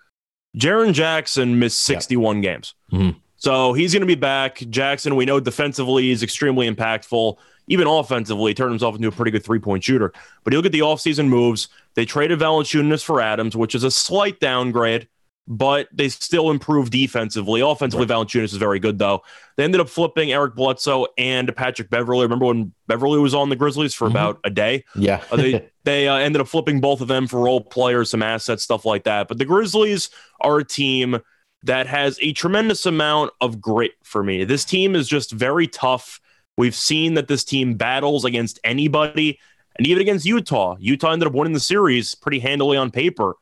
Jaren 0.58 0.94
Jackson 0.94 1.60
missed 1.60 1.84
61 1.84 2.44
yeah. 2.44 2.52
games. 2.52 2.76
Mm-hmm. 2.92 3.18
So 3.38 3.74
he's 3.74 3.94
going 3.94 4.02
to 4.02 4.08
be 4.08 4.16
back. 4.16 4.58
Jackson, 4.70 5.16
we 5.16 5.26
know 5.26 5.40
defensively 5.40 6.12
is 6.12 6.24
extremely 6.24 6.70
impactful. 6.70 7.38
Even 7.68 7.88
offensively, 7.88 8.54
turned 8.54 8.72
himself 8.72 8.96
into 8.96 9.08
a 9.08 9.12
pretty 9.12 9.32
good 9.32 9.44
three 9.44 9.60
point 9.60 9.84
shooter. 9.84 10.14
But 10.44 10.54
you 10.54 10.60
look 10.60 10.66
at 10.66 10.72
the 10.72 10.80
offseason 10.80 11.28
moves. 11.28 11.68
They 11.96 12.06
traded 12.06 12.40
Valanciunas 12.40 13.04
for 13.04 13.22
Adams, 13.22 13.56
which 13.56 13.74
is 13.74 13.84
a 13.84 13.92
slight 13.92 14.40
downgrade 14.40 15.08
but 15.48 15.88
they 15.92 16.10
still 16.10 16.50
improved 16.50 16.92
defensively. 16.92 17.62
Offensively, 17.62 18.06
right. 18.06 18.18
Valanciunas 18.18 18.46
is 18.46 18.54
very 18.54 18.80
good, 18.80 18.98
though. 18.98 19.22
They 19.58 19.64
ended 19.64 19.80
up 19.80 19.90
flipping 19.90 20.32
Eric 20.32 20.56
Bledsoe 20.56 21.08
and 21.18 21.56
Patrick 21.56 21.90
Beverley. 21.90 22.24
Remember 22.24 22.46
when 22.46 22.74
Beverley 22.88 23.20
was 23.20 23.36
on 23.36 23.50
the 23.50 23.56
Grizzlies 23.56 23.94
for 23.94 24.08
mm-hmm. 24.08 24.16
about 24.16 24.40
a 24.44 24.50
day? 24.50 24.84
Yeah. 24.96 25.24
uh, 25.32 25.36
they 25.36 25.70
they 25.84 26.08
uh, 26.08 26.16
ended 26.16 26.42
up 26.42 26.48
flipping 26.48 26.82
both 26.82 27.02
of 27.02 27.08
them 27.08 27.28
for 27.28 27.42
role 27.42 27.62
players, 27.62 28.10
some 28.10 28.24
assets, 28.24 28.64
stuff 28.64 28.86
like 28.86 29.04
that. 29.04 29.28
But 29.28 29.38
the 29.38 29.46
Grizzlies 29.46 30.10
are 30.42 30.60
a 30.60 30.66
team 30.66 31.20
that 31.64 31.88
has 31.88 32.20
a 32.22 32.34
tremendous 32.34 32.86
amount 32.86 33.32
of 33.42 33.62
grit 33.62 33.94
for 34.04 34.24
me. 34.24 34.46
This 34.46 34.66
team 34.66 34.96
is 34.96 35.08
just 35.08 35.32
very 35.32 35.68
tough. 35.68 36.20
We've 36.58 36.76
seen 36.76 37.16
that 37.16 37.28
this 37.28 37.44
team 37.44 37.76
battles 37.76 38.26
against 38.26 38.60
anybody 38.64 39.40
and 39.78 39.86
even 39.86 40.02
against 40.02 40.26
Utah. 40.26 40.76
Utah 40.80 41.12
ended 41.12 41.28
up 41.28 41.34
winning 41.34 41.54
the 41.54 41.60
series 41.60 42.16
pretty 42.16 42.40
handily 42.40 42.78
on 42.78 42.92
paper 42.92 43.36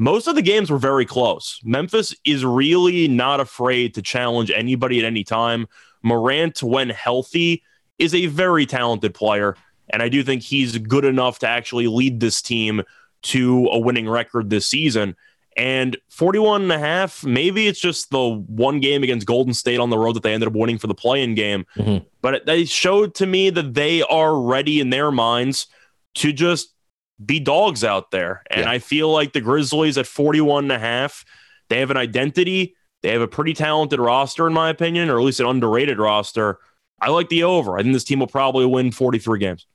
most 0.00 0.26
of 0.26 0.34
the 0.34 0.40
games 0.40 0.70
were 0.70 0.78
very 0.78 1.04
close. 1.04 1.60
Memphis 1.62 2.14
is 2.24 2.42
really 2.42 3.06
not 3.06 3.38
afraid 3.38 3.92
to 3.94 4.02
challenge 4.02 4.50
anybody 4.50 4.98
at 4.98 5.04
any 5.04 5.24
time. 5.24 5.68
Morant, 6.02 6.62
when 6.62 6.88
healthy, 6.88 7.62
is 7.98 8.14
a 8.14 8.24
very 8.24 8.64
talented 8.64 9.12
player. 9.12 9.56
And 9.90 10.02
I 10.02 10.08
do 10.08 10.22
think 10.22 10.40
he's 10.40 10.78
good 10.78 11.04
enough 11.04 11.40
to 11.40 11.48
actually 11.48 11.86
lead 11.86 12.18
this 12.18 12.40
team 12.40 12.80
to 13.24 13.68
a 13.70 13.78
winning 13.78 14.08
record 14.08 14.48
this 14.48 14.66
season. 14.66 15.16
And 15.56 15.96
41 16.08 16.62
and 16.62 16.72
a 16.72 16.78
half, 16.78 17.24
maybe 17.24 17.66
it's 17.66 17.80
just 17.80 18.10
the 18.10 18.28
one 18.46 18.80
game 18.80 19.02
against 19.02 19.26
Golden 19.26 19.52
State 19.52 19.80
on 19.80 19.90
the 19.90 19.98
road 19.98 20.14
that 20.14 20.22
they 20.22 20.32
ended 20.32 20.48
up 20.48 20.54
winning 20.54 20.78
for 20.78 20.86
the 20.86 20.94
play-in 20.94 21.34
game. 21.34 21.66
Mm-hmm. 21.76 22.06
But 22.22 22.46
they 22.46 22.64
showed 22.64 23.14
to 23.16 23.26
me 23.26 23.50
that 23.50 23.74
they 23.74 24.02
are 24.02 24.40
ready 24.40 24.80
in 24.80 24.90
their 24.90 25.10
minds 25.10 25.66
to 26.16 26.32
just 26.32 26.72
be 27.24 27.40
dogs 27.40 27.84
out 27.84 28.10
there. 28.10 28.42
And 28.50 28.62
yeah. 28.62 28.70
I 28.70 28.78
feel 28.78 29.10
like 29.12 29.32
the 29.32 29.40
Grizzlies 29.40 29.98
at 29.98 30.06
41 30.06 30.64
and 30.64 30.72
a 30.72 30.78
half, 30.78 31.24
they 31.68 31.80
have 31.80 31.90
an 31.90 31.96
identity. 31.96 32.76
They 33.02 33.10
have 33.10 33.22
a 33.22 33.28
pretty 33.28 33.54
talented 33.54 33.98
roster, 33.98 34.46
in 34.46 34.52
my 34.52 34.70
opinion, 34.70 35.10
or 35.10 35.18
at 35.18 35.24
least 35.24 35.40
an 35.40 35.46
underrated 35.46 35.98
roster. 35.98 36.58
I 37.00 37.10
like 37.10 37.28
the 37.28 37.44
over. 37.44 37.78
I 37.78 37.82
think 37.82 37.94
this 37.94 38.04
team 38.04 38.20
will 38.20 38.26
probably 38.26 38.66
win 38.66 38.92
43 38.92 39.38
games. 39.38 39.66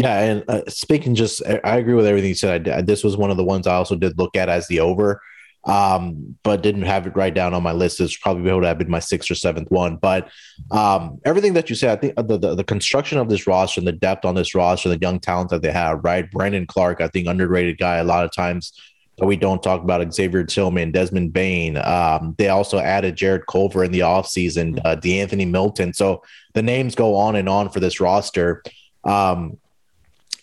Yeah, 0.00 0.18
and 0.20 0.44
uh, 0.48 0.62
speaking 0.68 1.14
just, 1.14 1.42
I 1.46 1.76
agree 1.76 1.94
with 1.94 2.06
everything 2.06 2.28
you 2.28 2.34
said. 2.34 2.68
I, 2.68 2.80
this 2.80 3.04
was 3.04 3.16
one 3.16 3.30
of 3.30 3.36
the 3.36 3.44
ones 3.44 3.66
I 3.66 3.74
also 3.74 3.96
did 3.96 4.16
look 4.16 4.34
at 4.36 4.48
as 4.48 4.66
the 4.68 4.80
over 4.80 5.20
um, 5.64 6.36
but 6.42 6.62
didn't 6.62 6.82
have 6.82 7.06
it 7.06 7.16
right 7.16 7.34
down 7.34 7.52
on 7.52 7.62
my 7.62 7.72
list. 7.72 8.00
It's 8.00 8.16
probably 8.16 8.50
would 8.50 8.64
have 8.64 8.78
been 8.78 8.90
my 8.90 8.98
sixth 8.98 9.30
or 9.30 9.34
seventh 9.34 9.70
one. 9.70 9.96
But 9.96 10.30
um, 10.70 11.20
everything 11.24 11.52
that 11.54 11.68
you 11.68 11.76
said, 11.76 11.90
I 11.90 12.00
think 12.00 12.14
the, 12.16 12.38
the, 12.38 12.54
the 12.56 12.64
construction 12.64 13.18
of 13.18 13.28
this 13.28 13.46
roster 13.46 13.80
and 13.80 13.86
the 13.86 13.92
depth 13.92 14.24
on 14.24 14.34
this 14.34 14.54
roster, 14.54 14.88
the 14.88 14.98
young 14.98 15.20
talent 15.20 15.50
that 15.50 15.62
they 15.62 15.72
have, 15.72 16.02
right? 16.02 16.30
Brandon 16.30 16.66
Clarke, 16.66 17.00
I 17.00 17.08
think 17.08 17.26
underrated 17.26 17.78
guy. 17.78 17.96
A 17.96 18.04
lot 18.04 18.24
of 18.24 18.32
times 18.32 18.72
that 19.18 19.26
we 19.26 19.36
don't 19.36 19.62
talk 19.62 19.82
about 19.82 20.14
Xavier 20.14 20.44
Tillman, 20.44 20.92
Desmond 20.92 21.34
Bane. 21.34 21.76
Um, 21.76 22.34
they 22.38 22.48
also 22.48 22.78
added 22.78 23.16
Jarrett 23.16 23.46
Culver 23.46 23.84
in 23.84 23.92
the 23.92 24.00
offseason, 24.00 24.80
uh, 24.84 24.96
De'Anthony 24.96 25.48
Melton. 25.48 25.92
So 25.92 26.22
the 26.54 26.62
names 26.62 26.94
go 26.94 27.16
on 27.16 27.36
and 27.36 27.48
on 27.50 27.68
for 27.68 27.80
this 27.80 28.00
roster. 28.00 28.62
Um, 29.04 29.58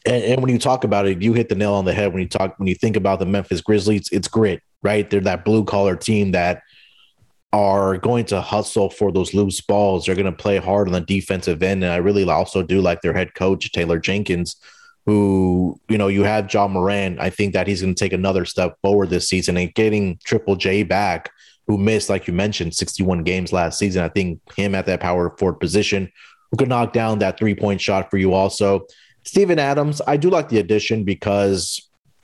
and, 0.07 0.23
and, 0.23 0.41
when 0.41 0.51
you 0.51 0.59
talk 0.59 0.83
about 0.83 1.07
it, 1.07 1.21
you 1.21 1.33
hit 1.33 1.49
the 1.49 1.55
nail 1.55 1.73
on 1.73 1.85
the 1.85 1.93
head 1.93 2.13
when 2.13 2.21
you 2.21 2.29
talk 2.29 2.57
when 2.57 2.67
you 2.67 2.75
think 2.75 2.95
about 2.95 3.19
the 3.19 3.25
Memphis 3.25 3.61
Grizzlies. 3.61 4.09
It's 4.11 4.27
grit, 4.27 4.61
right? 4.81 5.09
They're 5.09 5.21
that 5.21 5.45
blue 5.45 5.63
collar 5.63 5.95
team 5.95 6.31
that 6.31 6.63
are 7.53 7.97
going 7.97 8.25
to 8.25 8.41
hustle 8.41 8.89
for 8.89 9.11
those 9.11 9.33
loose 9.33 9.61
balls. 9.61 10.05
They're 10.05 10.15
going 10.15 10.25
to 10.25 10.31
play 10.31 10.57
hard 10.57 10.87
on 10.87 10.93
the 10.93 11.01
defensive 11.01 11.61
end, 11.61 11.83
and 11.83 11.91
I 11.91 11.97
really 11.97 12.27
also 12.29 12.63
do 12.63 12.81
like 12.81 13.01
their 13.01 13.13
head 13.13 13.33
coach 13.33 13.71
Taylor 13.71 13.99
Jenkins, 13.99 14.55
who 15.05 15.79
you 15.89 15.97
know 15.97 16.07
you 16.07 16.23
have 16.23 16.51
Ja 16.51 16.67
Morant. 16.67 17.19
I 17.19 17.29
think 17.29 17.53
that 17.53 17.67
he's 17.67 17.81
going 17.81 17.93
to 17.93 17.99
take 17.99 18.13
another 18.13 18.45
step 18.45 18.77
forward 18.81 19.09
this 19.09 19.27
season 19.27 19.57
and 19.57 19.73
getting 19.73 20.19
Triple 20.23 20.55
J 20.55 20.83
back, 20.83 21.31
who 21.67 21.77
missed 21.77 22.09
like 22.09 22.27
you 22.27 22.33
mentioned 22.33 22.75
61 22.75 23.23
games 23.23 23.51
last 23.51 23.77
season. 23.77 24.03
I 24.03 24.09
think 24.09 24.39
him 24.55 24.73
at 24.73 24.85
that 24.85 25.01
power 25.01 25.35
forward 25.37 25.59
position 25.59 26.11
who 26.51 26.57
could 26.57 26.69
knock 26.69 26.93
down 26.93 27.19
that 27.19 27.37
three 27.37 27.55
point 27.55 27.81
shot 27.81 28.09
for 28.09 28.17
you 28.17 28.33
also. 28.33 28.85
Steven 29.27 29.59
Adams, 29.59 30.01
I 30.07 30.15
do 30.15 30.29
like 30.29 30.47
the 30.47 30.59
addition 30.59 31.03
because 31.03 31.81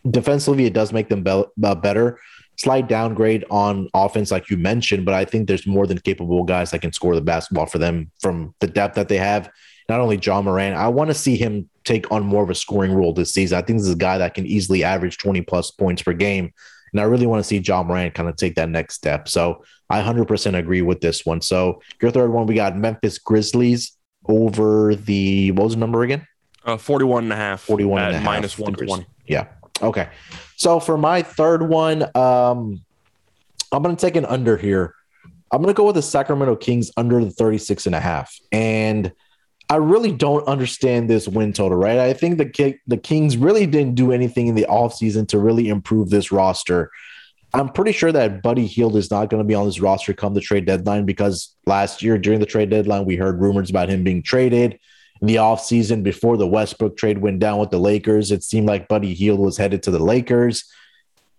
defensively 0.10 0.66
it 0.66 0.74
does 0.74 0.94
make 0.94 1.10
them 1.10 1.22
be- 1.22 1.44
uh, 1.64 1.76
better. 1.76 2.18
Slight 2.58 2.88
downgrade 2.88 3.44
on 3.52 3.90
offense, 3.94 4.32
like 4.32 4.50
you 4.50 4.58
mentioned, 4.58 5.06
but 5.06 5.14
I 5.14 5.26
think 5.26 5.48
there's 5.48 5.68
more 5.68 5.86
than 5.86 6.00
capable 6.00 6.46
guys 6.46 6.72
that 6.72 6.80
can 6.80 6.94
score 6.94 7.14
the 7.14 7.22
basketball 7.22 7.66
for 7.66 7.78
them 7.78 8.10
from 8.22 8.56
the 8.62 8.68
depth 8.68 8.96
that 8.96 9.10
they 9.10 9.18
have. 9.18 9.50
Not 9.90 10.00
only 10.00 10.18
Ja 10.18 10.42
Morant, 10.42 10.78
I 10.78 10.88
want 10.88 11.10
to 11.10 11.14
see 11.14 11.36
him 11.36 11.70
take 11.84 12.10
on 12.10 12.24
more 12.24 12.42
of 12.42 12.50
a 12.50 12.56
scoring 12.56 12.94
role 12.94 13.12
this 13.12 13.34
season. 13.34 13.58
I 13.58 13.62
think 13.64 13.80
this 13.80 13.88
is 13.88 13.96
a 13.96 13.98
guy 13.98 14.18
that 14.20 14.34
can 14.34 14.46
easily 14.46 14.82
average 14.86 15.18
20 15.18 15.42
plus 15.42 15.72
points 15.72 16.04
per 16.04 16.14
game. 16.14 16.54
And 16.94 17.02
I 17.02 17.04
really 17.04 17.28
want 17.28 17.42
to 17.42 17.44
see 17.44 17.58
Ja 17.58 17.84
Morant 17.84 18.14
kind 18.14 18.30
of 18.30 18.38
take 18.38 18.56
that 18.56 18.70
next 18.70 18.96
step. 18.96 19.28
So 19.28 19.66
I 19.90 20.02
100% 20.02 20.58
agree 20.58 20.84
with 20.84 21.02
this 21.02 21.26
one. 21.26 21.42
So 21.42 21.82
your 22.02 22.12
third 22.12 22.32
one, 22.32 22.46
we 22.46 22.56
got 22.56 22.78
Memphis 22.78 23.18
Grizzlies 23.18 23.98
over 24.26 24.96
the, 24.96 25.52
what 25.52 25.66
was 25.66 25.74
the 25.74 25.80
number 25.80 26.04
again? 26.04 26.26
Uh, 26.66 26.78
41 26.78 27.26
and 27.26 27.34
a 27.34 27.36
half. 27.36 27.62
41 27.62 28.02
at 28.02 28.08
and 28.08 28.16
a 28.16 28.20
half. 28.20 28.26
minus 28.26 28.58
120. 28.58 29.06
Yeah. 29.28 29.48
Okay. 29.82 30.10
So 30.56 30.80
for 30.80 30.98
my 30.98 31.22
third 31.22 31.68
one, 31.68 32.04
um, 32.16 32.82
I'm 33.72 33.84
going 33.84 33.96
to 33.96 34.02
take 34.02 34.16
an 34.16 34.26
under 34.26 34.56
here. 34.56 34.94
I'm 35.52 35.62
going 35.62 35.74
to 35.74 35.78
go 35.78 35.86
with 35.86 35.96
the 35.96 36.02
Sacramento 36.02 36.56
Kings 36.56 36.92
under 36.98 37.24
the 37.24 37.32
36 37.32 37.86
and 37.86 37.96
a 37.96 38.00
half. 38.00 38.36
And 38.52 39.12
I 39.70 39.78
really 39.78 40.12
don't 40.12 40.48
understand 40.48 41.10
this 41.10 41.28
win 41.28 41.54
total, 41.54 41.78
right? 41.78 42.00
I 42.00 42.14
think 42.14 42.38
the 42.38 42.78
the 42.88 42.98
Kings 42.98 43.38
really 43.38 43.66
didn't 43.66 43.96
do 43.96 44.12
anything 44.12 44.48
in 44.48 44.56
the 44.56 44.68
offseason 44.70 45.28
to 45.30 45.40
really 45.40 45.70
improve 45.70 46.10
this 46.10 46.32
roster. 46.32 46.92
I'm 47.54 47.70
pretty 47.70 47.92
sure 47.92 48.12
that 48.12 48.42
Buddy 48.42 48.66
Hield 48.66 48.96
is 48.96 49.12
not 49.12 49.30
going 49.30 49.42
to 49.42 49.48
be 49.48 49.54
on 49.54 49.66
this 49.66 49.80
roster 49.80 50.14
come 50.14 50.34
the 50.34 50.42
trade 50.42 50.66
deadline 50.66 51.06
because 51.06 51.56
last 51.66 52.02
year 52.02 52.18
during 52.18 52.40
the 52.40 52.46
trade 52.48 52.72
deadline, 52.72 53.06
we 53.06 53.16
heard 53.16 53.40
rumors 53.40 53.70
about 53.70 53.90
him 53.90 54.04
being 54.04 54.24
traded 54.24 54.80
in 55.24 55.28
the 55.28 55.36
offseason 55.36 56.04
before 56.04 56.36
the 56.36 56.46
Westbrook 56.46 56.98
trade 56.98 57.20
went 57.20 57.40
down 57.40 57.58
with 57.58 57.70
the 57.70 57.80
Lakers. 57.80 58.30
It 58.30 58.44
seemed 58.44 58.68
like 58.68 58.90
Buddy 58.90 59.14
Hield 59.14 59.40
was 59.40 59.56
headed 59.56 59.82
to 59.84 59.92
the 59.92 60.04
Lakers. 60.04 60.66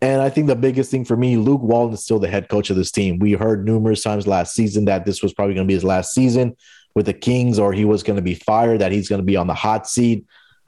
And 0.01 0.23
I 0.23 0.31
think 0.31 0.47
the 0.47 0.57
biggest 0.57 0.91
thing 0.91 1.05
for 1.05 1.19
me, 1.19 1.37
Luke 1.37 1.61
Walton 1.61 1.93
is 1.93 2.03
still 2.03 2.19
the 2.19 2.31
head 2.31 2.49
coach 2.49 2.71
of 2.71 2.77
this 2.77 2.91
team. 2.91 3.19
We 3.19 3.33
heard 3.33 3.67
numerous 3.67 4.03
times 4.03 4.27
last 4.27 4.55
season 4.55 4.87
that 4.87 5.05
this 5.05 5.23
was 5.23 5.35
probably 5.35 5.55
going 5.55 5.67
to 5.67 5.69
be 5.69 5.75
his 5.75 5.85
last 5.85 6.15
season 6.15 6.57
with 6.95 7.05
the 7.05 7.13
Kings, 7.13 7.59
or 7.59 7.75
he 7.75 7.85
was 7.85 8.03
going 8.03 8.17
to 8.17 8.23
be 8.23 8.37
fired, 8.37 8.81
that 8.81 8.91
he's 8.91 9.07
going 9.07 9.21
to 9.21 9.25
be 9.25 9.37
on 9.37 9.49
the 9.49 9.55
hot 9.55 9.87
seat. 9.87 10.25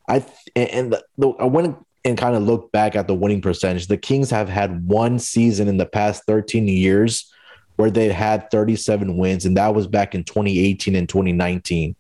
I 0.07 0.23
and 0.55 0.93
the, 0.93 1.03
the, 1.17 1.31
I 1.31 1.45
went 1.45 1.75
and 2.05 2.19
kind 2.19 2.37
of 2.37 2.43
looked 2.43 2.71
back 2.71 2.97
at 2.97 3.07
the 3.07 3.15
winning 3.15 3.41
percentage. 3.41 3.87
The 3.87 3.97
Kings 3.97 4.29
have 4.29 4.51
had 4.51 4.87
one 4.87 5.19
season 5.21 5.69
in 5.69 5.79
the 5.79 5.87
past 5.87 6.25
13 6.27 6.69
years 6.69 7.33
where 7.77 7.91
they 7.91 8.13
had 8.13 8.51
37 8.51 9.17
wins, 9.17 9.47
and 9.47 9.57
that 9.57 9.75
was 9.75 9.87
back 9.87 10.15
in 10.15 10.23
2018 10.23 10.95
and 10.95 11.09
2019. 11.09 11.97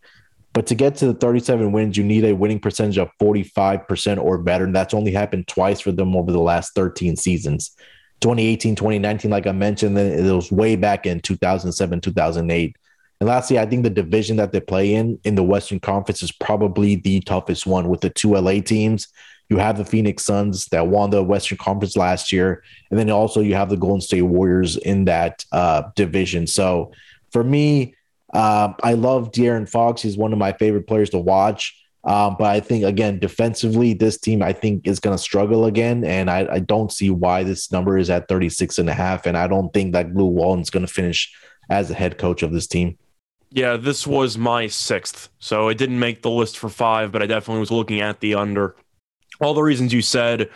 But 0.56 0.66
to 0.68 0.74
get 0.74 0.96
to 0.96 1.08
the 1.08 1.12
37 1.12 1.70
wins, 1.70 1.98
you 1.98 2.02
need 2.02 2.24
a 2.24 2.32
winning 2.32 2.60
percentage 2.60 2.96
of 2.96 3.10
45% 3.20 4.24
or 4.24 4.38
better. 4.38 4.64
And 4.64 4.74
that's 4.74 4.94
only 4.94 5.12
happened 5.12 5.48
twice 5.48 5.80
for 5.80 5.92
them 5.92 6.16
over 6.16 6.32
the 6.32 6.40
last 6.40 6.74
13 6.74 7.14
seasons. 7.16 7.76
2018, 8.22 8.74
2019, 8.74 9.30
like 9.30 9.46
I 9.46 9.52
mentioned, 9.52 9.98
it 9.98 10.34
was 10.34 10.50
way 10.50 10.76
back 10.76 11.04
in 11.04 11.20
2007, 11.20 12.00
2008. 12.00 12.74
And 13.20 13.28
lastly, 13.28 13.58
I 13.58 13.66
think 13.66 13.82
the 13.82 13.90
division 13.90 14.38
that 14.38 14.52
they 14.52 14.60
play 14.60 14.94
in 14.94 15.20
in 15.24 15.34
the 15.34 15.42
Western 15.42 15.78
Conference 15.78 16.22
is 16.22 16.32
probably 16.32 16.96
the 16.96 17.20
toughest 17.20 17.66
one 17.66 17.90
with 17.90 18.00
the 18.00 18.08
two 18.08 18.34
LA 18.34 18.62
teams. 18.62 19.08
You 19.50 19.58
have 19.58 19.76
the 19.76 19.84
Phoenix 19.84 20.24
Suns 20.24 20.68
that 20.68 20.86
won 20.86 21.10
the 21.10 21.22
Western 21.22 21.58
Conference 21.58 21.98
last 21.98 22.32
year, 22.32 22.62
and 22.90 22.98
then 22.98 23.10
also 23.10 23.42
you 23.42 23.54
have 23.56 23.68
the 23.68 23.76
Golden 23.76 24.00
State 24.00 24.22
Warriors 24.22 24.78
in 24.78 25.04
that 25.04 25.44
uh, 25.52 25.82
division. 25.96 26.46
So 26.46 26.92
for 27.30 27.44
me, 27.44 27.95
um, 28.34 28.74
I 28.82 28.94
love 28.94 29.30
De'Aaron 29.30 29.68
Fox. 29.68 30.02
He's 30.02 30.16
one 30.16 30.32
of 30.32 30.38
my 30.38 30.52
favorite 30.52 30.86
players 30.86 31.10
to 31.10 31.18
watch. 31.18 31.74
Um, 32.04 32.36
but 32.38 32.46
I 32.46 32.60
think 32.60 32.84
again, 32.84 33.18
defensively, 33.18 33.92
this 33.92 34.16
team 34.16 34.40
I 34.40 34.52
think 34.52 34.86
is 34.86 35.00
going 35.00 35.16
to 35.16 35.22
struggle 35.22 35.64
again, 35.64 36.04
and 36.04 36.30
I, 36.30 36.46
I, 36.48 36.58
don't 36.60 36.92
see 36.92 37.10
why 37.10 37.42
this 37.42 37.72
number 37.72 37.98
is 37.98 38.10
at 38.10 38.28
36 38.28 38.78
and 38.78 38.88
a 38.88 38.94
half. 38.94 39.26
And 39.26 39.36
I 39.36 39.48
don't 39.48 39.72
think 39.72 39.92
that 39.92 40.14
Luke 40.14 40.32
Walton's 40.32 40.70
going 40.70 40.86
to 40.86 40.92
finish 40.92 41.34
as 41.68 41.88
the 41.88 41.94
head 41.94 42.16
coach 42.16 42.44
of 42.44 42.52
this 42.52 42.68
team. 42.68 42.96
Yeah, 43.50 43.76
this 43.76 44.06
was 44.06 44.38
my 44.38 44.68
sixth, 44.68 45.30
so 45.40 45.68
it 45.68 45.78
didn't 45.78 45.98
make 45.98 46.22
the 46.22 46.30
list 46.30 46.58
for 46.58 46.68
five, 46.68 47.10
but 47.10 47.22
I 47.22 47.26
definitely 47.26 47.60
was 47.60 47.72
looking 47.72 48.00
at 48.00 48.20
the 48.20 48.36
under. 48.36 48.76
All 49.40 49.54
the 49.54 49.62
reasons 49.62 49.92
you 49.92 50.02
said. 50.02 50.48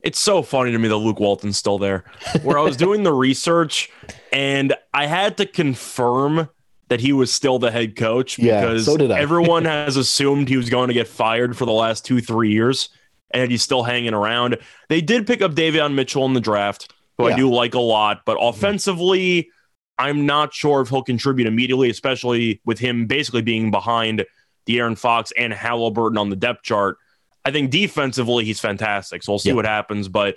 It's 0.00 0.20
so 0.20 0.42
funny 0.42 0.70
to 0.70 0.78
me 0.78 0.88
that 0.88 0.96
Luke 0.96 1.18
Walton's 1.18 1.56
still 1.56 1.78
there. 1.78 2.04
Where 2.42 2.58
I 2.58 2.62
was 2.62 2.76
doing 2.76 3.02
the 3.02 3.12
research, 3.12 3.90
and 4.32 4.74
I 4.92 5.06
had 5.06 5.38
to 5.38 5.46
confirm 5.46 6.48
that 6.88 7.00
he 7.00 7.12
was 7.12 7.32
still 7.32 7.58
the 7.58 7.70
head 7.70 7.96
coach 7.96 8.36
because 8.36 8.86
yeah, 8.86 8.96
so 8.96 9.12
everyone 9.12 9.64
has 9.66 9.96
assumed 9.96 10.48
he 10.48 10.56
was 10.56 10.70
going 10.70 10.88
to 10.88 10.94
get 10.94 11.08
fired 11.08 11.56
for 11.56 11.64
the 11.64 11.72
last 11.72 12.04
two, 12.04 12.20
three 12.20 12.52
years, 12.52 12.90
and 13.30 13.50
he's 13.50 13.62
still 13.62 13.82
hanging 13.82 14.14
around. 14.14 14.58
They 14.88 15.00
did 15.00 15.26
pick 15.26 15.42
up 15.42 15.52
Davion 15.52 15.94
Mitchell 15.94 16.26
in 16.26 16.34
the 16.34 16.40
draft, 16.40 16.92
who 17.18 17.28
yeah. 17.28 17.34
I 17.34 17.36
do 17.36 17.50
like 17.50 17.74
a 17.74 17.80
lot, 17.80 18.22
but 18.26 18.36
mm-hmm. 18.36 18.48
offensively, 18.48 19.50
I'm 19.98 20.26
not 20.26 20.52
sure 20.52 20.80
if 20.80 20.88
he'll 20.88 21.02
contribute 21.02 21.46
immediately, 21.46 21.88
especially 21.90 22.60
with 22.64 22.78
him 22.78 23.06
basically 23.06 23.42
being 23.42 23.70
behind 23.70 24.24
De'Aaron 24.66 24.98
Fox 24.98 25.32
and 25.36 25.52
Halliburton 25.52 26.18
on 26.18 26.30
the 26.30 26.36
depth 26.36 26.62
chart. 26.62 26.98
I 27.44 27.50
think 27.50 27.70
defensively, 27.70 28.44
he's 28.44 28.60
fantastic. 28.60 29.22
So 29.22 29.32
we'll 29.32 29.38
see 29.38 29.52
what 29.52 29.66
happens. 29.66 30.08
But 30.08 30.36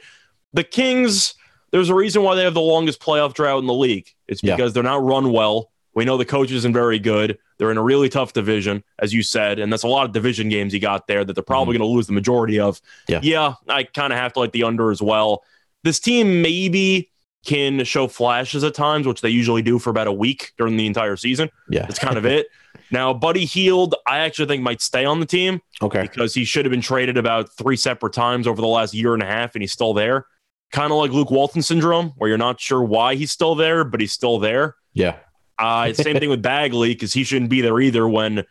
the 0.54 0.64
Kings, 0.64 1.36
there's 1.72 1.90
a 1.90 1.96
reason 1.96 2.22
why 2.22 2.36
they 2.36 2.44
have 2.44 2.54
the 2.54 2.62
longest 2.62 3.00
playoff 3.00 3.34
drought 3.34 3.60
in 3.60 3.66
the 3.66 3.74
league. 3.74 4.08
It's 4.28 4.42
because 4.42 4.74
they're 4.74 4.84
not 4.84 5.04
run 5.04 5.32
well. 5.32 5.72
We 5.98 6.06
know 6.06 6.16
the 6.16 6.26
coach 6.26 6.52
isn't 6.52 6.74
very 6.74 7.00
good. 7.00 7.40
They're 7.58 7.72
in 7.72 7.78
a 7.78 7.82
really 7.82 8.08
tough 8.08 8.32
division, 8.32 8.84
as 9.00 9.16
you 9.16 9.24
said, 9.24 9.58
and 9.58 9.74
that's 9.74 9.82
a 9.82 9.88
lot 9.88 10.06
of 10.06 10.12
division 10.12 10.48
games 10.48 10.72
you 10.72 10.80
got 10.80 11.08
there 11.08 11.26
that 11.26 11.34
they're 11.34 11.44
probably 11.44 11.74
mm-hmm. 11.74 11.82
going 11.82 11.90
to 11.90 11.96
lose 11.96 12.06
the 12.06 12.14
majority 12.14 12.60
of. 12.60 12.80
Yeah, 13.08 13.20
yeah 13.24 13.56
I 13.68 13.82
kind 13.82 14.14
of 14.14 14.20
have 14.20 14.32
to 14.34 14.40
like 14.40 14.52
the 14.52 14.62
under 14.62 14.92
as 14.92 15.02
well. 15.02 15.44
This 15.84 16.00
team 16.00 16.44
maybe 16.44 17.10
can 17.48 17.84
show 17.84 18.08
flashes 18.08 18.64
at 18.64 18.76
times, 18.76 19.08
which 19.08 19.22
they 19.22 19.32
usually 19.32 19.64
do 19.64 19.80
for 19.80 19.90
about 19.90 20.06
a 20.06 20.12
week 20.12 20.54
during 20.60 20.78
the 20.78 20.86
entire 20.86 21.16
season. 21.16 21.50
Yeah, 21.68 21.88
that's 21.88 21.98
kind 21.98 22.18
of 22.18 22.28
it. 22.28 22.48
Now, 22.90 23.12
Buddy 23.12 23.44
Hield, 23.44 23.96
I 24.06 24.20
actually 24.20 24.46
think 24.46 24.64
might 24.64 24.82
stay 24.82 25.04
on 25.04 25.20
the 25.20 25.26
team. 25.26 25.62
Okay, 25.82 26.04
because 26.04 26.34
he 26.34 26.46
should 26.46 26.64
have 26.64 26.72
been 26.72 26.80
traded 26.80 27.18
about 27.18 27.52
three 27.58 27.76
separate 27.76 28.14
times 28.14 28.48
over 28.48 28.62
the 28.62 28.68
last 28.68 28.94
year 28.94 29.14
and 29.14 29.22
a 29.22 29.26
half, 29.26 29.56
and 29.56 29.64
he's 29.64 29.74
still 29.74 29.94
there. 29.94 30.26
Kind 30.72 30.94
of 30.94 30.98
like 30.98 31.12
Luke 31.12 31.30
Walton 31.30 31.64
syndrome, 31.64 32.14
where 32.18 32.30
you're 32.30 32.38
not 32.38 32.62
sure 32.62 32.82
why 32.82 33.16
he's 33.16 33.32
still 33.32 33.56
there, 33.56 33.84
but 33.84 34.00
he's 34.00 34.14
still 34.14 34.40
there. 34.40 34.76
Yeah. 34.94 35.18
Uh, 35.60 35.93
same 35.93 36.15
thing 36.20 36.30
with 36.30 36.41
Bagley 36.41 36.93
because 36.93 37.13
he 37.13 37.24
shouldn't 37.24 37.50
be 37.50 37.62
there 37.62 37.80
either 37.80 38.08
when 38.08 38.43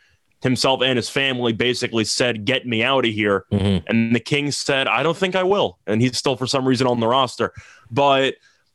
himself 0.43 0.83
and 0.83 0.97
his 0.97 1.09
family 1.09 1.53
basically 1.53 2.05
said, 2.05 2.45
"Get 2.45 2.67
me 2.67 2.83
out 2.83 3.07
of 3.07 3.13
here," 3.13 3.45
mm-hmm. 3.53 3.87
and 3.89 4.15
the 4.15 4.21
Kings 4.21 4.57
said, 4.57 4.87
"I 4.89 5.03
don't 5.03 5.17
think 5.17 5.35
I 5.35 5.43
will," 5.43 5.79
and 5.87 6.01
he's 6.01 6.17
still 6.17 6.37
for 6.37 6.47
some 6.47 6.67
reason 6.67 6.87
on 6.87 7.01
the 7.01 7.07
roster. 7.07 7.53
But 7.91 8.35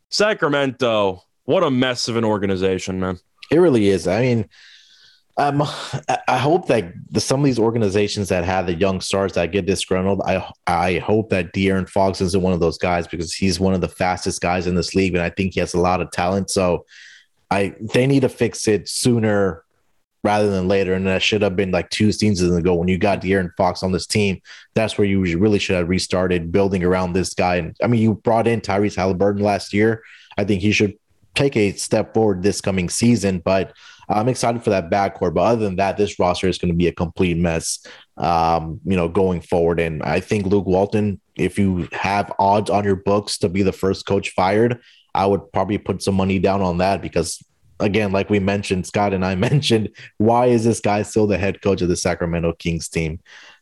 Sacramento, 0.09 1.23
what 1.45 1.63
a 1.63 1.71
mess 1.71 2.07
of 2.07 2.17
an 2.17 2.25
organization, 2.25 2.99
man! 2.99 3.19
It 3.51 3.57
really 3.57 3.89
is. 3.89 4.07
I 4.07 4.21
mean, 4.21 4.49
um, 5.37 5.61
I 6.27 6.37
hope 6.37 6.67
that 6.67 6.93
the, 7.09 7.19
some 7.19 7.39
of 7.39 7.45
these 7.45 7.59
organizations 7.59 8.29
that 8.29 8.43
have 8.43 8.65
the 8.65 8.73
young 8.73 9.01
stars 9.01 9.33
that 9.33 9.51
get 9.51 9.65
disgruntled, 9.65 10.21
I 10.25 10.47
I 10.67 10.99
hope 10.99 11.29
that 11.29 11.53
De'Aaron 11.53 11.89
Fox 11.89 12.21
isn't 12.21 12.41
one 12.41 12.53
of 12.53 12.59
those 12.59 12.77
guys 12.77 13.07
because 13.07 13.33
he's 13.33 13.59
one 13.59 13.73
of 13.73 13.81
the 13.81 13.87
fastest 13.87 14.41
guys 14.41 14.67
in 14.67 14.75
this 14.75 14.93
league, 14.93 15.15
and 15.15 15.23
I 15.23 15.29
think 15.29 15.53
he 15.53 15.59
has 15.59 15.73
a 15.73 15.79
lot 15.79 16.01
of 16.01 16.11
talent. 16.11 16.49
So 16.49 16.85
I 17.51 17.75
they 17.93 18.07
need 18.07 18.21
to 18.21 18.29
fix 18.29 18.67
it 18.67 18.89
sooner 18.89 19.63
rather 20.23 20.49
than 20.49 20.67
later. 20.67 20.93
And 20.93 21.07
that 21.07 21.21
should 21.21 21.41
have 21.41 21.55
been 21.55 21.71
like 21.71 21.89
two 21.89 22.11
seasons 22.11 22.55
ago 22.55 22.75
when 22.75 22.87
you 22.87 22.97
got 22.97 23.21
De'Aaron 23.21 23.51
Fox 23.57 23.83
on 23.83 23.91
this 23.91 24.05
team. 24.05 24.41
That's 24.75 24.97
where 24.97 25.07
you 25.07 25.19
really 25.37 25.59
should 25.59 25.75
have 25.75 25.89
restarted 25.89 26.51
building 26.51 26.83
around 26.83 27.13
this 27.13 27.33
guy. 27.33 27.55
And 27.55 27.75
I 27.83 27.87
mean, 27.87 28.01
you 28.01 28.15
brought 28.15 28.47
in 28.47 28.61
Tyrese 28.61 28.95
Halliburton 28.95 29.43
last 29.43 29.73
year. 29.73 30.03
I 30.37 30.43
think 30.43 30.61
he 30.61 30.71
should 30.71 30.97
take 31.33 31.55
a 31.57 31.71
step 31.73 32.13
forward 32.13 32.43
this 32.43 32.61
coming 32.61 32.89
season. 32.89 33.39
But 33.39 33.73
I'm 34.09 34.27
excited 34.27 34.63
for 34.63 34.69
that 34.69 34.91
backcourt. 34.91 35.33
But 35.33 35.41
other 35.41 35.65
than 35.65 35.77
that, 35.77 35.97
this 35.97 36.19
roster 36.19 36.47
is 36.47 36.57
going 36.57 36.71
to 36.71 36.77
be 36.77 36.87
a 36.87 36.93
complete 36.93 37.37
mess, 37.37 37.85
um, 38.17 38.79
you 38.85 38.95
know, 38.95 39.07
going 39.07 39.41
forward. 39.41 39.79
And 39.79 40.03
I 40.03 40.19
think 40.19 40.45
Luke 40.45 40.67
Walton, 40.67 41.19
if 41.35 41.57
you 41.57 41.87
have 41.93 42.31
odds 42.37 42.69
on 42.69 42.83
your 42.83 42.97
books 42.97 43.39
to 43.39 43.49
be 43.49 43.63
the 43.63 43.71
first 43.71 44.05
coach 44.05 44.31
fired, 44.31 44.81
I 45.13 45.25
would 45.25 45.51
probably 45.51 45.77
put 45.77 46.01
some 46.01 46.15
money 46.15 46.39
down 46.39 46.61
on 46.61 46.77
that 46.79 47.01
because 47.01 47.43
again, 47.79 48.11
like 48.11 48.29
we 48.29 48.39
mentioned, 48.39 48.87
Scott 48.87 49.13
and 49.13 49.25
I 49.25 49.35
mentioned, 49.49 49.89
why 50.17 50.47
is 50.47 50.63
this 50.63 50.79
guy 50.79 51.01
still 51.03 51.27
the 51.27 51.37
head 51.37 51.61
coach 51.61 51.81
of 51.81 51.89
the 51.89 51.95
Sacramento 51.95 52.53
Kings 52.53 52.87
team? 52.87 53.19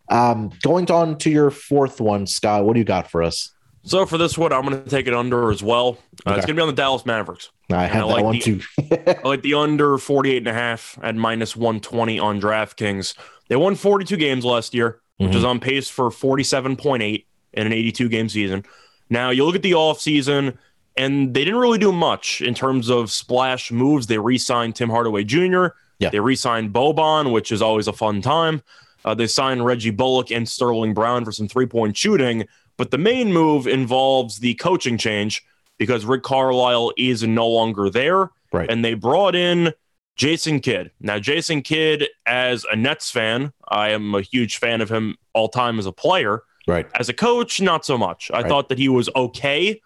Um, 0.10 0.52
going 0.64 0.90
on 0.92 1.18
to 1.20 1.30
your 1.30 1.52
fourth 1.52 2.02
one, 2.02 2.26
Scott, 2.26 2.66
what 2.66 2.74
do 2.74 2.80
you 2.80 2.86
got 2.86 3.10
for 3.10 3.22
us? 3.24 3.52
So 3.84 4.06
for 4.06 4.18
this 4.18 4.38
one, 4.38 4.52
I'm 4.52 4.64
going 4.64 4.84
to 4.84 4.90
take 4.90 5.08
it 5.08 5.14
under 5.14 5.52
as 5.52 5.64
well. 5.64 5.98
Uh, 6.26 6.32
okay. 6.32 6.38
It's 6.38 6.46
going 6.46 6.56
to 6.56 6.60
be 6.60 6.62
on 6.62 6.68
the 6.68 6.74
Dallas 6.74 7.06
Mavericks. 7.06 7.50
I 7.72 7.86
have 7.86 8.04
I 8.04 8.06
like 8.06 8.16
that 8.18 8.24
one 8.24 8.34
the, 8.34 8.40
too. 8.40 8.62
I 9.24 9.28
like 9.28 9.42
the 9.42 9.54
under 9.54 9.98
48 9.98 10.38
and 10.38 10.48
a 10.48 10.54
half 10.54 10.98
at 11.02 11.16
minus 11.16 11.56
120 11.56 12.20
on 12.20 12.42
DraftKings. 12.42 13.16
They 13.48 13.56
won 13.56 13.76
42 13.76 14.18
games 14.18 14.44
last 14.44 14.74
year, 14.74 15.02
which 15.18 15.30
mm-hmm. 15.30 15.38
is 15.38 15.44
on 15.44 15.60
pace 15.60 15.90
for 15.90 16.10
47.8 16.10 17.26
in 17.54 17.66
an 17.66 17.74
82 17.74 18.10
game 18.10 18.30
season. 18.30 18.66
Now 19.10 19.30
you 19.30 19.46
look 19.46 19.56
at 19.56 19.64
the 19.64 19.72
offseason, 19.72 20.58
and 21.00 21.34
they 21.34 21.46
didn't 21.46 21.62
really 21.62 21.78
do 21.78 21.94
much 21.94 22.42
in 22.42 22.54
terms 22.54 22.90
of 22.90 23.10
splash 23.10 23.72
moves. 23.72 24.08
They 24.08 24.20
re-signed 24.20 24.76
Tim 24.76 24.90
Hardaway 24.90 25.24
Jr. 25.24 25.68
Yeah. 25.98 26.10
They 26.10 26.20
re-signed 26.20 26.74
Boban, 26.74 27.32
which 27.32 27.54
is 27.54 27.62
always 27.62 27.88
a 27.88 27.94
fun 27.94 28.22
time. 28.22 28.62
Uh, 29.06 29.16
they 29.16 29.26
signed 29.26 29.66
Reggie 29.66 29.92
Bullock 29.92 30.30
and 30.30 30.48
Sterling 30.48 30.94
Brown 30.94 31.24
for 31.24 31.32
some 31.32 31.48
three-point 31.48 31.96
shooting. 31.96 32.46
But 32.76 32.92
the 32.92 32.98
main 32.98 33.32
move 33.32 33.66
involves 33.66 34.40
the 34.40 34.56
coaching 34.56 34.98
change 34.98 35.42
because 35.78 36.04
Rick 36.04 36.24
Carlisle 36.24 36.92
is 36.98 37.24
no 37.24 37.48
longer 37.48 37.90
there. 37.90 38.30
Right. 38.52 38.70
And 38.70 38.84
they 38.84 38.94
brought 38.94 39.36
in 39.36 39.72
Jason 40.18 40.60
Kidd. 40.60 40.92
Now, 41.00 41.18
Jason 41.18 41.62
Kidd, 41.62 42.10
as 42.26 42.66
a 42.70 42.76
Nets 42.76 43.10
fan, 43.10 43.54
I 43.70 43.92
am 43.92 44.14
a 44.16 44.22
huge 44.22 44.58
fan 44.58 44.82
of 44.82 44.90
him 44.90 45.16
all 45.34 45.48
time 45.48 45.80
as 45.80 45.86
a 45.86 45.94
player. 45.94 46.44
Right. 46.68 46.88
As 46.94 47.08
a 47.08 47.14
coach, 47.14 47.62
not 47.62 47.86
so 47.86 47.98
much. 47.98 48.30
I 48.34 48.42
right. 48.42 48.50
thought 48.50 48.68
that 48.68 48.78
he 48.78 48.90
was 48.90 49.10
okay 49.16 49.80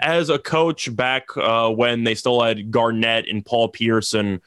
as 0.00 0.30
a 0.30 0.38
coach 0.38 0.94
back 0.94 1.36
uh, 1.36 1.70
when 1.70 2.04
they 2.04 2.14
still 2.14 2.42
had 2.42 2.70
Garnett 2.70 3.28
and 3.28 3.44
Paul 3.44 3.68
Pierce 3.68 4.14
and 4.14 4.40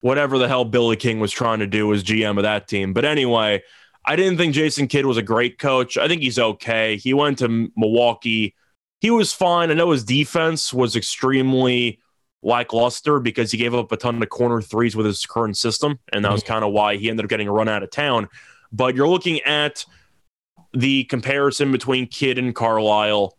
whatever 0.00 0.38
the 0.38 0.48
hell 0.48 0.64
Billy 0.64 0.96
King 0.96 1.20
was 1.20 1.32
trying 1.32 1.60
to 1.60 1.66
do 1.66 1.92
as 1.92 2.04
GM 2.04 2.36
of 2.36 2.42
that 2.42 2.68
team. 2.68 2.92
But 2.92 3.04
anyway, 3.04 3.62
I 4.04 4.16
didn't 4.16 4.36
think 4.36 4.54
Jason 4.54 4.86
Kidd 4.86 5.06
was 5.06 5.16
a 5.16 5.22
great 5.22 5.58
coach. 5.58 5.96
I 5.96 6.08
think 6.08 6.22
he's 6.22 6.38
okay. 6.38 6.96
He 6.96 7.14
went 7.14 7.38
to 7.38 7.70
Milwaukee. 7.76 8.54
He 9.00 9.10
was 9.10 9.32
fine. 9.32 9.70
I 9.70 9.74
know 9.74 9.90
his 9.90 10.04
defense 10.04 10.74
was 10.74 10.94
extremely 10.94 12.00
lackluster 12.42 13.18
because 13.18 13.50
he 13.50 13.58
gave 13.58 13.74
up 13.74 13.90
a 13.90 13.96
ton 13.96 14.22
of 14.22 14.28
corner 14.28 14.60
threes 14.60 14.94
with 14.94 15.06
his 15.06 15.24
current 15.24 15.56
system. 15.56 15.98
And 16.12 16.24
that 16.24 16.32
was 16.32 16.42
mm-hmm. 16.42 16.52
kind 16.52 16.64
of 16.64 16.72
why 16.72 16.96
he 16.96 17.08
ended 17.08 17.24
up 17.24 17.30
getting 17.30 17.48
a 17.48 17.52
run 17.52 17.68
out 17.68 17.82
of 17.82 17.90
town. 17.90 18.28
But 18.72 18.94
you're 18.94 19.08
looking 19.08 19.40
at 19.40 19.84
the 20.74 21.04
comparison 21.04 21.72
between 21.72 22.06
Kidd 22.06 22.38
and 22.38 22.54
Carlisle. 22.54 23.36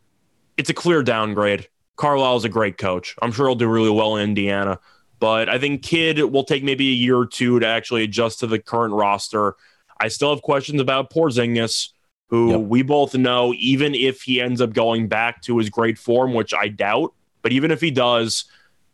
It's 0.57 0.69
a 0.69 0.73
clear 0.73 1.03
downgrade. 1.03 1.67
Carlisle's 1.95 2.45
a 2.45 2.49
great 2.49 2.77
coach. 2.77 3.15
I'm 3.21 3.31
sure 3.31 3.47
he'll 3.47 3.55
do 3.55 3.67
really 3.67 3.89
well 3.89 4.17
in 4.17 4.29
Indiana. 4.29 4.79
But 5.19 5.49
I 5.49 5.59
think 5.59 5.81
Kidd 5.81 6.19
will 6.19 6.43
take 6.43 6.63
maybe 6.63 6.89
a 6.89 6.93
year 6.93 7.17
or 7.17 7.25
two 7.25 7.59
to 7.59 7.67
actually 7.67 8.03
adjust 8.03 8.39
to 8.39 8.47
the 8.47 8.59
current 8.59 8.93
roster. 8.93 9.55
I 9.99 10.09
still 10.09 10.29
have 10.29 10.41
questions 10.41 10.81
about 10.81 11.09
Porzingis, 11.09 11.89
who 12.27 12.51
yep. 12.51 12.59
we 12.61 12.81
both 12.81 13.15
know, 13.15 13.53
even 13.57 13.95
if 13.95 14.23
he 14.23 14.41
ends 14.41 14.59
up 14.59 14.73
going 14.73 15.07
back 15.07 15.41
to 15.43 15.57
his 15.57 15.69
great 15.69 15.97
form, 15.97 16.33
which 16.33 16.53
I 16.53 16.67
doubt, 16.67 17.13
but 17.41 17.53
even 17.53 17.71
if 17.71 17.79
he 17.79 17.91
does, 17.91 18.45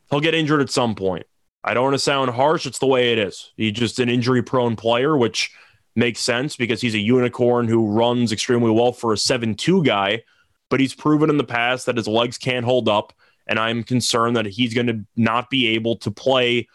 he'll 0.09 0.20
get 0.20 0.36
injured 0.36 0.62
at 0.62 0.70
some 0.70 0.93
point. 0.93 1.26
I 1.64 1.74
don't 1.74 1.84
want 1.84 1.93
to 1.95 1.99
sound 1.99 2.32
harsh. 2.32 2.66
It's 2.66 2.80
the 2.80 2.88
way 2.88 3.12
it 3.12 3.20
is. 3.20 3.51
He's 3.55 3.74
just 3.74 3.99
an 3.99 4.09
injury 4.09 4.41
prone 4.41 4.76
player, 4.76 5.16
which 5.16 5.51
makes 5.95 6.20
sense 6.20 6.55
because 6.55 6.82
he's 6.82 6.95
a 6.95 6.99
unicorn 6.99 7.68
who 7.68 7.88
runs 7.88 8.32
extremely 8.32 8.72
well 8.72 8.93
for 8.93 9.14
a 9.14 9.18
7 9.18 9.55
2 9.55 9.84
guy, 9.84 10.24
but 10.72 10.80
he's 10.80 10.95
proven 10.95 11.30
in 11.30 11.38
the 11.38 11.43
past 11.43 11.86
that 11.86 11.97
his 11.97 12.07
legs 12.07 12.39
can't 12.39 12.65
hold 12.65 12.89
up. 12.89 13.13
And 13.45 13.59
I'm 13.59 13.84
concerned 13.84 14.38
that 14.38 14.45
he's 14.47 14.74
going 14.74 14.88
to 14.88 15.05
not 15.15 15.49
be 15.49 15.67
able 15.67 15.97
to 15.97 16.09
play 16.09 16.67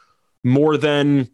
more 0.45 0.77
than 0.77 1.31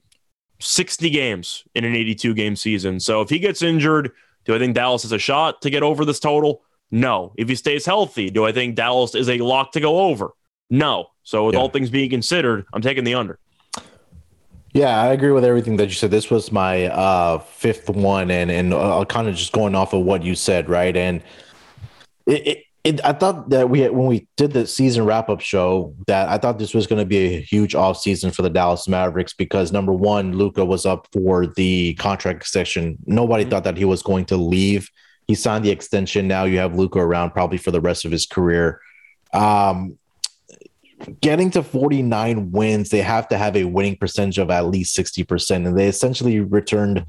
60 0.61 1.11
games 1.11 1.65
in 1.75 1.85
an 1.85 1.95
82 1.95 2.33
game 2.35 2.57
season. 2.57 3.01
So 3.01 3.21
if 3.21 3.29
he 3.29 3.39
gets 3.41 3.61
injured, 3.61 4.13
do 4.45 4.55
I 4.55 4.59
think 4.59 4.75
Dallas 4.75 5.03
has 5.03 5.13
a 5.13 5.19
shot 5.19 5.61
to 5.63 5.71
get 5.71 5.83
over 5.83 6.05
this 6.05 6.21
total? 6.21 6.63
No. 6.91 7.33
If 7.37 7.49
he 7.49 7.57
stays 7.57 7.85
healthy, 7.85 8.31
do 8.31 8.47
I 8.47 8.53
think 8.53 8.77
Dallas 8.77 9.15
is 9.15 9.29
a 9.29 9.39
lock 9.39 9.73
to 9.73 9.81
go 9.81 10.01
over? 10.01 10.31
No. 10.71 11.09
So 11.25 11.47
with 11.47 11.55
yeah. 11.55 11.61
all 11.61 11.69
things 11.69 11.91
being 11.91 12.11
considered, 12.11 12.65
I'm 12.73 12.83
taking 12.83 13.05
the 13.05 13.15
under. 13.15 13.39
Yeah, 14.73 15.03
I 15.03 15.09
agree 15.09 15.33
with 15.33 15.45
everything 15.45 15.77
that 15.79 15.87
you 15.87 15.95
said. 15.95 16.11
This 16.11 16.31
was 16.31 16.51
my 16.51 16.87
uh, 16.87 17.41
fifth 17.41 17.91
one, 17.91 18.31
and 18.31 18.51
and 18.51 18.73
uh, 18.73 19.05
kind 19.07 19.29
of 19.29 19.35
just 19.35 19.53
going 19.53 19.75
off 19.75 19.93
of 19.93 20.03
what 20.03 20.23
you 20.23 20.35
said, 20.35 20.71
right? 20.71 20.97
And 20.97 21.23
it, 22.27 22.47
it 22.47 22.65
it, 22.85 23.05
I 23.05 23.13
thought 23.13 23.51
that 23.51 23.71
we 23.71 23.81
had, 23.81 23.93
when 23.93 24.07
we 24.07 24.27
did 24.37 24.53
the 24.53 24.67
season 24.67 25.05
wrap 25.05 25.29
up 25.29 25.41
show 25.41 25.95
that 26.09 26.29
I 26.29 26.37
thought 26.37 26.59
this 26.59 26.75
was 26.75 26.89
going 26.89 26.99
to 26.99 27.07
be 27.07 27.37
a 27.37 27.41
huge 27.41 27.77
off 27.77 27.99
season 27.99 28.33
for 28.33 28.43
the 28.43 28.51
Dallas 28.51 28.89
Mavericks 28.89 29.35
because 29.35 29.71
number 29.71 29.93
one, 29.93 30.37
Luka 30.37 30.65
was 30.65 30.85
up 30.85 31.07
for 31.13 31.47
the 31.47 31.95
contract 31.95 32.41
extension. 32.41 32.99
Nobody 33.07 33.45
mm-hmm. 33.45 33.51
thought 33.51 33.65
that 33.65 33.77
he 33.77 33.85
was 33.85 34.03
going 34.03 34.25
to 34.27 34.37
leave. 34.37 34.91
He 35.29 35.37
signed 35.37 35.65
the 35.65 35.71
extension. 35.71 36.27
Now 36.27 36.43
you 36.43 36.59
have 36.59 36.75
Luka 36.75 36.99
around 36.99 37.31
probably 37.31 37.59
for 37.59 37.71
the 37.71 37.81
rest 37.81 38.05
of 38.05 38.11
his 38.11 38.27
career. 38.27 38.81
Um, 39.33 39.97
getting 41.21 41.53
to 41.53 41.63
49 41.63 42.51
wins, 42.51 42.91
they 42.91 43.03
have 43.03 43.29
to 43.29 43.39
have 43.39 43.57
a 43.57 43.63
winning 43.65 43.97
percentage 43.97 44.39
of 44.39 44.51
at 44.51 44.67
least 44.67 44.97
60%. 44.99 45.67
And 45.69 45.79
they 45.79 45.87
essentially 45.87 46.41
returned 46.41 47.09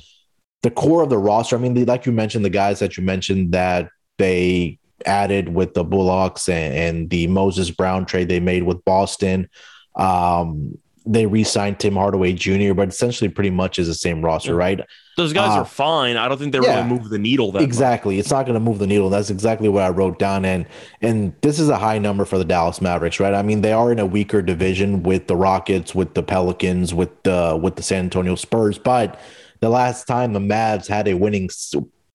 the 0.61 0.69
core 0.69 1.01
of 1.01 1.09
the 1.09 1.17
roster. 1.17 1.55
I 1.55 1.59
mean, 1.59 1.83
like 1.85 2.05
you 2.05 2.11
mentioned, 2.11 2.45
the 2.45 2.51
guys 2.51 2.77
that 2.77 2.95
you 2.95 3.03
mentioned 3.03 3.53
that 3.53 3.89
they 4.19 4.77
added 5.05 5.49
with 5.49 5.73
the 5.73 5.83
Bullocks 5.83 6.49
and, 6.49 6.73
and 6.73 7.09
the 7.09 7.27
Moses 7.27 7.71
Brown 7.71 8.05
trade 8.05 8.29
they 8.29 8.39
made 8.39 8.63
with 8.63 8.83
Boston. 8.85 9.49
Um, 9.95 10.77
they 11.05 11.25
re-signed 11.25 11.79
Tim 11.79 11.95
Hardaway 11.95 12.33
Jr., 12.33 12.73
but 12.73 12.87
essentially 12.87 13.29
pretty 13.29 13.49
much 13.49 13.77
is 13.77 13.87
the 13.87 13.93
same 13.93 14.23
roster, 14.23 14.55
right? 14.55 14.79
Those 15.17 15.33
guys 15.33 15.49
uh, 15.49 15.61
are 15.61 15.65
fine. 15.65 16.15
I 16.15 16.27
don't 16.27 16.37
think 16.37 16.53
they 16.53 16.61
yeah, 16.61 16.77
really 16.77 16.97
move 16.97 17.09
the 17.09 17.19
needle 17.19 17.51
that 17.51 17.61
exactly. 17.61 18.15
Much. 18.15 18.21
It's 18.21 18.31
not 18.31 18.45
going 18.45 18.55
to 18.55 18.59
move 18.59 18.79
the 18.79 18.87
needle. 18.87 19.09
That's 19.09 19.29
exactly 19.29 19.69
what 19.69 19.83
I 19.83 19.89
wrote 19.89 20.17
down. 20.17 20.45
And 20.45 20.65
and 21.01 21.33
this 21.41 21.59
is 21.59 21.69
a 21.69 21.77
high 21.77 21.99
number 21.99 22.25
for 22.25 22.37
the 22.37 22.45
Dallas 22.45 22.81
Mavericks, 22.81 23.19
right? 23.19 23.33
I 23.33 23.43
mean, 23.43 23.61
they 23.61 23.73
are 23.73 23.91
in 23.91 23.99
a 23.99 24.05
weaker 24.05 24.41
division 24.41 25.03
with 25.03 25.27
the 25.27 25.35
Rockets, 25.35 25.93
with 25.93 26.13
the 26.13 26.23
Pelicans, 26.23 26.93
with 26.93 27.21
the 27.23 27.59
with 27.61 27.75
the 27.75 27.83
San 27.83 28.05
Antonio 28.05 28.35
Spurs, 28.35 28.79
but 28.79 29.19
the 29.59 29.69
last 29.69 30.07
time 30.07 30.33
the 30.33 30.39
Mavs 30.39 30.87
had 30.87 31.07
a 31.07 31.13
winning 31.13 31.49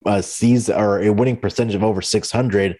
uh, 0.08 0.22
season 0.22 0.74
or 0.76 1.00
a 1.00 1.12
winning 1.12 1.36
percentage 1.36 1.74
of 1.74 1.84
over 1.84 2.02
600 2.02 2.76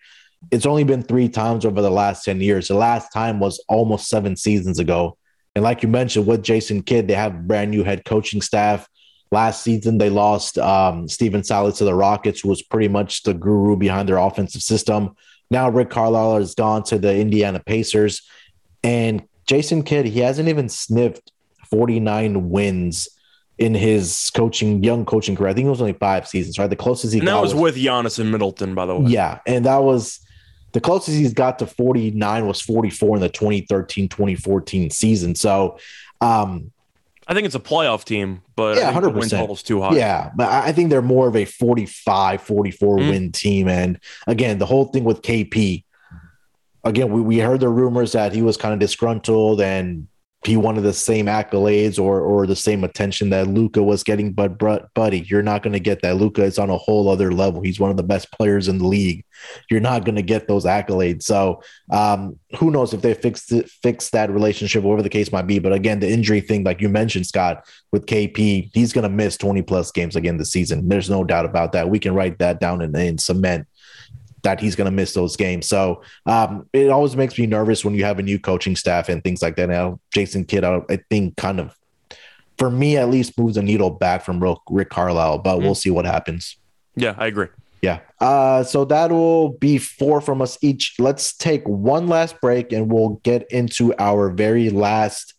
it's 0.50 0.66
only 0.66 0.84
been 0.84 1.02
three 1.02 1.28
times 1.28 1.64
over 1.64 1.82
the 1.82 1.90
last 1.90 2.24
10 2.24 2.40
years. 2.40 2.68
The 2.68 2.74
last 2.74 3.12
time 3.12 3.40
was 3.40 3.62
almost 3.68 4.08
seven 4.08 4.36
seasons 4.36 4.78
ago. 4.78 5.16
And 5.54 5.64
like 5.64 5.82
you 5.82 5.88
mentioned 5.88 6.26
with 6.26 6.44
jason 6.44 6.82
kidd 6.82 7.08
they 7.08 7.14
have 7.14 7.48
brand 7.48 7.70
new 7.70 7.82
head 7.84 8.04
coaching 8.04 8.40
staff. 8.40 8.88
Last 9.30 9.62
season 9.62 9.98
they 9.98 10.10
lost 10.10 10.58
um, 10.58 11.08
stephen 11.08 11.42
silas 11.42 11.78
to 11.78 11.84
the 11.84 11.94
rockets 11.94 12.40
who 12.40 12.48
was 12.48 12.62
pretty 12.62 12.88
much 12.88 13.24
the 13.24 13.34
guru 13.34 13.76
behind 13.76 14.08
their 14.08 14.18
offensive 14.18 14.62
system. 14.62 15.16
Now 15.50 15.68
rick 15.68 15.90
carlisle 15.90 16.38
has 16.38 16.54
gone 16.54 16.84
to 16.84 16.98
the 16.98 17.16
indiana 17.16 17.60
pacers. 17.60 18.22
And 18.84 19.24
jason 19.46 19.82
kidd 19.82 20.06
he 20.06 20.20
hasn't 20.20 20.48
even 20.48 20.68
sniffed 20.68 21.32
49 21.70 22.48
wins 22.48 23.08
in 23.59 23.74
his 23.74 24.30
coaching, 24.34 24.82
young 24.84 25.04
coaching 25.04 25.36
career. 25.36 25.50
I 25.50 25.54
think 25.54 25.66
it 25.66 25.70
was 25.70 25.80
only 25.80 25.92
five 25.92 26.28
seasons, 26.28 26.59
right? 26.59 26.70
The 26.70 26.76
closest 26.76 27.12
he 27.12 27.18
and 27.18 27.28
that 27.28 27.40
was, 27.40 27.54
was, 27.54 27.74
with 27.74 27.76
Giannis 27.76 28.18
and 28.18 28.30
Middleton, 28.30 28.74
by 28.74 28.86
the 28.86 28.96
way. 28.96 29.11
Yeah, 29.11 29.40
and 29.46 29.64
that 29.64 29.82
was 29.82 30.20
the 30.72 30.80
closest 30.80 31.16
he's 31.16 31.34
got 31.34 31.59
to 31.59 31.66
49 31.66 32.46
was 32.46 32.61
44 32.61 33.16
in 33.16 33.22
the 33.22 33.28
2013 33.28 34.09
2014 34.09 34.90
season. 34.90 35.34
So, 35.34 35.78
um, 36.20 36.72
I 37.26 37.34
think 37.34 37.44
it's 37.44 37.54
a 37.54 37.61
playoff 37.61 38.04
team, 38.04 38.40
but 38.56 38.76
yeah, 38.76 38.86
100 38.86 39.11
win 39.11 39.28
total's 39.28 39.62
too 39.62 39.82
high. 39.82 39.96
Yeah, 39.96 40.30
but 40.34 40.48
I 40.48 40.72
think 40.72 40.88
they're 40.88 41.02
more 41.02 41.28
of 41.28 41.36
a 41.36 41.44
45, 41.44 42.40
44 42.40 42.96
mm-hmm. 42.96 43.11
win 43.11 43.32
team. 43.32 43.68
And 43.68 44.00
again, 44.26 44.59
the 44.59 44.64
whole 44.64 44.86
thing 44.86 45.04
with 45.04 45.20
KP, 45.20 45.84
again, 46.84 47.12
we, 47.12 47.20
we 47.20 47.38
heard 47.38 47.61
the 47.61 47.68
rumors 47.68 48.12
that 48.12 48.32
he 48.32 48.40
was 48.40 48.56
kind 48.56 48.72
of 48.72 48.80
disgruntled 48.80 49.61
and 49.61 50.09
he 50.45 50.57
wanted 50.57 50.82
the 50.82 50.93
same 50.93 51.26
accolades 51.26 51.99
or 51.99 52.20
or 52.20 52.47
the 52.47 52.55
same 52.55 52.84
attention 52.84 53.30
that 53.30 53.49
Luka 53.49 53.82
was 53.82 54.05
getting. 54.05 54.32
But 54.32 54.59
buddy, 54.95 55.20
you're 55.20 55.43
not 55.43 55.64
going 55.64 55.72
to 55.72 55.80
get 55.80 56.01
that. 56.03 56.16
Luka 56.16 56.45
is 56.45 56.61
on 56.61 56.70
a 56.70 56.76
whole 56.76 57.09
other 57.09 57.32
level. 57.32 57.61
He's 57.61 57.80
one 57.80 57.91
of 57.91 57.97
the 57.97 58.05
best 58.05 58.30
players 58.30 58.68
in 58.68 58.78
the 58.78 58.86
league. 58.86 59.24
You're 59.68 59.80
not 59.80 60.05
going 60.05 60.14
to 60.14 60.22
get 60.22 60.47
those 60.47 60.64
accolades. 60.64 61.24
So 61.24 61.62
um, 61.91 62.39
who 62.59 62.70
knows 62.70 62.95
if 62.95 63.03
they 63.03 63.14
fix 63.14 63.51
it, 63.51 63.68
fix 63.68 64.11
that 64.11 64.30
relationship, 64.30 64.84
whatever 64.84 65.03
the 65.03 65.09
case 65.09 65.32
might 65.32 65.49
be. 65.49 65.59
But 65.59 65.72
again, 65.72 65.99
the 65.99 66.11
injury 66.11 66.41
thing, 66.41 66.62
like 66.62 66.80
you 66.80 66.89
mentioned, 66.89 67.26
Scott, 67.26 67.66
with 67.91 68.07
KP, 68.07 68.70
he's 68.72 68.93
going 68.93 69.03
to 69.03 69.09
miss 69.09 69.36
20 69.36 69.62
plus 69.62 69.91
games 69.91 70.14
again 70.14 70.36
this 70.36 70.53
season. 70.53 70.89
There's 70.89 71.11
no 71.11 71.24
doubt 71.24 71.47
about 71.47 71.72
that. 71.72 71.89
We 71.89 71.99
can 71.99 72.14
write 72.14 72.39
that 72.39 72.61
down 72.61 72.80
in, 72.80 72.95
in 72.95 73.18
cement 73.18 73.66
that 74.43 74.61
he's 74.61 74.76
going 74.76 74.86
to 74.86 74.91
miss 74.91 75.14
those 75.14 75.36
games. 75.36 75.66
So 75.66 76.03
um, 76.26 76.68
it 76.72 76.91
always 76.91 77.16
makes 77.16 77.39
me 77.39 77.47
nervous 77.47 77.84
when 77.84 77.95
you 77.95 78.05
have 78.05 78.18
a 78.18 78.22
new 78.22 78.39
coaching 78.39 78.76
staff 78.76 79.09
and 79.09 79.22
things 79.22 79.43
like 79.43 79.57
that. 79.57 79.68
Now, 79.68 80.01
Jason 80.12 80.45
Kidd, 80.45 80.64
I, 80.64 80.80
I 80.89 80.99
think, 81.11 81.36
kind 81.36 81.61
of 81.61 81.76
for 82.59 82.70
me 82.70 82.97
at 82.97 83.09
least 83.09 83.39
moves 83.39 83.55
the 83.55 83.62
needle 83.62 83.91
back 83.91 84.24
from 84.24 84.43
Rick 84.68 84.91
Carlisle, 84.91 85.39
but 85.39 85.57
mm-hmm. 85.57 85.64
we'll 85.64 85.74
see 85.74 85.91
what 85.91 86.05
happens. 86.05 86.57
Yeah, 86.97 87.14
I 87.16 87.26
agree. 87.28 87.49
Yeah. 87.80 88.01
Uh, 88.20 88.64
so 88.64 88.84
that 88.86 89.12
will 89.12 89.51
be 89.51 89.78
four 89.78 90.20
from 90.20 90.43
us 90.43 90.59
each. 90.62 90.97
Let's 90.99 91.36
take 91.36 91.66
one 91.66 92.09
last 92.09 92.41
break 92.41 92.72
and 92.72 92.91
we'll 92.91 93.20
get 93.22 93.51
into 93.53 93.95
our 94.01 94.30
very 94.30 94.70
last 94.70 95.34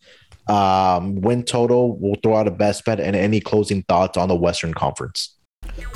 um, 0.48 1.20
win 1.22 1.44
total. 1.44 1.98
We'll 1.98 2.16
throw 2.24 2.38
out 2.38 2.48
a 2.48 2.52
best 2.52 2.86
bet 2.86 3.00
and 3.00 3.16
any 3.16 3.42
closing 3.42 3.84
thoughts 3.84 4.18
on 4.18 4.30
the 4.30 4.36
Western 4.36 4.74
Conference. 4.74 5.36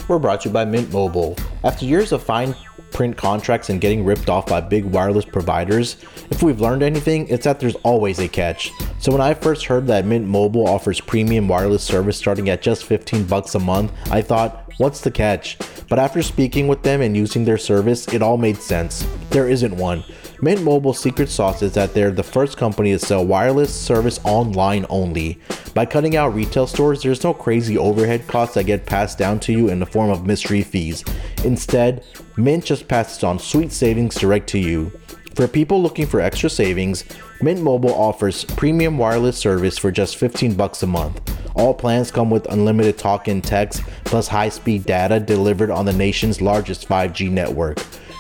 We're 0.08 0.20
brought 0.20 0.42
to 0.42 0.50
you 0.50 0.54
by 0.54 0.66
Mint 0.66 0.92
Mobile. 0.92 1.36
After 1.64 1.86
years 1.86 2.12
of 2.12 2.24
fine 2.24 2.56
print 2.92 3.18
contracts 3.18 3.70
and 3.70 3.82
getting 3.82 4.06
ripped 4.06 4.30
off 4.30 4.48
by 4.48 4.62
big 4.62 4.86
wireless 4.86 5.26
providers, 5.26 5.98
if 6.30 6.44
we've 6.44 6.62
learned 6.62 6.84
anything, 6.84 7.28
it's 7.28 7.46
that 7.46 7.60
there's 7.60 7.76
always 7.84 8.20
a 8.20 8.28
catch. 8.28 8.72
So 9.00 9.12
when 9.12 9.22
I 9.22 9.34
first 9.34 9.66
heard 9.66 9.88
that 9.88 10.06
Mint 10.06 10.28
Mobile 10.28 10.68
offers 10.68 11.02
premium 11.02 11.48
wireless 11.48 11.84
service 11.84 12.18
starting 12.18 12.50
at 12.50 12.62
just 12.62 12.86
15 12.86 13.26
bucks 13.26 13.56
a 13.56 13.60
month, 13.60 13.92
I 14.12 14.22
thought, 14.22 14.72
what's 14.78 15.02
the 15.02 15.12
catch? 15.12 15.58
But 15.90 16.00
after 16.00 16.22
speaking 16.22 16.68
with 16.68 16.84
them 16.84 17.02
and 17.02 17.16
using 17.18 17.46
their 17.46 17.58
service, 17.58 18.08
it 18.08 18.22
all 18.22 18.38
made 18.38 18.58
sense. 18.58 19.08
There 19.30 19.50
isn't 19.50 19.76
one. 19.76 20.04
Mint 20.44 20.62
Mobile's 20.62 21.00
secret 21.00 21.30
sauce 21.30 21.62
is 21.62 21.72
that 21.76 21.94
they're 21.94 22.12
the 22.12 22.22
first 22.22 22.58
company 22.58 22.92
to 22.92 23.00
sell 23.00 23.26
wireless 23.26 23.74
service 23.74 24.20
online 24.26 24.86
only. 24.90 25.40
By 25.74 25.86
cutting 25.86 26.18
out 26.18 26.36
retail 26.36 26.68
stores, 26.68 27.02
there's 27.02 27.24
no 27.24 27.34
crazy 27.34 27.78
overhead 27.78 28.28
costs 28.28 28.56
that 28.56 28.66
get 28.66 28.86
passed 28.86 29.18
down 29.18 29.40
to 29.40 29.54
you 29.54 29.70
in 29.70 29.80
the 29.80 29.86
form 29.86 30.10
of 30.10 30.26
mystery 30.26 30.62
fees. 30.62 31.02
Instead, 31.46 32.06
Mint 32.36 32.66
just 32.66 32.90
passes 32.90 33.24
on 33.24 33.40
sweet 33.40 33.72
savings 33.72 34.16
direct 34.16 34.50
to 34.50 34.60
you. 34.60 34.92
For 35.34 35.48
people 35.48 35.82
looking 35.82 36.06
for 36.06 36.20
extra 36.20 36.50
savings, 36.50 37.06
Mint 37.42 37.62
Mobile 37.62 37.94
offers 37.94 38.44
premium 38.44 38.98
wireless 38.98 39.38
service 39.38 39.78
for 39.78 39.92
just 39.92 40.18
15 40.18 40.56
bucks 40.56 40.84
a 40.84 40.88
month. 40.88 41.22
All 41.56 41.74
plans 41.74 42.12
come 42.12 42.30
with 42.30 42.52
unlimited 42.52 42.98
talk 42.98 43.30
and 43.30 43.42
text 43.42 43.82
plus 44.04 44.28
high-speed 44.28 44.84
data 44.84 45.22
delivered 45.22 45.72
on 45.72 45.86
the 45.86 45.94
nation's 45.94 46.42
largest 46.42 46.90
5G 46.90 47.32
network. 47.32 47.80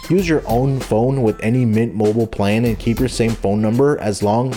Use 0.09 0.27
your 0.27 0.43
own 0.47 0.79
phone 0.79 1.23
with 1.23 1.39
any 1.41 1.65
Mint 1.65 1.95
Mobile 1.95 2.27
plan 2.27 2.65
and 2.65 2.77
keep 2.77 2.99
your 2.99 3.09
same 3.09 3.31
phone 3.31 3.61
number 3.61 3.97
as 3.99 4.21
long 4.21 4.53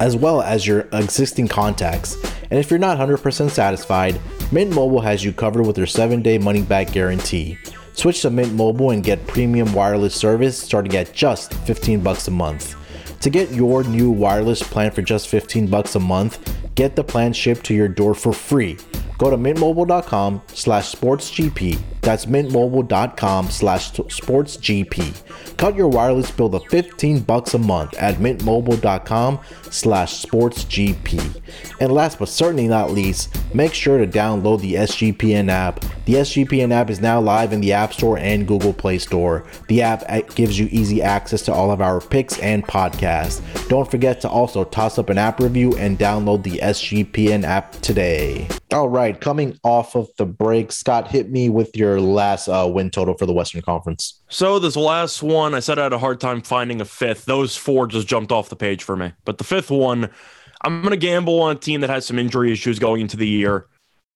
as 0.00 0.16
well 0.16 0.42
as 0.42 0.66
your 0.66 0.88
existing 0.92 1.48
contacts. 1.48 2.16
And 2.50 2.58
if 2.58 2.70
you're 2.70 2.78
not 2.78 2.98
100% 2.98 3.50
satisfied, 3.50 4.20
Mint 4.52 4.74
Mobile 4.74 5.00
has 5.00 5.24
you 5.24 5.32
covered 5.32 5.66
with 5.66 5.76
their 5.76 5.86
7-day 5.86 6.38
money 6.38 6.62
back 6.62 6.92
guarantee. 6.92 7.58
Switch 7.94 8.22
to 8.22 8.30
Mint 8.30 8.52
Mobile 8.52 8.90
and 8.90 9.02
get 9.02 9.26
premium 9.26 9.72
wireless 9.72 10.14
service 10.14 10.58
starting 10.58 10.94
at 10.96 11.12
just 11.12 11.54
15 11.54 12.00
bucks 12.00 12.28
a 12.28 12.30
month. 12.30 12.76
To 13.20 13.30
get 13.30 13.52
your 13.52 13.84
new 13.84 14.10
wireless 14.10 14.62
plan 14.62 14.90
for 14.90 15.00
just 15.00 15.28
15 15.28 15.68
bucks 15.68 15.94
a 15.94 16.00
month, 16.00 16.54
get 16.74 16.96
the 16.96 17.04
plan 17.04 17.32
shipped 17.32 17.64
to 17.66 17.74
your 17.74 17.88
door 17.88 18.14
for 18.14 18.32
free 18.32 18.76
Go 19.18 19.30
to 19.30 19.36
mintmobile.com 19.36 20.42
slash 20.48 20.92
sportsgp. 20.92 21.78
That's 22.04 22.26
mintmobile.com 22.26 23.50
slash 23.50 23.92
sportsgp. 23.92 25.56
Cut 25.56 25.74
your 25.74 25.88
wireless 25.88 26.30
bill 26.30 26.50
to 26.50 26.60
15 26.68 27.20
bucks 27.20 27.54
a 27.54 27.58
month 27.58 27.94
at 27.94 28.16
mintmobile.com 28.16 29.40
slash 29.70 30.22
sportsgp. 30.22 31.40
And 31.80 31.92
last 31.92 32.18
but 32.18 32.28
certainly 32.28 32.68
not 32.68 32.90
least, 32.90 33.34
make 33.54 33.72
sure 33.72 33.98
to 33.98 34.06
download 34.06 34.60
the 34.60 34.74
SGPN 34.74 35.48
app. 35.48 35.80
The 36.04 36.14
SGPN 36.14 36.72
app 36.72 36.90
is 36.90 37.00
now 37.00 37.20
live 37.20 37.52
in 37.54 37.62
the 37.62 37.72
App 37.72 37.94
Store 37.94 38.18
and 38.18 38.46
Google 38.46 38.74
Play 38.74 38.98
Store. 38.98 39.46
The 39.68 39.80
app 39.80 40.34
gives 40.34 40.58
you 40.58 40.68
easy 40.70 41.00
access 41.00 41.40
to 41.42 41.52
all 41.52 41.70
of 41.70 41.80
our 41.80 42.00
picks 42.00 42.38
and 42.40 42.62
podcasts. 42.66 43.40
Don't 43.68 43.90
forget 43.90 44.20
to 44.20 44.28
also 44.28 44.64
toss 44.64 44.98
up 44.98 45.08
an 45.08 45.16
app 45.16 45.40
review 45.40 45.74
and 45.76 45.98
download 45.98 46.42
the 46.42 46.58
SGPN 46.58 47.44
app 47.44 47.72
today. 47.80 48.46
All 48.72 48.88
right, 48.88 49.18
coming 49.20 49.58
off 49.62 49.94
of 49.94 50.08
the 50.16 50.26
break, 50.26 50.72
Scott, 50.72 51.08
hit 51.08 51.30
me 51.30 51.48
with 51.48 51.76
your 51.76 51.93
last 52.00 52.48
uh, 52.48 52.68
win 52.72 52.90
total 52.90 53.14
for 53.14 53.26
the 53.26 53.32
Western 53.32 53.62
Conference. 53.62 54.20
So 54.28 54.58
this 54.58 54.76
last 54.76 55.22
one, 55.22 55.54
I 55.54 55.60
said 55.60 55.78
I 55.78 55.84
had 55.84 55.92
a 55.92 55.98
hard 55.98 56.20
time 56.20 56.42
finding 56.42 56.80
a 56.80 56.84
fifth. 56.84 57.24
Those 57.24 57.56
four 57.56 57.86
just 57.86 58.06
jumped 58.06 58.32
off 58.32 58.48
the 58.48 58.56
page 58.56 58.82
for 58.82 58.96
me. 58.96 59.12
But 59.24 59.38
the 59.38 59.44
fifth 59.44 59.70
one, 59.70 60.10
I'm 60.62 60.80
going 60.80 60.90
to 60.90 60.96
gamble 60.96 61.40
on 61.42 61.56
a 61.56 61.58
team 61.58 61.80
that 61.82 61.90
has 61.90 62.06
some 62.06 62.18
injury 62.18 62.52
issues 62.52 62.78
going 62.78 63.00
into 63.00 63.16
the 63.16 63.28
year. 63.28 63.66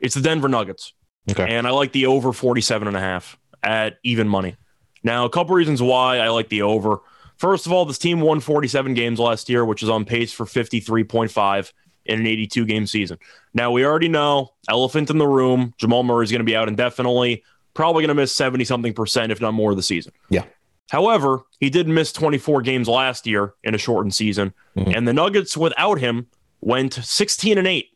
It's 0.01 0.15
the 0.15 0.21
Denver 0.21 0.49
Nuggets. 0.49 0.93
Okay. 1.31 1.47
And 1.49 1.67
I 1.67 1.71
like 1.71 1.93
the 1.93 2.07
over 2.07 2.33
47 2.33 2.89
and 2.89 2.97
a 2.97 3.01
half 3.01 3.39
at 3.63 3.99
even 4.03 4.29
money. 4.29 4.57
Now, 5.03 5.25
a 5.25 5.31
couple 5.31 5.55
reasons 5.55 5.83
why 5.83 6.19
I 6.19 6.29
like 6.29 6.49
the 6.49 6.63
over. 6.63 7.01
First 7.37 7.67
of 7.67 7.73
all, 7.73 7.85
this 7.85 7.99
team 7.99 8.21
won 8.21 8.41
47 8.41 8.95
games 8.95 9.21
last 9.21 9.49
year, 9.49 9.65
which 9.65 9.83
is 9.83 9.89
on 9.89 10.05
pace 10.05 10.33
for 10.33 10.45
53.5 10.45 11.73
in 12.07 12.21
an 12.21 12.27
82 12.27 12.65
game 12.65 12.87
season. 12.87 13.19
Now, 13.55 13.71
we 13.71 13.85
already 13.85 14.09
know, 14.09 14.51
elephant 14.69 15.11
in 15.11 15.19
the 15.19 15.27
room, 15.27 15.75
Jamal 15.79 16.03
Murray 16.03 16.25
is 16.25 16.31
going 16.33 16.41
to 16.41 16.45
be 16.45 16.57
out 16.57 16.69
indefinitely, 16.69 17.45
probably 17.75 18.03
going 18.03 18.09
to 18.09 18.21
miss 18.21 18.35
70 18.35 18.65
something 18.65 18.93
percent, 18.93 19.33
if 19.33 19.41
not 19.41 19.55
more, 19.55 19.71
of 19.71 19.77
the 19.77 19.83
season. 19.83 20.13
Yeah. 20.31 20.45
However, 20.91 21.43
he 21.61 21.71
did 21.71 21.87
miss 21.87 22.13
24 22.13 22.63
games 22.63 22.89
last 22.89 23.27
year 23.27 23.55
in 23.63 23.75
a 23.75 23.79
shortened 23.79 24.15
season, 24.15 24.55
mm-hmm. 24.77 24.93
and 24.95 25.07
the 25.07 25.13
Nuggets 25.13 25.57
without 25.57 25.99
him 25.99 26.27
went 26.61 26.95
16 26.95 27.59
and 27.59 27.67
8. 27.67 27.87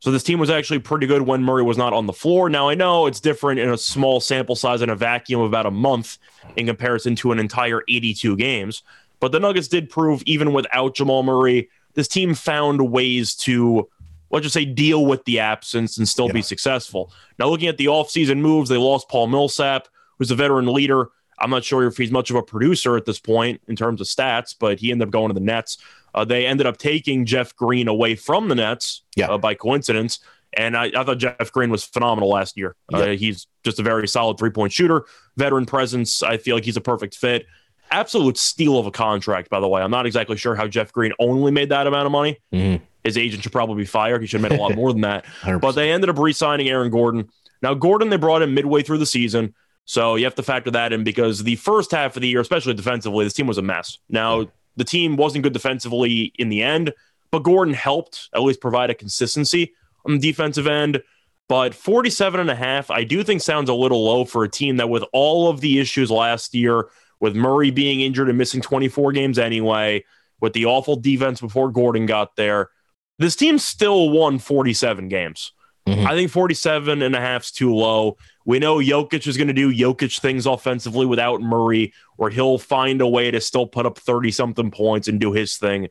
So 0.00 0.10
this 0.10 0.22
team 0.22 0.38
was 0.38 0.50
actually 0.50 0.80
pretty 0.80 1.06
good 1.06 1.22
when 1.22 1.42
Murray 1.42 1.62
was 1.62 1.78
not 1.78 1.94
on 1.94 2.06
the 2.06 2.12
floor. 2.12 2.50
Now 2.50 2.68
I 2.68 2.74
know 2.74 3.06
it's 3.06 3.20
different 3.20 3.60
in 3.60 3.70
a 3.70 3.78
small 3.78 4.20
sample 4.20 4.54
size 4.54 4.82
in 4.82 4.90
a 4.90 4.94
vacuum 4.94 5.40
of 5.40 5.46
about 5.46 5.64
a 5.64 5.70
month 5.70 6.18
in 6.56 6.66
comparison 6.66 7.16
to 7.16 7.32
an 7.32 7.38
entire 7.38 7.82
82 7.88 8.36
games, 8.36 8.82
but 9.20 9.32
the 9.32 9.40
Nuggets 9.40 9.68
did 9.68 9.88
prove 9.88 10.22
even 10.26 10.52
without 10.52 10.94
Jamal 10.94 11.22
Murray, 11.22 11.70
this 11.94 12.08
team 12.08 12.34
found 12.34 12.90
ways 12.90 13.34
to 13.36 13.88
let's 14.34 14.44
just 14.44 14.54
say 14.54 14.64
deal 14.64 15.06
with 15.06 15.24
the 15.24 15.38
absence 15.38 15.96
and 15.96 16.08
still 16.08 16.26
yeah. 16.26 16.32
be 16.32 16.42
successful. 16.42 17.12
Now 17.38 17.48
looking 17.48 17.68
at 17.68 17.78
the 17.78 17.86
offseason 17.86 18.38
moves, 18.38 18.68
they 18.68 18.76
lost 18.76 19.08
Paul 19.08 19.28
Millsap, 19.28 19.88
who's 20.18 20.30
a 20.30 20.34
veteran 20.34 20.66
leader. 20.66 21.08
I'm 21.38 21.50
not 21.50 21.64
sure 21.64 21.86
if 21.86 21.96
he's 21.96 22.10
much 22.10 22.30
of 22.30 22.36
a 22.36 22.42
producer 22.42 22.96
at 22.96 23.04
this 23.06 23.20
point 23.20 23.60
in 23.68 23.76
terms 23.76 24.00
of 24.00 24.06
stats, 24.06 24.54
but 24.58 24.80
he 24.80 24.90
ended 24.90 25.08
up 25.08 25.12
going 25.12 25.28
to 25.28 25.34
the 25.34 25.40
Nets. 25.40 25.78
Uh, 26.14 26.24
they 26.24 26.46
ended 26.46 26.66
up 26.66 26.78
taking 26.78 27.24
Jeff 27.24 27.54
Green 27.56 27.88
away 27.88 28.16
from 28.16 28.48
the 28.48 28.54
Nets 28.54 29.02
yeah. 29.16 29.28
uh, 29.28 29.38
by 29.38 29.54
coincidence. 29.54 30.18
And 30.56 30.76
I, 30.76 30.84
I, 30.96 31.04
thought 31.04 31.18
Jeff 31.18 31.50
Green 31.52 31.70
was 31.70 31.82
phenomenal 31.82 32.28
last 32.28 32.56
year. 32.56 32.76
Uh, 32.92 33.06
he's 33.08 33.48
just 33.64 33.80
a 33.80 33.82
very 33.82 34.06
solid 34.06 34.38
three 34.38 34.50
point 34.50 34.72
shooter, 34.72 35.04
veteran 35.36 35.66
presence. 35.66 36.22
I 36.22 36.38
feel 36.38 36.56
like 36.56 36.64
he's 36.64 36.76
a 36.76 36.80
perfect 36.80 37.16
fit. 37.16 37.46
Absolute 37.90 38.36
steal 38.36 38.78
of 38.78 38.86
a 38.86 38.92
contract, 38.92 39.50
by 39.50 39.58
the 39.58 39.68
way. 39.68 39.82
I'm 39.82 39.90
not 39.90 40.06
exactly 40.06 40.36
sure 40.36 40.54
how 40.54 40.68
Jeff 40.68 40.92
Green 40.92 41.12
only 41.18 41.50
made 41.50 41.70
that 41.70 41.88
amount 41.88 42.06
of 42.06 42.12
money. 42.12 42.38
Mm-hmm. 42.52 42.84
His 43.04 43.16
agent 43.18 43.42
should 43.42 43.52
probably 43.52 43.76
be 43.76 43.86
fired. 43.86 44.22
He 44.22 44.26
should 44.26 44.40
have 44.40 44.50
made 44.50 44.58
a 44.58 44.62
lot 44.62 44.74
more 44.74 44.92
than 44.92 45.02
that. 45.02 45.24
100%. 45.42 45.60
But 45.60 45.72
they 45.72 45.92
ended 45.92 46.10
up 46.10 46.18
re 46.18 46.32
signing 46.32 46.68
Aaron 46.68 46.90
Gordon. 46.90 47.28
Now, 47.62 47.74
Gordon, 47.74 48.08
they 48.08 48.16
brought 48.16 48.42
in 48.42 48.54
midway 48.54 48.82
through 48.82 48.98
the 48.98 49.06
season. 49.06 49.54
So 49.84 50.16
you 50.16 50.24
have 50.24 50.34
to 50.36 50.42
factor 50.42 50.70
that 50.70 50.92
in 50.92 51.04
because 51.04 51.42
the 51.42 51.56
first 51.56 51.90
half 51.90 52.16
of 52.16 52.22
the 52.22 52.28
year, 52.28 52.40
especially 52.40 52.74
defensively, 52.74 53.24
this 53.24 53.34
team 53.34 53.46
was 53.46 53.58
a 53.58 53.62
mess. 53.62 53.98
Now, 54.08 54.48
the 54.76 54.84
team 54.84 55.16
wasn't 55.16 55.44
good 55.44 55.52
defensively 55.52 56.32
in 56.38 56.48
the 56.48 56.62
end, 56.62 56.92
but 57.30 57.42
Gordon 57.42 57.74
helped 57.74 58.28
at 58.34 58.42
least 58.42 58.60
provide 58.60 58.90
a 58.90 58.94
consistency 58.94 59.74
on 60.06 60.14
the 60.14 60.18
defensive 60.18 60.66
end. 60.66 61.02
But 61.48 61.74
47 61.74 62.40
and 62.40 62.50
a 62.50 62.54
half, 62.54 62.90
I 62.90 63.04
do 63.04 63.22
think 63.22 63.42
sounds 63.42 63.68
a 63.68 63.74
little 63.74 64.04
low 64.04 64.24
for 64.24 64.44
a 64.44 64.48
team 64.48 64.78
that 64.78 64.88
with 64.88 65.04
all 65.12 65.50
of 65.50 65.60
the 65.60 65.78
issues 65.78 66.10
last 66.10 66.54
year, 66.54 66.88
with 67.20 67.36
Murray 67.36 67.70
being 67.70 68.00
injured 68.00 68.28
and 68.28 68.38
missing 68.38 68.62
24 68.62 69.12
games 69.12 69.38
anyway, 69.38 70.04
with 70.40 70.54
the 70.54 70.64
awful 70.64 70.96
defense 70.96 71.40
before 71.40 71.70
Gordon 71.70 72.06
got 72.06 72.36
there, 72.36 72.70
this 73.18 73.36
team 73.36 73.58
still 73.58 74.10
won 74.10 74.38
47 74.38 75.08
games. 75.08 75.52
Mm-hmm. 75.86 76.06
I 76.06 76.14
think 76.14 76.30
47 76.30 77.02
and 77.02 77.14
a 77.14 77.20
half 77.20 77.42
is 77.42 77.50
too 77.50 77.74
low. 77.74 78.16
We 78.46 78.58
know 78.58 78.78
Jokic 78.78 79.26
is 79.26 79.36
going 79.36 79.48
to 79.48 79.54
do 79.54 79.72
Jokic 79.72 80.18
things 80.18 80.46
offensively 80.46 81.04
without 81.04 81.42
Murray, 81.42 81.92
or 82.16 82.30
he'll 82.30 82.58
find 82.58 83.00
a 83.00 83.08
way 83.08 83.30
to 83.30 83.40
still 83.40 83.66
put 83.66 83.84
up 83.84 83.98
30 83.98 84.30
something 84.30 84.70
points 84.70 85.08
and 85.08 85.20
do 85.20 85.32
his 85.32 85.56
thing. 85.56 85.88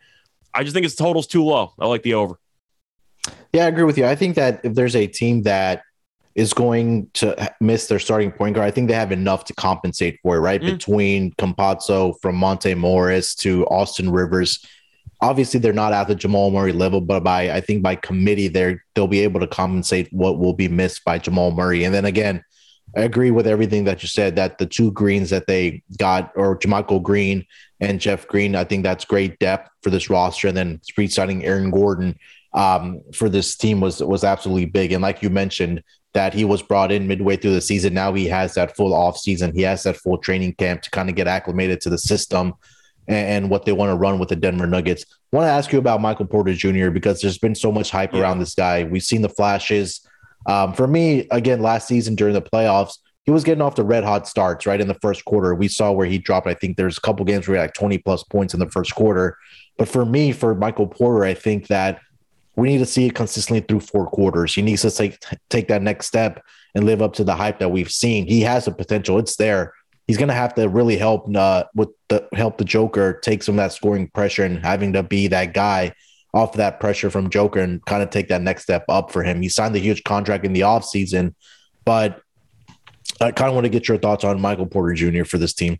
I 0.54 0.64
just 0.64 0.74
think 0.74 0.84
his 0.84 0.96
total's 0.96 1.28
too 1.28 1.44
low. 1.44 1.74
I 1.80 1.88
like 1.88 2.04
the 2.04 2.16
over. 2.16 2.40
Yeah, 3.54 3.66
I 3.66 3.68
agree 3.68 3.84
with 3.84 3.98
you. 3.98 4.06
I 4.06 4.16
think 4.16 4.36
that 4.36 4.62
if 4.64 4.74
there's 4.74 4.96
a 4.96 5.08
team 5.08 5.44
that 5.44 5.84
is 6.36 6.54
going 6.54 7.10
to 7.14 7.54
miss 7.62 7.88
their 7.88 8.00
starting 8.00 8.32
point 8.32 8.56
guard, 8.56 8.68
I 8.68 8.72
think 8.72 8.88
they 8.88 8.96
have 8.96 9.12
enough 9.12 9.46
to 9.46 9.54
compensate 9.54 10.20
for 10.24 10.38
it, 10.38 10.40
right? 10.40 10.62
Mm. 10.62 10.72
Between 10.72 11.32
Campazzo 11.34 12.16
from 12.22 12.36
Monte 12.36 12.74
Morris 12.74 13.36
to 13.36 13.66
Austin 13.68 14.10
Rivers 14.10 14.66
obviously 15.24 15.60
they're 15.60 15.74
not 15.74 15.94
at 15.94 16.08
the 16.08 16.16
Jamal 16.16 16.52
Murray 16.52 16.74
level, 16.74 17.00
but 17.00 17.22
by 17.24 17.50
I 17.52 17.62
think 17.62 17.82
by 17.82 17.96
committee 17.96 18.50
they're 18.50 18.84
they'll 18.94 19.08
be 19.08 19.22
able 19.22 19.40
to 19.40 19.48
compensate 19.48 20.12
what 20.12 20.38
will 20.38 20.54
be 20.54 20.68
missed 20.68 21.04
by 21.06 21.18
Jamal 21.18 21.52
Murray. 21.52 21.86
And 21.86 21.94
then 21.94 22.06
again, 22.06 22.44
I 22.96 23.02
agree 23.02 23.32
with 23.32 23.48
everything 23.48 23.86
that 23.86 24.04
you 24.04 24.10
said 24.10 24.36
that 24.36 24.58
the 24.58 24.66
two 24.66 24.92
greens 24.92 25.30
that 25.30 25.48
they 25.48 25.82
got 25.98 26.32
or 26.36 26.60
JaMychal 26.60 27.02
Green 27.02 27.46
and 27.80 28.00
Jeff 28.00 28.28
Green, 28.28 28.56
I 28.56 28.66
think 28.66 28.84
that's 28.84 29.06
great 29.06 29.40
depth 29.40 29.70
for 29.82 29.90
this 29.90 30.10
roster. 30.10 30.50
And 30.50 30.58
then 30.58 30.82
re-signing 30.98 31.46
Aaron 31.46 31.72
Gordon 31.72 32.18
um, 32.54 33.02
for 33.14 33.30
this 33.30 33.56
team 33.56 33.80
was 33.80 34.04
was 34.04 34.26
absolutely 34.26 34.66
big. 34.66 34.92
And 34.92 35.02
like 35.02 35.24
you 35.24 35.30
mentioned, 35.30 35.84
that 36.14 36.34
he 36.34 36.46
was 36.46 36.62
brought 36.62 36.92
in 36.92 37.08
midway 37.08 37.38
through 37.38 37.54
the 37.54 37.62
season. 37.62 37.94
Now 37.94 38.14
he 38.14 38.28
has 38.28 38.54
that 38.56 38.76
full 38.76 38.94
off 38.94 39.18
season. 39.18 39.56
He 39.56 39.64
has 39.64 39.84
that 39.84 39.98
full 39.98 40.18
training 40.18 40.56
camp 40.56 40.82
to 40.84 40.92
kind 40.92 41.10
of 41.10 41.16
get 41.16 41.28
acclimated 41.28 41.82
to 41.82 41.90
the 41.90 41.98
system 41.98 42.54
and, 43.08 43.28
and 43.28 43.50
what 43.50 43.66
they 43.66 43.72
want 43.72 43.92
to 43.92 43.96
run 43.96 44.20
with 44.20 44.30
the 44.30 44.36
Denver 44.36 44.68
Nuggets. 44.68 45.06
I 45.32 45.36
want 45.36 45.46
to 45.48 45.52
ask 45.52 45.72
you 45.72 45.80
about 45.80 46.02
Michael 46.02 46.26
Porter 46.26 46.54
Jr. 46.54 46.90
because 46.90 47.22
there's 47.22 47.38
been 47.38 47.56
so 47.56 47.72
much 47.72 47.90
hype 47.90 48.14
yeah. 48.14 48.22
around 48.22 48.40
this 48.40 48.56
guy. 48.56 48.84
We've 48.84 49.04
seen 49.04 49.22
the 49.22 49.30
flashes. 49.30 50.08
Um, 50.46 50.74
for 50.74 50.88
me, 50.88 51.28
again, 51.32 51.62
last 51.62 51.88
season 51.88 52.16
during 52.16 52.34
the 52.34 52.42
playoffs, 52.42 52.98
he 53.26 53.32
was 53.32 53.44
getting 53.44 53.62
off 53.62 53.76
the 53.76 53.86
red 53.86 54.04
hot 54.04 54.28
starts 54.28 54.66
right 54.66 54.82
in 54.82 54.88
the 54.88 54.96
first 54.96 55.24
quarter. 55.24 55.56
We 55.56 55.70
saw 55.70 55.92
where 55.92 56.06
he 56.06 56.18
dropped. 56.18 56.48
I 56.48 56.54
think 56.54 56.76
there's 56.76 56.98
a 56.98 57.02
couple 57.02 57.26
games 57.26 57.48
where 57.48 57.56
he 57.56 57.60
had 57.60 57.68
like 57.68 57.74
20 57.74 57.98
plus 58.00 58.24
points 58.24 58.54
in 58.54 58.60
the 58.60 58.70
first 58.70 58.94
quarter. 58.96 59.38
But 59.78 59.88
for 59.88 60.06
me, 60.06 60.34
for 60.34 60.54
Michael 60.54 60.88
Porter, 60.88 61.24
I 61.24 61.34
think 61.34 61.68
that 61.68 62.02
we 62.56 62.68
need 62.68 62.80
to 62.80 62.86
see 62.86 63.06
it 63.08 63.16
consistently 63.16 63.62
through 63.62 63.80
four 63.80 64.08
quarters. 64.08 64.54
He 64.54 64.62
needs 64.62 64.82
to 64.84 64.92
take 64.92 65.24
take 65.50 65.68
that 65.70 65.82
next 65.82 66.08
step 66.08 66.44
and 66.76 66.86
live 66.86 67.02
up 67.02 67.14
to 67.14 67.24
the 67.24 67.36
hype 67.36 67.60
that 67.60 67.70
we've 67.70 67.92
seen. 67.92 68.28
He 68.28 68.42
has 68.42 68.66
the 68.66 68.72
potential; 68.72 69.18
it's 69.18 69.38
there. 69.38 69.74
He's 70.08 70.18
going 70.18 70.28
to 70.30 70.34
have 70.34 70.54
to 70.56 70.68
really 70.68 70.98
help 70.98 71.34
uh, 71.36 71.64
with 71.76 71.90
the 72.10 72.28
help 72.34 72.58
the 72.58 72.66
Joker 72.66 73.20
take 73.24 73.44
some 73.44 73.56
of 73.56 73.58
that 73.58 73.74
scoring 73.74 74.10
pressure 74.10 74.44
and 74.44 74.60
having 74.60 74.94
to 74.94 75.04
be 75.04 75.28
that 75.28 75.54
guy 75.54 75.94
off 76.34 76.52
of 76.52 76.58
that 76.58 76.80
pressure 76.80 77.10
from 77.10 77.30
Joker 77.30 77.60
and 77.60 77.84
kind 77.86 78.04
of 78.04 78.10
take 78.10 78.28
that 78.30 78.42
next 78.42 78.64
step 78.64 78.86
up 78.90 79.12
for 79.12 79.24
him. 79.24 79.42
He 79.42 79.50
signed 79.50 79.76
a 79.76 79.80
huge 79.80 80.04
contract 80.04 80.46
in 80.46 80.54
the 80.54 80.62
offseason, 80.62 81.36
but 81.86 82.22
I 83.22 83.32
kind 83.32 83.50
of 83.50 83.56
want 83.56 83.66
to 83.66 83.70
get 83.70 83.88
your 83.88 83.98
thoughts 83.98 84.24
on 84.24 84.42
Michael 84.42 84.66
Porter 84.66 84.94
Jr. 84.94 85.26
for 85.26 85.38
this 85.38 85.54
team. 85.54 85.80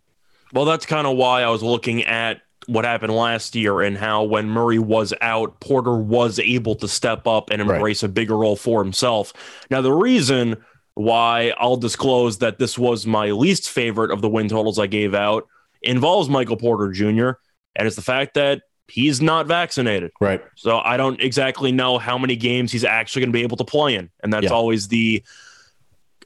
Well, 0.52 0.64
that's 0.64 0.86
kind 0.86 1.06
of 1.06 1.16
why 1.16 1.42
I 1.42 1.48
was 1.48 1.62
looking 1.62 2.04
at 2.04 2.40
what 2.66 2.84
happened 2.84 3.12
last 3.12 3.54
year 3.54 3.80
and 3.80 3.98
how 3.98 4.22
when 4.22 4.48
Murray 4.48 4.78
was 4.78 5.12
out, 5.20 5.58
Porter 5.60 5.96
was 5.96 6.38
able 6.38 6.76
to 6.76 6.88
step 6.88 7.26
up 7.26 7.50
and 7.50 7.60
embrace 7.60 8.02
right. 8.02 8.08
a 8.08 8.12
bigger 8.12 8.36
role 8.36 8.56
for 8.56 8.82
himself. 8.82 9.32
Now, 9.70 9.80
the 9.80 9.92
reason 9.92 10.64
why 10.94 11.52
I'll 11.58 11.76
disclose 11.76 12.38
that 12.38 12.58
this 12.58 12.78
was 12.78 13.06
my 13.06 13.30
least 13.32 13.70
favorite 13.70 14.10
of 14.10 14.22
the 14.22 14.28
win 14.28 14.48
totals 14.48 14.78
I 14.78 14.86
gave 14.86 15.14
out 15.14 15.46
involves 15.82 16.28
Michael 16.28 16.56
Porter 16.56 16.90
Jr. 16.90 17.32
And 17.76 17.86
it's 17.86 17.96
the 17.96 18.02
fact 18.02 18.34
that 18.34 18.62
he's 18.88 19.20
not 19.20 19.46
vaccinated. 19.46 20.12
Right. 20.20 20.42
So 20.56 20.78
I 20.78 20.96
don't 20.96 21.20
exactly 21.20 21.72
know 21.72 21.98
how 21.98 22.18
many 22.18 22.36
games 22.36 22.70
he's 22.70 22.84
actually 22.84 23.20
going 23.20 23.30
to 23.30 23.36
be 23.38 23.42
able 23.42 23.56
to 23.56 23.64
play 23.64 23.94
in. 23.96 24.10
And 24.22 24.32
that's 24.32 24.44
yeah. 24.44 24.50
always 24.50 24.88
the 24.88 25.24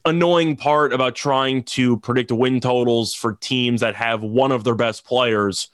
annoying 0.05 0.57
part 0.57 0.93
about 0.93 1.15
trying 1.15 1.63
to 1.63 1.99
predict 1.99 2.31
win 2.31 2.61
totals 2.61 3.15
for 3.15 3.35
teams 3.35 3.81
that 3.81 3.95
have 3.95 4.23
one 4.23 4.53
of 4.53 4.65
their 4.65 4.75
best 4.75 5.05
players 5.05 5.69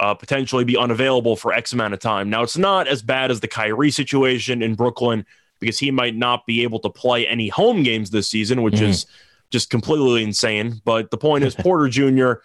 uh, 0.00 0.14
potentially 0.14 0.64
be 0.64 0.76
unavailable 0.76 1.36
for 1.36 1.52
X 1.52 1.72
amount 1.72 1.94
of 1.94 2.00
time. 2.00 2.28
Now, 2.28 2.42
it's 2.42 2.56
not 2.58 2.88
as 2.88 3.02
bad 3.02 3.30
as 3.30 3.40
the 3.40 3.48
Kyrie 3.48 3.90
situation 3.90 4.62
in 4.62 4.74
Brooklyn 4.74 5.24
because 5.62 5.78
he 5.78 5.90
might 5.90 6.16
not 6.16 6.44
be 6.44 6.64
able 6.64 6.80
to 6.80 6.90
play 6.90 7.26
any 7.26 7.48
home 7.48 7.84
games 7.84 8.10
this 8.10 8.28
season, 8.28 8.62
which 8.62 8.74
mm. 8.74 8.88
is 8.88 9.06
just 9.50 9.70
completely 9.70 10.24
insane. 10.24 10.82
But 10.84 11.10
the 11.10 11.16
point 11.16 11.44
is, 11.44 11.54
Porter 11.58 11.88
Jr., 11.88 12.42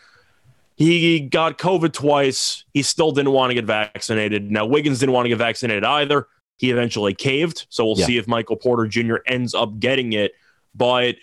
he 0.76 1.20
got 1.20 1.58
COVID 1.58 1.92
twice. 1.92 2.64
He 2.72 2.84
still 2.84 3.12
didn't 3.12 3.32
want 3.32 3.50
to 3.50 3.56
get 3.56 3.66
vaccinated. 3.66 4.52
Now, 4.52 4.68
Wiggins 4.68 5.00
didn't 5.00 5.14
want 5.14 5.26
to 5.26 5.30
get 5.30 5.40
vaccinated 5.40 5.84
either. 5.84 6.28
He 6.58 6.70
eventually 6.70 7.16
caved. 7.16 7.66
So 7.70 7.84
we'll 7.84 7.98
yeah. 7.98 8.06
see 8.06 8.18
if 8.18 8.28
Michael 8.28 8.58
Porter 8.58 8.86
Jr. 8.86 9.16
ends 9.26 9.56
up 9.56 9.80
getting 9.80 10.14
it. 10.14 10.34
But 10.76 11.16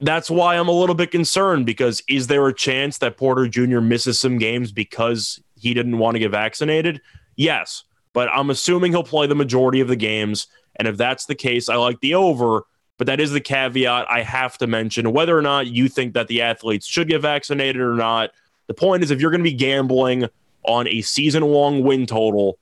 that's 0.00 0.30
why 0.30 0.56
I'm 0.56 0.68
a 0.68 0.72
little 0.72 0.94
bit 0.94 1.10
concerned 1.10 1.66
because 1.66 2.02
is 2.08 2.28
there 2.28 2.48
a 2.48 2.54
chance 2.54 2.96
that 2.98 3.18
Porter 3.18 3.46
Jr. 3.46 3.80
misses 3.80 4.18
some 4.18 4.38
games 4.38 4.72
because 4.72 5.38
he 5.54 5.74
didn't 5.74 5.98
want 5.98 6.14
to 6.14 6.18
get 6.18 6.30
vaccinated? 6.30 7.02
Yes, 7.36 7.84
but 8.14 8.30
I'm 8.30 8.48
assuming 8.48 8.92
he'll 8.92 9.04
play 9.04 9.26
the 9.26 9.34
majority 9.34 9.80
of 9.80 9.88
the 9.88 9.96
games. 9.96 10.46
And 10.76 10.88
if 10.88 10.96
that's 10.96 11.26
the 11.26 11.34
case, 11.34 11.68
I 11.68 11.76
like 11.76 12.00
the 12.00 12.14
over. 12.14 12.62
But 12.98 13.06
that 13.06 13.20
is 13.20 13.32
the 13.32 13.40
caveat 13.40 14.06
I 14.08 14.22
have 14.22 14.58
to 14.58 14.66
mention. 14.66 15.12
Whether 15.12 15.36
or 15.36 15.42
not 15.42 15.66
you 15.66 15.88
think 15.88 16.14
that 16.14 16.28
the 16.28 16.42
athletes 16.42 16.86
should 16.86 17.08
get 17.08 17.22
vaccinated 17.22 17.80
or 17.80 17.94
not, 17.94 18.30
the 18.68 18.74
point 18.74 19.02
is 19.02 19.10
if 19.10 19.20
you're 19.20 19.30
going 19.30 19.42
to 19.42 19.50
be 19.50 19.56
gambling 19.56 20.28
on 20.64 20.86
a 20.86 21.02
season 21.02 21.42
long 21.42 21.82
win 21.82 22.06
total, 22.06 22.58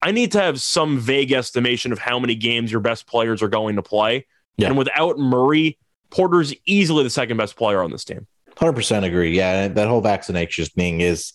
I 0.00 0.12
need 0.12 0.32
to 0.32 0.40
have 0.40 0.60
some 0.60 0.98
vague 0.98 1.32
estimation 1.32 1.92
of 1.92 1.98
how 1.98 2.18
many 2.18 2.34
games 2.34 2.70
your 2.70 2.80
best 2.80 3.06
players 3.06 3.42
are 3.42 3.48
going 3.48 3.76
to 3.76 3.82
play. 3.82 4.26
Yeah. 4.56 4.68
And 4.68 4.78
without 4.78 5.18
Murray, 5.18 5.78
Porter's 6.10 6.54
easily 6.66 7.02
the 7.02 7.10
second 7.10 7.36
best 7.36 7.56
player 7.56 7.82
on 7.82 7.90
this 7.90 8.04
team. 8.04 8.26
Hundred 8.56 8.74
percent 8.74 9.04
agree. 9.04 9.36
Yeah, 9.36 9.68
that 9.68 9.88
whole 9.88 10.02
vaccination 10.02 10.66
thing 10.66 11.00
is 11.00 11.32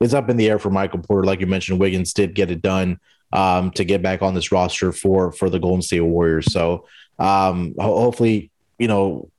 is 0.00 0.14
up 0.14 0.28
in 0.28 0.36
the 0.36 0.48
air 0.48 0.58
for 0.58 0.70
Michael 0.70 1.00
Porter. 1.00 1.26
Like 1.26 1.40
you 1.40 1.46
mentioned, 1.46 1.80
Wiggins 1.80 2.12
did 2.12 2.34
get 2.34 2.50
it 2.50 2.62
done 2.62 3.00
um, 3.32 3.70
to 3.72 3.84
get 3.84 4.02
back 4.02 4.22
on 4.22 4.34
this 4.34 4.52
roster 4.52 4.92
for 4.92 5.32
for 5.32 5.50
the 5.50 5.58
Golden 5.58 5.82
State 5.82 6.00
Warriors. 6.00 6.52
So 6.52 6.86
um, 7.18 7.74
hopefully, 7.78 8.50
you 8.78 8.88
know, 8.88 9.30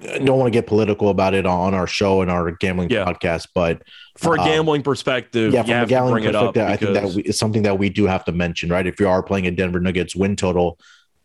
don't 0.00 0.38
want 0.38 0.46
to 0.46 0.50
get 0.50 0.66
political 0.66 1.08
about 1.08 1.34
it 1.34 1.44
on 1.46 1.74
our 1.74 1.86
show 1.86 2.22
and 2.22 2.30
our 2.30 2.50
gambling 2.50 2.90
yeah. 2.90 3.04
podcast, 3.04 3.48
but 3.54 3.82
for 4.16 4.36
a 4.36 4.40
um, 4.40 4.46
gambling 4.46 4.80
um, 4.80 4.84
perspective, 4.84 5.52
yeah, 5.52 5.62
from 5.62 5.72
a 5.72 5.86
gambling 5.86 6.24
perspective, 6.24 6.66
I 6.66 6.76
think 6.76 6.94
that 6.94 7.08
we, 7.10 7.22
it's 7.22 7.38
something 7.38 7.62
that 7.62 7.78
we 7.78 7.88
do 7.88 8.06
have 8.06 8.24
to 8.26 8.32
mention, 8.32 8.70
right? 8.70 8.86
If 8.86 9.00
you 9.00 9.08
are 9.08 9.22
playing 9.22 9.46
a 9.46 9.50
Denver 9.50 9.80
Nuggets 9.80 10.16
win 10.16 10.36
total, 10.36 10.78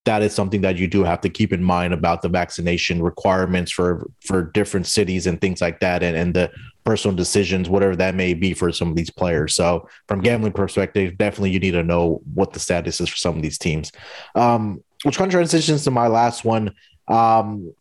that 0.05 0.21
is 0.21 0.33
something 0.33 0.61
that 0.61 0.77
you 0.77 0.87
do 0.87 1.03
have 1.03 1.21
to 1.21 1.29
keep 1.29 1.51
in 1.53 1.63
mind 1.63 1.93
about 1.93 2.21
the 2.21 2.29
vaccination 2.29 3.03
requirements 3.03 3.71
for 3.71 4.09
for 4.25 4.41
different 4.41 4.87
cities 4.87 5.27
and 5.27 5.39
things 5.39 5.61
like 5.61 5.79
that 5.81 6.01
and, 6.01 6.15
and 6.15 6.33
the 6.33 6.51
personal 6.87 7.13
decisions 7.13 7.67
whatever 7.67 7.97
that 7.97 8.15
may 8.15 8.33
be 8.33 8.53
for 8.53 8.71
some 8.71 8.87
of 8.87 8.95
these 8.95 9.09
players. 9.09 9.53
So 9.53 9.89
from 10.07 10.21
gambling 10.21 10.53
perspective 10.53 11.17
definitely 11.17 11.51
you 11.51 11.59
need 11.59 11.71
to 11.71 11.83
know 11.83 12.21
what 12.33 12.53
the 12.53 12.61
status 12.61 13.01
is 13.01 13.09
for 13.09 13.17
some 13.17 13.35
of 13.35 13.41
these 13.41 13.57
teams. 13.57 13.91
Um 14.35 14.81
which 15.03 15.17
kind 15.17 15.27
of 15.27 15.33
transitions 15.33 15.83
to 15.83 15.91
my 15.91 16.07
last 16.07 16.45
one. 16.45 16.73
Um 17.09 17.73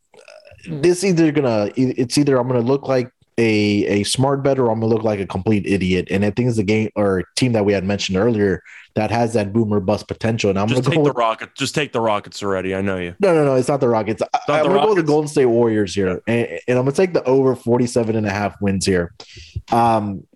this 0.69 1.05
either 1.05 1.31
gonna 1.31 1.71
it's 1.77 2.19
either 2.19 2.37
i'm 2.37 2.49
gonna 2.49 2.59
look 2.59 2.89
like 2.89 3.09
a 3.39 3.87
a 3.87 4.05
smart 4.05 4.43
bet 4.43 4.59
or 4.59 4.70
i'm 4.70 4.80
gonna 4.80 4.93
look 4.93 5.03
like 5.03 5.20
a 5.20 5.26
complete 5.26 5.66
idiot 5.66 6.09
and 6.11 6.24
i 6.24 6.30
think 6.30 6.49
it's 6.49 6.57
the 6.57 6.62
game 6.62 6.91
or 6.97 7.24
team 7.37 7.53
that 7.53 7.64
we 7.64 7.72
had 7.72 7.84
mentioned 7.84 8.16
earlier 8.16 8.62
that 8.97 9.11
has 9.11 9.34
that 9.34 9.53
boomer 9.53 9.78
bust 9.78 10.09
potential. 10.09 10.49
And 10.49 10.59
I'm 10.59 10.68
just 10.68 10.82
gonna 10.82 10.97
take 10.97 10.99
go 10.99 11.05
the 11.05 11.11
with, 11.11 11.18
Rockets. 11.18 11.53
Just 11.55 11.74
take 11.74 11.93
the 11.93 12.01
Rockets 12.01 12.43
already. 12.43 12.74
I 12.74 12.80
know 12.80 12.97
you. 12.97 13.14
No, 13.20 13.34
no, 13.34 13.45
no. 13.45 13.55
It's 13.55 13.68
not 13.68 13.80
the 13.80 13.89
Rockets. 13.89 14.22
I, 14.49 14.61
am 14.61 14.66
gonna 14.66 14.80
go 14.80 14.89
with 14.89 14.97
the 14.97 15.03
Golden 15.03 15.28
State 15.28 15.47
Warriors 15.47 15.95
here, 15.95 16.22
and, 16.26 16.49
and, 16.66 16.78
I'm 16.78 16.84
gonna 16.87 16.93
take 16.93 17.12
the 17.12 17.22
over 17.24 17.55
47 17.55 18.16
and 18.16 18.26
a 18.26 18.30
half 18.30 18.61
wins 18.61 18.87
here. 18.87 19.12
Um, 19.70 20.26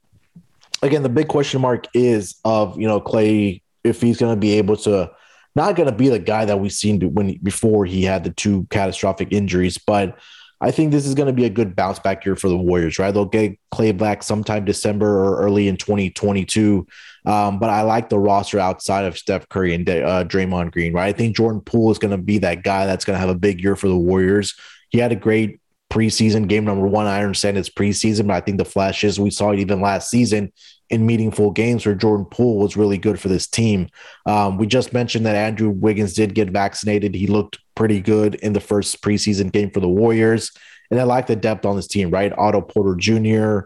again, 0.82 1.03
the 1.03 1.09
big 1.09 1.28
question 1.28 1.62
mark 1.62 1.86
is 1.94 2.36
of 2.44 2.78
you 2.78 2.86
know 2.86 3.01
Klay 3.01 3.62
if 3.82 4.03
he's 4.03 4.18
gonna 4.18 4.36
be 4.36 4.53
able 4.53 4.76
to. 4.78 5.11
Not 5.57 5.74
going 5.74 5.88
to 5.88 5.94
be 5.94 6.09
the 6.09 6.20
guy 6.20 6.44
that 6.44 6.61
we've 6.61 6.70
seen 6.70 7.01
when 7.12 7.36
before 7.42 7.84
he 7.84 8.05
had 8.05 8.22
the 8.22 8.30
two 8.30 8.68
catastrophic 8.70 9.32
injuries, 9.32 9.78
but 9.78 10.16
I 10.61 10.70
think 10.70 10.92
this 10.92 11.06
is 11.06 11.14
going 11.14 11.26
to 11.26 11.32
be 11.32 11.46
a 11.46 11.50
good 11.50 11.74
bounce 11.74 11.98
back 11.98 12.24
year 12.24 12.36
for 12.36 12.48
the 12.48 12.56
Warriors, 12.56 12.98
right? 12.98 13.12
They'll 13.12 13.24
get 13.24 13.58
Klay 13.72 13.96
back 13.96 14.22
sometime 14.22 14.64
December 14.64 15.06
or 15.06 15.40
early 15.40 15.68
in 15.68 15.76
2022. 15.76 16.86
Um, 17.24 17.58
but 17.58 17.70
I 17.70 17.82
like 17.82 18.08
the 18.11 18.18
roster 18.18 18.58
outside 18.58 19.06
of 19.06 19.16
Steph 19.16 19.48
Curry 19.48 19.74
and 19.74 19.88
uh, 19.88 20.24
Draymond 20.24 20.72
Green, 20.72 20.92
right? 20.92 21.14
I 21.14 21.16
think 21.16 21.36
Jordan 21.36 21.62
Poole 21.62 21.90
is 21.90 21.98
going 21.98 22.11
to 22.11 22.22
be 22.22 22.38
that 22.38 22.62
guy 22.62 22.86
that's 22.86 23.04
going 23.04 23.16
to 23.16 23.20
have 23.20 23.30
a 23.30 23.38
big 23.38 23.62
year 23.62 23.76
for 23.76 23.88
the 23.88 23.96
Warriors. 23.96 24.54
He 24.90 24.98
had 24.98 25.12
a 25.12 25.16
great 25.16 25.61
preseason 25.90 26.46
game 26.46 26.64
number 26.64 26.86
one. 26.86 27.06
I 27.06 27.22
understand 27.22 27.58
it's 27.58 27.68
preseason, 27.68 28.28
but 28.28 28.34
I 28.34 28.40
think 28.40 28.58
the 28.58 28.64
flashes 28.64 29.18
we 29.18 29.30
saw 29.30 29.50
it 29.50 29.61
even 29.61 29.80
last 29.80 30.11
season 30.11 30.52
in 30.88 31.06
meaningful 31.06 31.50
games 31.52 31.86
where 31.86 31.94
Jordan 31.94 32.26
Poole 32.26 32.58
was 32.58 32.76
really 32.76 32.98
good 32.98 33.18
for 33.18 33.28
this 33.28 33.46
team. 33.46 33.88
Um, 34.26 34.58
we 34.58 34.66
just 34.66 34.92
mentioned 34.92 35.24
that 35.26 35.36
Andrew 35.36 35.70
Wiggins 35.70 36.14
did 36.14 36.34
get 36.34 36.50
vaccinated. 36.50 37.14
He 37.14 37.26
looked 37.26 37.58
pretty 37.81 37.99
good 37.99 38.35
in 38.35 38.53
the 38.53 38.61
first 38.61 39.01
preseason 39.01 39.51
game 39.51 39.70
for 39.70 39.81
the 39.81 39.89
Warriors. 39.89 40.53
And 40.91 41.01
I 41.01 41.05
like 41.05 41.26
the 41.26 41.35
depth 41.35 41.64
on 41.64 41.76
this 41.76 41.87
team, 41.87 42.11
right? 42.11 42.31
Otto 42.37 42.61
Porter 42.61 42.95
Jr., 42.95 43.61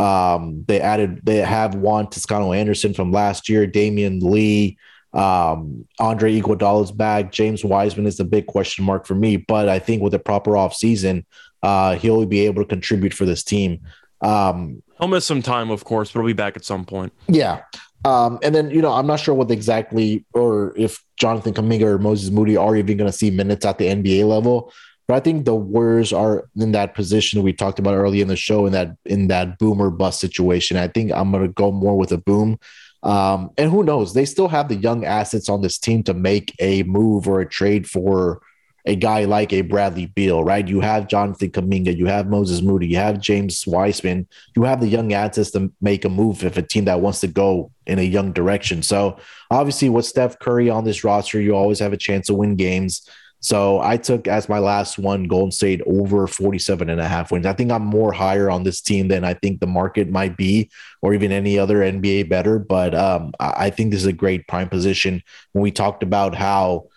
um, 0.00 0.64
they 0.68 0.80
added, 0.80 1.20
they 1.24 1.38
have 1.38 1.74
Juan 1.74 2.08
Toscano 2.08 2.52
Anderson 2.52 2.94
from 2.94 3.10
last 3.10 3.48
year, 3.48 3.66
Damion 3.66 4.22
Lee, 4.22 4.78
um, 5.14 5.84
Andre 5.98 6.40
Iguodala's 6.40 6.92
back. 6.92 7.32
James 7.32 7.64
Wiseman 7.64 8.06
is 8.06 8.18
the 8.18 8.24
big 8.24 8.46
question 8.46 8.84
mark 8.84 9.04
for 9.04 9.16
me, 9.16 9.36
but 9.36 9.68
I 9.68 9.80
think 9.80 10.00
with 10.00 10.14
a 10.14 10.20
proper 10.20 10.52
offseason, 10.52 11.24
uh, 11.64 11.96
he'll 11.96 12.24
be 12.24 12.46
able 12.46 12.62
to 12.62 12.68
contribute 12.68 13.14
for 13.14 13.24
this 13.24 13.42
team. 13.42 13.80
Um, 14.20 14.80
He'll 15.00 15.08
miss 15.08 15.26
some 15.26 15.42
time, 15.42 15.70
of 15.70 15.82
course, 15.82 16.12
but 16.12 16.20
he'll 16.20 16.28
be 16.28 16.34
back 16.34 16.56
at 16.56 16.64
some 16.64 16.84
point. 16.84 17.12
Yeah. 17.26 17.62
Um, 18.04 18.38
and 18.42 18.54
then, 18.54 18.70
you 18.70 18.80
know, 18.80 18.92
I'm 18.92 19.06
not 19.06 19.20
sure 19.20 19.34
what 19.34 19.50
exactly, 19.50 20.24
or 20.32 20.72
if 20.76 21.02
Jonathan 21.16 21.54
Kuminga 21.54 21.82
or 21.82 21.98
Moses 21.98 22.30
Moody 22.30 22.56
are 22.56 22.76
even 22.76 22.96
going 22.96 23.10
to 23.10 23.16
see 23.16 23.30
minutes 23.30 23.64
at 23.64 23.78
the 23.78 23.86
NBA 23.86 24.28
level. 24.28 24.72
But 25.08 25.14
I 25.14 25.20
think 25.20 25.44
the 25.44 25.54
Warriors 25.54 26.12
are 26.12 26.48
in 26.56 26.72
that 26.72 26.94
position 26.94 27.42
we 27.42 27.52
talked 27.52 27.78
about 27.78 27.94
early 27.94 28.20
in 28.20 28.28
the 28.28 28.36
show 28.36 28.66
in 28.66 28.72
that 28.72 28.96
in 29.04 29.28
that 29.28 29.58
boomer 29.58 29.90
bust 29.90 30.20
situation. 30.20 30.76
I 30.76 30.88
think 30.88 31.12
I'm 31.12 31.30
going 31.30 31.44
to 31.46 31.52
go 31.52 31.70
more 31.70 31.96
with 31.96 32.10
a 32.10 32.18
boom. 32.18 32.58
Um, 33.02 33.50
and 33.56 33.70
who 33.70 33.84
knows? 33.84 34.14
They 34.14 34.24
still 34.24 34.48
have 34.48 34.68
the 34.68 34.74
young 34.74 35.04
assets 35.04 35.48
on 35.48 35.62
this 35.62 35.78
team 35.78 36.02
to 36.04 36.14
make 36.14 36.54
a 36.58 36.82
move 36.84 37.28
or 37.28 37.40
a 37.40 37.48
trade 37.48 37.88
for 37.88 38.40
a 38.86 38.94
guy 38.94 39.24
like 39.24 39.52
a 39.52 39.62
Bradley 39.62 40.06
Beal, 40.06 40.44
right? 40.44 40.66
You 40.66 40.80
have 40.80 41.08
Jonathan 41.08 41.50
Kuminga, 41.50 41.96
you 41.96 42.06
have 42.06 42.28
Moses 42.28 42.62
Moody, 42.62 42.86
you 42.86 42.96
have 42.96 43.20
James 43.20 43.66
Wiseman, 43.66 44.28
you 44.54 44.62
have 44.62 44.80
the 44.80 44.88
young 44.88 45.12
assets 45.12 45.50
to 45.52 45.72
make 45.80 46.04
a 46.04 46.08
move 46.08 46.44
if 46.44 46.56
a 46.56 46.62
team 46.62 46.84
that 46.84 47.00
wants 47.00 47.20
to 47.20 47.26
go 47.26 47.72
in 47.86 47.98
a 47.98 48.02
young 48.02 48.32
direction. 48.32 48.82
So 48.82 49.18
obviously, 49.50 49.88
with 49.88 50.06
Steph 50.06 50.38
Curry 50.38 50.70
on 50.70 50.84
this 50.84 51.02
roster, 51.02 51.40
you 51.40 51.56
always 51.56 51.80
have 51.80 51.92
a 51.92 51.96
chance 51.96 52.28
to 52.28 52.34
win 52.34 52.54
games. 52.54 53.08
So 53.40 53.80
I 53.80 53.96
took 53.96 54.26
as 54.28 54.48
my 54.48 54.58
last 54.58 54.98
one 54.98 55.24
Golden 55.24 55.52
State 55.52 55.80
over 55.86 56.26
47 56.26 56.88
and 56.88 57.00
a 57.00 57.06
half 57.06 57.30
wins. 57.30 57.46
I 57.46 57.52
think 57.52 57.70
I'm 57.70 57.84
more 57.84 58.12
higher 58.12 58.50
on 58.50 58.62
this 58.62 58.80
team 58.80 59.08
than 59.08 59.24
I 59.24 59.34
think 59.34 59.60
the 59.60 59.66
market 59.66 60.08
might 60.08 60.36
be, 60.36 60.70
or 61.02 61.12
even 61.12 61.32
any 61.32 61.58
other 61.58 61.78
NBA 61.78 62.28
better. 62.28 62.58
But 62.58 62.94
um, 62.94 63.32
I 63.38 63.70
think 63.70 63.90
this 63.90 64.00
is 64.00 64.06
a 64.06 64.12
great 64.12 64.48
prime 64.48 64.68
position 64.68 65.22
when 65.52 65.62
we 65.62 65.70
talked 65.70 66.02
about 66.02 66.34
how 66.34 66.88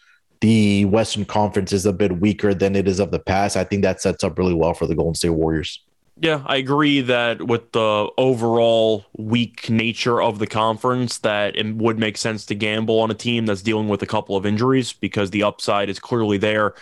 the 0.41 0.85
Western 0.85 1.25
Conference 1.25 1.73
is 1.73 1.85
a 1.85 1.93
bit 1.93 2.19
weaker 2.19 2.53
than 2.53 2.75
it 2.75 2.87
is 2.87 2.99
of 2.99 3.11
the 3.11 3.19
past. 3.19 3.57
I 3.57 3.63
think 3.63 3.81
that 3.83 4.01
sets 4.01 4.23
up 4.23 4.37
really 4.37 4.53
well 4.53 4.73
for 4.73 4.87
the 4.87 4.95
Golden 4.95 5.15
State 5.15 5.29
Warriors. 5.29 5.83
Yeah, 6.21 6.43
I 6.45 6.57
agree 6.57 6.99
that 7.01 7.47
with 7.47 7.71
the 7.71 8.09
overall 8.17 9.05
weak 9.17 9.69
nature 9.69 10.21
of 10.21 10.39
the 10.39 10.47
conference, 10.47 11.19
that 11.19 11.55
it 11.55 11.75
would 11.75 11.97
make 11.97 12.17
sense 12.17 12.45
to 12.47 12.55
gamble 12.55 12.99
on 12.99 13.09
a 13.09 13.13
team 13.13 13.45
that's 13.45 13.61
dealing 13.61 13.87
with 13.87 14.01
a 14.01 14.05
couple 14.05 14.35
of 14.35 14.45
injuries 14.45 14.91
because 14.91 15.31
the 15.31 15.43
upside 15.43 15.89
is 15.89 15.97
clearly 15.97 16.37
there. 16.37 16.73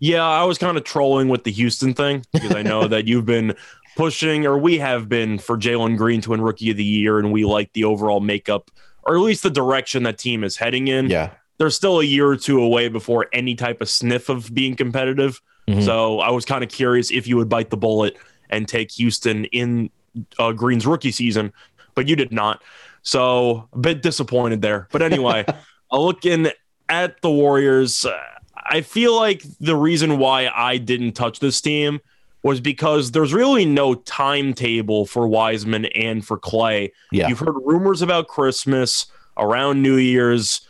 Yeah, 0.00 0.26
I 0.26 0.42
was 0.44 0.58
kind 0.58 0.76
of 0.76 0.82
trolling 0.82 1.28
with 1.28 1.44
the 1.44 1.52
Houston 1.52 1.94
thing 1.94 2.24
because 2.32 2.54
I 2.54 2.62
know 2.62 2.88
that 2.88 3.06
you've 3.06 3.26
been 3.26 3.54
pushing, 3.96 4.44
or 4.44 4.58
we 4.58 4.78
have 4.78 5.08
been, 5.08 5.38
for 5.38 5.56
Jalen 5.56 5.96
Green 5.96 6.20
to 6.22 6.30
win 6.30 6.40
Rookie 6.40 6.70
of 6.70 6.76
the 6.76 6.84
Year, 6.84 7.18
and 7.18 7.30
we 7.30 7.44
like 7.44 7.72
the 7.74 7.84
overall 7.84 8.20
makeup, 8.20 8.72
or 9.04 9.14
at 9.14 9.20
least 9.20 9.44
the 9.44 9.50
direction 9.50 10.02
that 10.02 10.18
team 10.18 10.42
is 10.42 10.56
heading 10.56 10.88
in. 10.88 11.08
Yeah. 11.10 11.30
There's 11.60 11.76
still 11.76 12.00
a 12.00 12.04
year 12.04 12.26
or 12.26 12.36
two 12.36 12.62
away 12.62 12.88
before 12.88 13.26
any 13.34 13.54
type 13.54 13.82
of 13.82 13.90
sniff 13.90 14.30
of 14.30 14.52
being 14.54 14.74
competitive. 14.74 15.42
Mm-hmm. 15.68 15.82
So 15.82 16.20
I 16.20 16.30
was 16.30 16.46
kind 16.46 16.64
of 16.64 16.70
curious 16.70 17.10
if 17.10 17.28
you 17.28 17.36
would 17.36 17.50
bite 17.50 17.68
the 17.68 17.76
bullet 17.76 18.16
and 18.48 18.66
take 18.66 18.90
Houston 18.92 19.44
in 19.44 19.90
uh, 20.38 20.52
Green's 20.52 20.86
rookie 20.86 21.12
season, 21.12 21.52
but 21.94 22.08
you 22.08 22.16
did 22.16 22.32
not. 22.32 22.62
So 23.02 23.68
a 23.74 23.78
bit 23.78 24.00
disappointed 24.00 24.62
there. 24.62 24.88
But 24.90 25.02
anyway, 25.02 25.44
looking 25.92 26.48
at 26.88 27.20
the 27.20 27.30
Warriors, 27.30 28.06
uh, 28.06 28.18
I 28.56 28.80
feel 28.80 29.14
like 29.14 29.44
the 29.60 29.76
reason 29.76 30.16
why 30.16 30.48
I 30.48 30.78
didn't 30.78 31.12
touch 31.12 31.40
this 31.40 31.60
team 31.60 32.00
was 32.42 32.60
because 32.60 33.10
there's 33.10 33.34
really 33.34 33.66
no 33.66 33.94
timetable 33.94 35.04
for 35.04 35.28
Wiseman 35.28 35.84
and 35.86 36.26
for 36.26 36.38
Klay. 36.38 36.90
Yeah. 37.12 37.28
You've 37.28 37.38
heard 37.38 37.54
rumors 37.64 38.00
about 38.00 38.28
Christmas 38.28 39.06
around 39.36 39.82
New 39.82 39.96
Year's. 39.96 40.66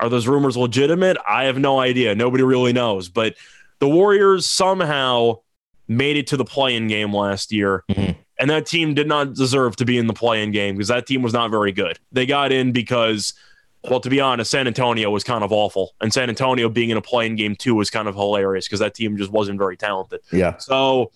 Are 0.00 0.08
those 0.08 0.26
rumors 0.26 0.56
legitimate? 0.56 1.16
I 1.28 1.44
have 1.44 1.58
no 1.58 1.80
idea. 1.80 2.14
Nobody 2.14 2.42
really 2.42 2.72
knows. 2.72 3.08
But 3.08 3.34
the 3.78 3.88
Warriors 3.88 4.46
somehow 4.46 5.40
made 5.88 6.16
it 6.16 6.26
to 6.28 6.36
the 6.36 6.44
play-in 6.44 6.88
game 6.88 7.14
last 7.14 7.52
year. 7.52 7.84
Mm-hmm. 7.88 8.12
And 8.40 8.50
that 8.50 8.66
team 8.66 8.94
did 8.94 9.08
not 9.08 9.34
deserve 9.34 9.74
to 9.76 9.84
be 9.84 9.98
in 9.98 10.06
the 10.06 10.12
play-in 10.12 10.52
game 10.52 10.76
because 10.76 10.88
that 10.88 11.06
team 11.06 11.22
was 11.22 11.32
not 11.32 11.50
very 11.50 11.72
good. 11.72 11.98
They 12.12 12.24
got 12.24 12.52
in 12.52 12.70
because, 12.72 13.34
well, 13.82 13.98
to 13.98 14.08
be 14.08 14.20
honest, 14.20 14.50
San 14.50 14.68
Antonio 14.68 15.10
was 15.10 15.24
kind 15.24 15.42
of 15.42 15.50
awful, 15.50 15.94
and 16.00 16.12
San 16.12 16.28
Antonio 16.28 16.68
being 16.68 16.90
in 16.90 16.96
a 16.96 17.02
play-in 17.02 17.34
game 17.34 17.56
too 17.56 17.74
was 17.74 17.90
kind 17.90 18.06
of 18.06 18.14
hilarious 18.14 18.68
because 18.68 18.78
that 18.78 18.94
team 18.94 19.16
just 19.16 19.32
wasn't 19.32 19.58
very 19.58 19.76
talented. 19.76 20.20
Yeah. 20.30 20.56
So, 20.58 21.10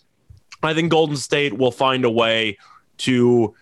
I 0.64 0.74
think 0.74 0.90
Golden 0.90 1.16
State 1.16 1.52
will 1.52 1.70
find 1.70 2.04
a 2.04 2.10
way 2.10 2.58
to, 2.98 3.54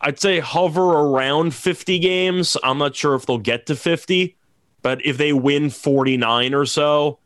I'd 0.00 0.20
say, 0.20 0.40
hover 0.40 0.82
around 0.82 1.54
50 1.54 1.98
games. 1.98 2.56
I'm 2.62 2.78
not 2.78 2.94
sure 2.94 3.14
if 3.14 3.26
they'll 3.26 3.38
get 3.38 3.66
to 3.66 3.74
50, 3.74 4.36
but 4.82 5.04
if 5.04 5.16
they 5.16 5.32
win 5.32 5.70
49 5.70 6.54
or 6.54 6.66
so, 6.66 7.18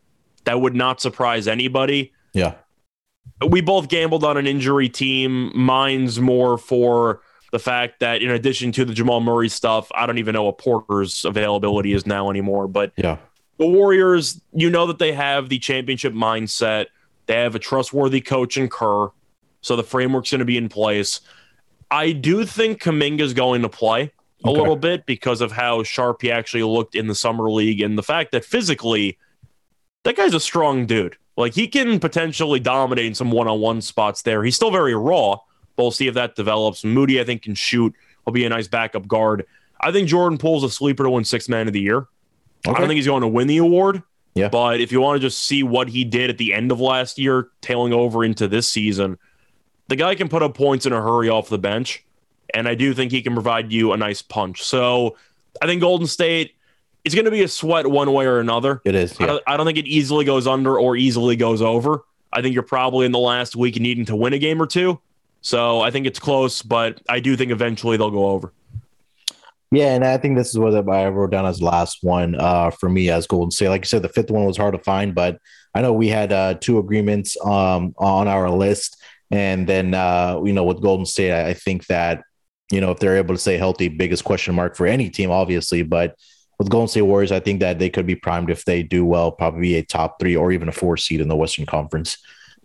that 0.44 0.60
would 0.60 0.74
not 0.74 1.00
surprise 1.00 1.46
anybody. 1.46 2.12
Yeah 2.32 2.54
we 3.48 3.60
both 3.60 3.88
gambled 3.88 4.24
on 4.24 4.36
an 4.36 4.46
injury 4.46 4.88
team. 4.88 5.52
Mine's 5.54 6.20
more 6.20 6.58
for 6.58 7.20
the 7.50 7.58
fact 7.58 8.00
that 8.00 8.22
in 8.22 8.30
addition 8.30 8.72
to 8.72 8.84
the 8.84 8.94
Jamal 8.94 9.20
Murray 9.20 9.48
stuff, 9.48 9.90
I 9.94 10.06
don't 10.06 10.18
even 10.18 10.32
know 10.32 10.44
what 10.44 10.58
Porter's 10.58 11.24
availability 11.24 11.92
is 11.92 12.06
now 12.06 12.30
anymore. 12.30 12.68
But 12.68 12.92
yeah, 12.96 13.18
the 13.58 13.66
Warriors, 13.66 14.40
you 14.52 14.70
know 14.70 14.86
that 14.86 14.98
they 14.98 15.12
have 15.12 15.48
the 15.48 15.58
championship 15.58 16.14
mindset. 16.14 16.86
They 17.26 17.34
have 17.34 17.54
a 17.54 17.58
trustworthy 17.58 18.20
coach 18.20 18.56
in 18.56 18.68
Kerr, 18.68 19.08
so 19.60 19.76
the 19.76 19.82
framework's 19.82 20.30
going 20.30 20.40
to 20.40 20.44
be 20.44 20.56
in 20.56 20.68
place. 20.68 21.20
I 21.92 22.12
do 22.12 22.46
think 22.46 22.82
Kuminga's 22.82 23.34
going 23.34 23.60
to 23.62 23.68
play 23.68 24.12
a 24.44 24.48
okay. 24.48 24.58
little 24.58 24.76
bit 24.76 25.04
because 25.04 25.42
of 25.42 25.52
how 25.52 25.82
sharp 25.82 26.22
he 26.22 26.32
actually 26.32 26.62
looked 26.62 26.94
in 26.94 27.06
the 27.06 27.14
summer 27.14 27.50
league 27.50 27.82
and 27.82 27.98
the 27.98 28.02
fact 28.02 28.32
that 28.32 28.46
physically, 28.46 29.18
that 30.04 30.16
guy's 30.16 30.32
a 30.32 30.40
strong 30.40 30.86
dude. 30.86 31.16
Like 31.36 31.52
he 31.54 31.68
can 31.68 32.00
potentially 32.00 32.60
dominate 32.60 33.06
in 33.06 33.14
some 33.14 33.30
one-on-one 33.30 33.82
spots 33.82 34.22
there. 34.22 34.42
He's 34.42 34.56
still 34.56 34.70
very 34.70 34.94
raw, 34.94 35.36
but 35.76 35.82
we'll 35.82 35.90
see 35.90 36.08
if 36.08 36.14
that 36.14 36.34
develops. 36.34 36.82
Moody, 36.82 37.20
I 37.20 37.24
think, 37.24 37.42
can 37.42 37.54
shoot. 37.54 37.94
He'll 38.24 38.32
be 38.32 38.46
a 38.46 38.48
nice 38.48 38.68
backup 38.68 39.06
guard. 39.06 39.46
I 39.80 39.92
think 39.92 40.08
Jordan 40.08 40.38
Poole's 40.38 40.64
a 40.64 40.70
sleeper 40.70 41.04
to 41.04 41.10
win 41.10 41.24
six 41.24 41.46
man 41.46 41.66
of 41.66 41.74
the 41.74 41.80
year. 41.80 41.98
Okay. 42.66 42.74
I 42.74 42.78
don't 42.78 42.88
think 42.88 42.96
he's 42.96 43.06
going 43.06 43.22
to 43.22 43.28
win 43.28 43.48
the 43.48 43.58
award. 43.58 44.02
Yeah. 44.34 44.48
But 44.48 44.80
if 44.80 44.92
you 44.92 45.00
want 45.00 45.20
to 45.20 45.26
just 45.26 45.44
see 45.44 45.62
what 45.62 45.88
he 45.88 46.04
did 46.04 46.30
at 46.30 46.38
the 46.38 46.54
end 46.54 46.72
of 46.72 46.80
last 46.80 47.18
year, 47.18 47.48
tailing 47.60 47.92
over 47.92 48.24
into 48.24 48.48
this 48.48 48.66
season, 48.66 49.18
the 49.92 49.96
guy 49.96 50.14
can 50.14 50.30
put 50.30 50.42
up 50.42 50.54
points 50.54 50.86
in 50.86 50.92
a 50.94 51.02
hurry 51.02 51.28
off 51.28 51.50
the 51.50 51.58
bench. 51.58 52.02
And 52.54 52.66
I 52.66 52.74
do 52.74 52.94
think 52.94 53.12
he 53.12 53.20
can 53.20 53.34
provide 53.34 53.70
you 53.70 53.92
a 53.92 53.96
nice 53.98 54.22
punch. 54.22 54.62
So 54.62 55.18
I 55.60 55.66
think 55.66 55.82
Golden 55.82 56.06
State 56.06 56.54
it's 57.04 57.14
going 57.14 57.26
to 57.26 57.30
be 57.30 57.42
a 57.42 57.48
sweat 57.48 57.86
one 57.86 58.10
way 58.12 58.24
or 58.24 58.40
another. 58.40 58.80
It 58.86 58.94
is. 58.94 59.18
Yeah. 59.20 59.24
I, 59.24 59.28
don't, 59.28 59.42
I, 59.48 59.56
don't, 59.58 59.66
think 59.66 59.76
it 59.76 59.86
easily 59.86 60.24
goes 60.24 60.46
under 60.46 60.78
or 60.78 60.96
easily 60.96 61.36
goes 61.36 61.60
over. 61.60 62.04
I 62.32 62.40
think 62.40 62.54
you're 62.54 62.62
probably 62.62 63.04
in 63.04 63.12
the 63.12 63.18
last 63.18 63.54
week 63.54 63.78
needing 63.78 64.06
to 64.06 64.16
win 64.16 64.32
a 64.32 64.38
game 64.38 64.62
or 64.62 64.66
two. 64.66 64.98
So 65.42 65.82
I 65.82 65.90
think 65.90 66.06
it's 66.06 66.18
close, 66.18 66.62
but 66.62 67.02
I 67.10 67.20
do 67.20 67.36
think 67.36 67.50
eventually 67.50 67.98
they'll 67.98 68.10
go 68.10 68.28
over. 68.28 68.52
Yeah, 69.72 69.94
and 69.94 70.04
I 70.04 70.16
think 70.16 70.38
this 70.38 70.50
is 70.50 70.58
what 70.58 70.74
I 70.88 71.08
wrote 71.08 71.32
down 71.32 71.44
as 71.44 71.60
last 71.60 71.98
one 72.02 72.34
uh, 72.36 72.70
for 72.70 72.88
me 72.88 73.10
as 73.10 73.26
Golden 73.26 73.50
State. 73.50 73.68
Like 73.68 73.82
you 73.82 73.88
said, 73.88 74.02
the 74.02 74.08
fifth 74.08 74.30
one 74.30 74.46
was 74.46 74.56
hard 74.56 74.72
to 74.72 74.78
find, 74.78 75.14
but 75.14 75.38
I 75.74 75.82
know 75.82 75.92
we 75.92 76.08
had 76.08 76.32
uh, 76.32 76.54
two 76.54 76.78
agreements 76.78 77.36
um, 77.44 77.94
on 77.98 78.28
our 78.28 78.48
list, 78.48 79.02
and 79.32 79.66
then 79.66 79.94
uh, 79.94 80.40
you 80.44 80.52
know 80.52 80.62
with 80.62 80.80
Golden 80.80 81.06
State, 81.06 81.32
I 81.32 81.54
think 81.54 81.86
that 81.86 82.22
you 82.70 82.80
know 82.80 82.92
if 82.92 83.00
they're 83.00 83.16
able 83.16 83.34
to 83.34 83.40
stay 83.40 83.56
healthy, 83.56 83.88
biggest 83.88 84.22
question 84.22 84.54
mark 84.54 84.76
for 84.76 84.86
any 84.86 85.10
team, 85.10 85.30
obviously, 85.30 85.82
but 85.82 86.16
with 86.58 86.70
Golden 86.70 86.86
State 86.86 87.02
Warriors, 87.02 87.32
I 87.32 87.40
think 87.40 87.60
that 87.60 87.80
they 87.80 87.90
could 87.90 88.06
be 88.06 88.14
primed 88.14 88.50
if 88.50 88.64
they 88.64 88.82
do 88.84 89.04
well, 89.04 89.32
probably 89.32 89.74
a 89.74 89.82
top 89.82 90.20
three 90.20 90.36
or 90.36 90.52
even 90.52 90.68
a 90.68 90.72
four 90.72 90.96
seed 90.96 91.20
in 91.20 91.28
the 91.28 91.34
Western 91.34 91.66
Conference. 91.66 92.18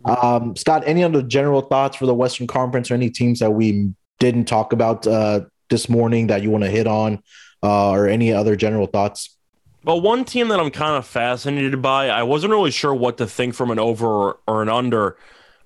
Um, 0.06 0.56
Scott, 0.56 0.84
any 0.86 1.04
other 1.04 1.24
general 1.24 1.62
thoughts 1.62 1.98
for 1.98 2.06
the 2.06 2.14
Western 2.14 2.46
Conference 2.46 2.92
or 2.92 2.94
any 2.94 3.10
teams 3.10 3.40
that 3.40 3.52
we 3.52 3.92
didn't 4.20 4.46
talk 4.46 4.74
about 4.74 5.08
uh, 5.08 5.42
this 5.70 5.90
morning 5.90 6.28
that 6.28 6.44
you 6.44 6.52
want 6.52 6.64
to 6.64 6.70
hit 6.70 6.86
on, 6.86 7.24
uh, 7.64 7.92
or 7.92 8.08
any 8.08 8.34
other 8.34 8.56
general 8.56 8.88
thoughts? 8.88 9.36
Well, 9.84 10.02
one 10.02 10.26
team 10.26 10.50
that 10.50 10.60
I'm 10.60 10.72
kind 10.72 10.98
of 10.98 11.06
fascinated 11.06 11.82
by, 11.82 12.10
I 12.10 12.24
wasn't 12.24 12.52
really 12.52 12.72
sure 12.72 12.94
what 12.94 13.18
to 13.20 13.26
think 13.28 13.54
from 13.54 13.72
an 13.72 13.80
over 13.80 14.34
or 14.48 14.62
an 14.62 14.70
under, 14.70 15.18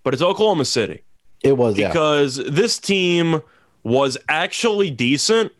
but 0.03 0.13
it's 0.13 0.23
Oklahoma 0.23 0.65
City. 0.65 1.03
It 1.43 1.57
was 1.57 1.75
because 1.75 2.37
yeah. 2.37 2.45
this 2.49 2.79
team 2.79 3.41
was 3.83 4.17
actually 4.29 4.91
decent 4.91 5.51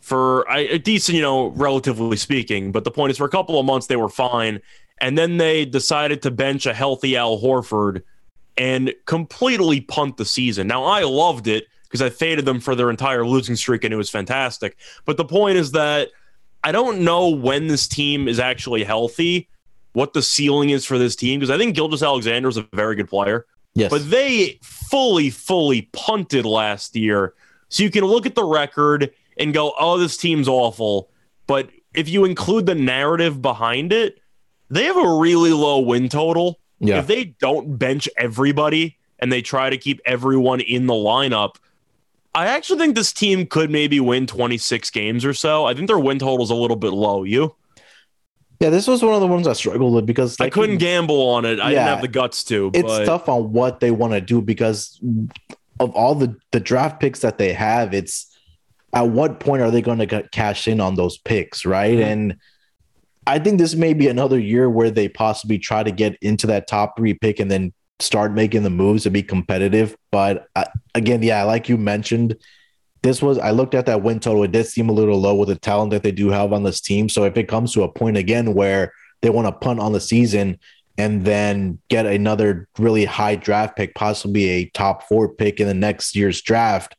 for 0.00 0.42
a 0.50 0.76
uh, 0.76 0.78
decent, 0.78 1.16
you 1.16 1.22
know, 1.22 1.48
relatively 1.48 2.16
speaking. 2.16 2.72
But 2.72 2.84
the 2.84 2.90
point 2.90 3.10
is, 3.10 3.18
for 3.18 3.26
a 3.26 3.30
couple 3.30 3.58
of 3.58 3.66
months, 3.66 3.88
they 3.88 3.96
were 3.96 4.08
fine. 4.08 4.60
And 5.00 5.16
then 5.16 5.36
they 5.36 5.64
decided 5.64 6.22
to 6.22 6.30
bench 6.30 6.66
a 6.66 6.74
healthy 6.74 7.16
Al 7.16 7.38
Horford 7.38 8.02
and 8.56 8.92
completely 9.06 9.80
punt 9.80 10.16
the 10.16 10.24
season. 10.24 10.66
Now, 10.66 10.84
I 10.84 11.02
loved 11.02 11.46
it 11.46 11.66
because 11.84 12.02
I 12.02 12.10
faded 12.10 12.44
them 12.44 12.60
for 12.60 12.74
their 12.74 12.90
entire 12.90 13.24
losing 13.24 13.54
streak 13.54 13.84
and 13.84 13.94
it 13.94 13.96
was 13.96 14.10
fantastic. 14.10 14.76
But 15.04 15.16
the 15.16 15.24
point 15.24 15.56
is 15.56 15.72
that 15.72 16.08
I 16.64 16.72
don't 16.72 17.00
know 17.00 17.28
when 17.28 17.68
this 17.68 17.86
team 17.86 18.28
is 18.28 18.40
actually 18.40 18.84
healthy, 18.84 19.48
what 19.92 20.12
the 20.12 20.22
ceiling 20.22 20.70
is 20.70 20.84
for 20.84 20.98
this 20.98 21.16
team, 21.16 21.38
because 21.38 21.50
I 21.50 21.58
think 21.58 21.76
Gilgeous-Alexander 21.76 22.48
is 22.48 22.56
a 22.56 22.68
very 22.72 22.96
good 22.96 23.08
player. 23.08 23.46
Yes. 23.78 23.90
But 23.90 24.10
they 24.10 24.58
fully, 24.62 25.30
fully 25.30 25.82
punted 25.92 26.44
last 26.44 26.96
year. 26.96 27.34
So 27.68 27.84
you 27.84 27.90
can 27.90 28.04
look 28.04 28.26
at 28.26 28.34
the 28.34 28.44
record 28.44 29.12
and 29.36 29.54
go, 29.54 29.72
oh, 29.78 29.98
this 29.98 30.16
team's 30.16 30.48
awful. 30.48 31.10
But 31.46 31.70
if 31.94 32.08
you 32.08 32.24
include 32.24 32.66
the 32.66 32.74
narrative 32.74 33.40
behind 33.40 33.92
it, 33.92 34.20
they 34.68 34.84
have 34.84 34.96
a 34.96 35.18
really 35.18 35.52
low 35.52 35.78
win 35.78 36.08
total. 36.08 36.58
Yeah. 36.80 36.98
If 36.98 37.06
they 37.06 37.24
don't 37.24 37.76
bench 37.76 38.08
everybody 38.16 38.98
and 39.20 39.30
they 39.30 39.42
try 39.42 39.70
to 39.70 39.78
keep 39.78 40.00
everyone 40.04 40.60
in 40.60 40.86
the 40.86 40.94
lineup, 40.94 41.56
I 42.34 42.46
actually 42.46 42.80
think 42.80 42.96
this 42.96 43.12
team 43.12 43.46
could 43.46 43.70
maybe 43.70 44.00
win 44.00 44.26
26 44.26 44.90
games 44.90 45.24
or 45.24 45.34
so. 45.34 45.66
I 45.66 45.74
think 45.74 45.86
their 45.86 45.98
win 45.98 46.18
total 46.18 46.42
is 46.42 46.50
a 46.50 46.54
little 46.54 46.76
bit 46.76 46.92
low. 46.92 47.22
You? 47.22 47.54
Yeah, 48.60 48.70
this 48.70 48.88
was 48.88 49.02
one 49.02 49.14
of 49.14 49.20
the 49.20 49.26
ones 49.26 49.46
I 49.46 49.52
struggled 49.52 49.94
with 49.94 50.06
because 50.06 50.40
like, 50.40 50.48
I 50.48 50.50
couldn't 50.50 50.78
gamble 50.78 51.30
on 51.30 51.44
it. 51.44 51.60
I 51.60 51.70
yeah, 51.70 51.78
didn't 51.78 51.88
have 51.88 52.00
the 52.00 52.08
guts 52.08 52.42
to. 52.44 52.70
It's 52.74 53.06
tough 53.06 53.28
on 53.28 53.52
what 53.52 53.78
they 53.78 53.92
want 53.92 54.14
to 54.14 54.20
do 54.20 54.42
because 54.42 55.00
of 55.78 55.94
all 55.94 56.14
the 56.14 56.36
the 56.50 56.58
draft 56.58 57.00
picks 57.00 57.20
that 57.20 57.38
they 57.38 57.52
have. 57.52 57.94
It's 57.94 58.36
at 58.92 59.08
what 59.08 59.38
point 59.38 59.62
are 59.62 59.70
they 59.70 59.82
going 59.82 59.98
to 59.98 60.28
cash 60.32 60.66
in 60.66 60.80
on 60.80 60.96
those 60.96 61.18
picks, 61.18 61.64
right? 61.64 61.98
Mm-hmm. 61.98 62.10
And 62.10 62.36
I 63.26 63.38
think 63.38 63.58
this 63.58 63.74
may 63.74 63.92
be 63.92 64.08
another 64.08 64.38
year 64.38 64.68
where 64.70 64.90
they 64.90 65.08
possibly 65.08 65.58
try 65.58 65.82
to 65.82 65.90
get 65.92 66.16
into 66.22 66.46
that 66.48 66.66
top 66.66 66.96
three 66.96 67.14
pick 67.14 67.38
and 67.38 67.50
then 67.50 67.72
start 68.00 68.32
making 68.32 68.62
the 68.62 68.70
moves 68.70 69.02
to 69.02 69.10
be 69.10 69.22
competitive. 69.22 69.96
But 70.10 70.48
uh, 70.56 70.64
again, 70.94 71.22
yeah, 71.22 71.42
like 71.42 71.68
you 71.68 71.76
mentioned, 71.76 72.36
this 73.08 73.22
was 73.22 73.38
I 73.38 73.50
looked 73.52 73.74
at 73.74 73.86
that 73.86 74.02
win 74.02 74.20
total. 74.20 74.42
It 74.42 74.52
did 74.52 74.66
seem 74.66 74.88
a 74.88 74.92
little 74.92 75.18
low 75.18 75.34
with 75.34 75.48
the 75.48 75.56
talent 75.56 75.92
that 75.92 76.02
they 76.02 76.12
do 76.12 76.28
have 76.28 76.52
on 76.52 76.62
this 76.62 76.80
team. 76.80 77.08
So 77.08 77.24
if 77.24 77.36
it 77.36 77.48
comes 77.48 77.72
to 77.72 77.82
a 77.82 77.88
point 77.88 78.18
again 78.18 78.54
where 78.54 78.92
they 79.22 79.30
want 79.30 79.46
to 79.46 79.52
punt 79.52 79.80
on 79.80 79.92
the 79.92 80.00
season 80.00 80.58
and 80.98 81.24
then 81.24 81.78
get 81.88 82.04
another 82.04 82.68
really 82.78 83.06
high 83.06 83.36
draft 83.36 83.76
pick, 83.76 83.94
possibly 83.94 84.48
a 84.48 84.70
top 84.70 85.08
four 85.08 85.32
pick 85.32 85.58
in 85.58 85.66
the 85.66 85.74
next 85.74 86.14
year's 86.14 86.42
draft, 86.42 86.96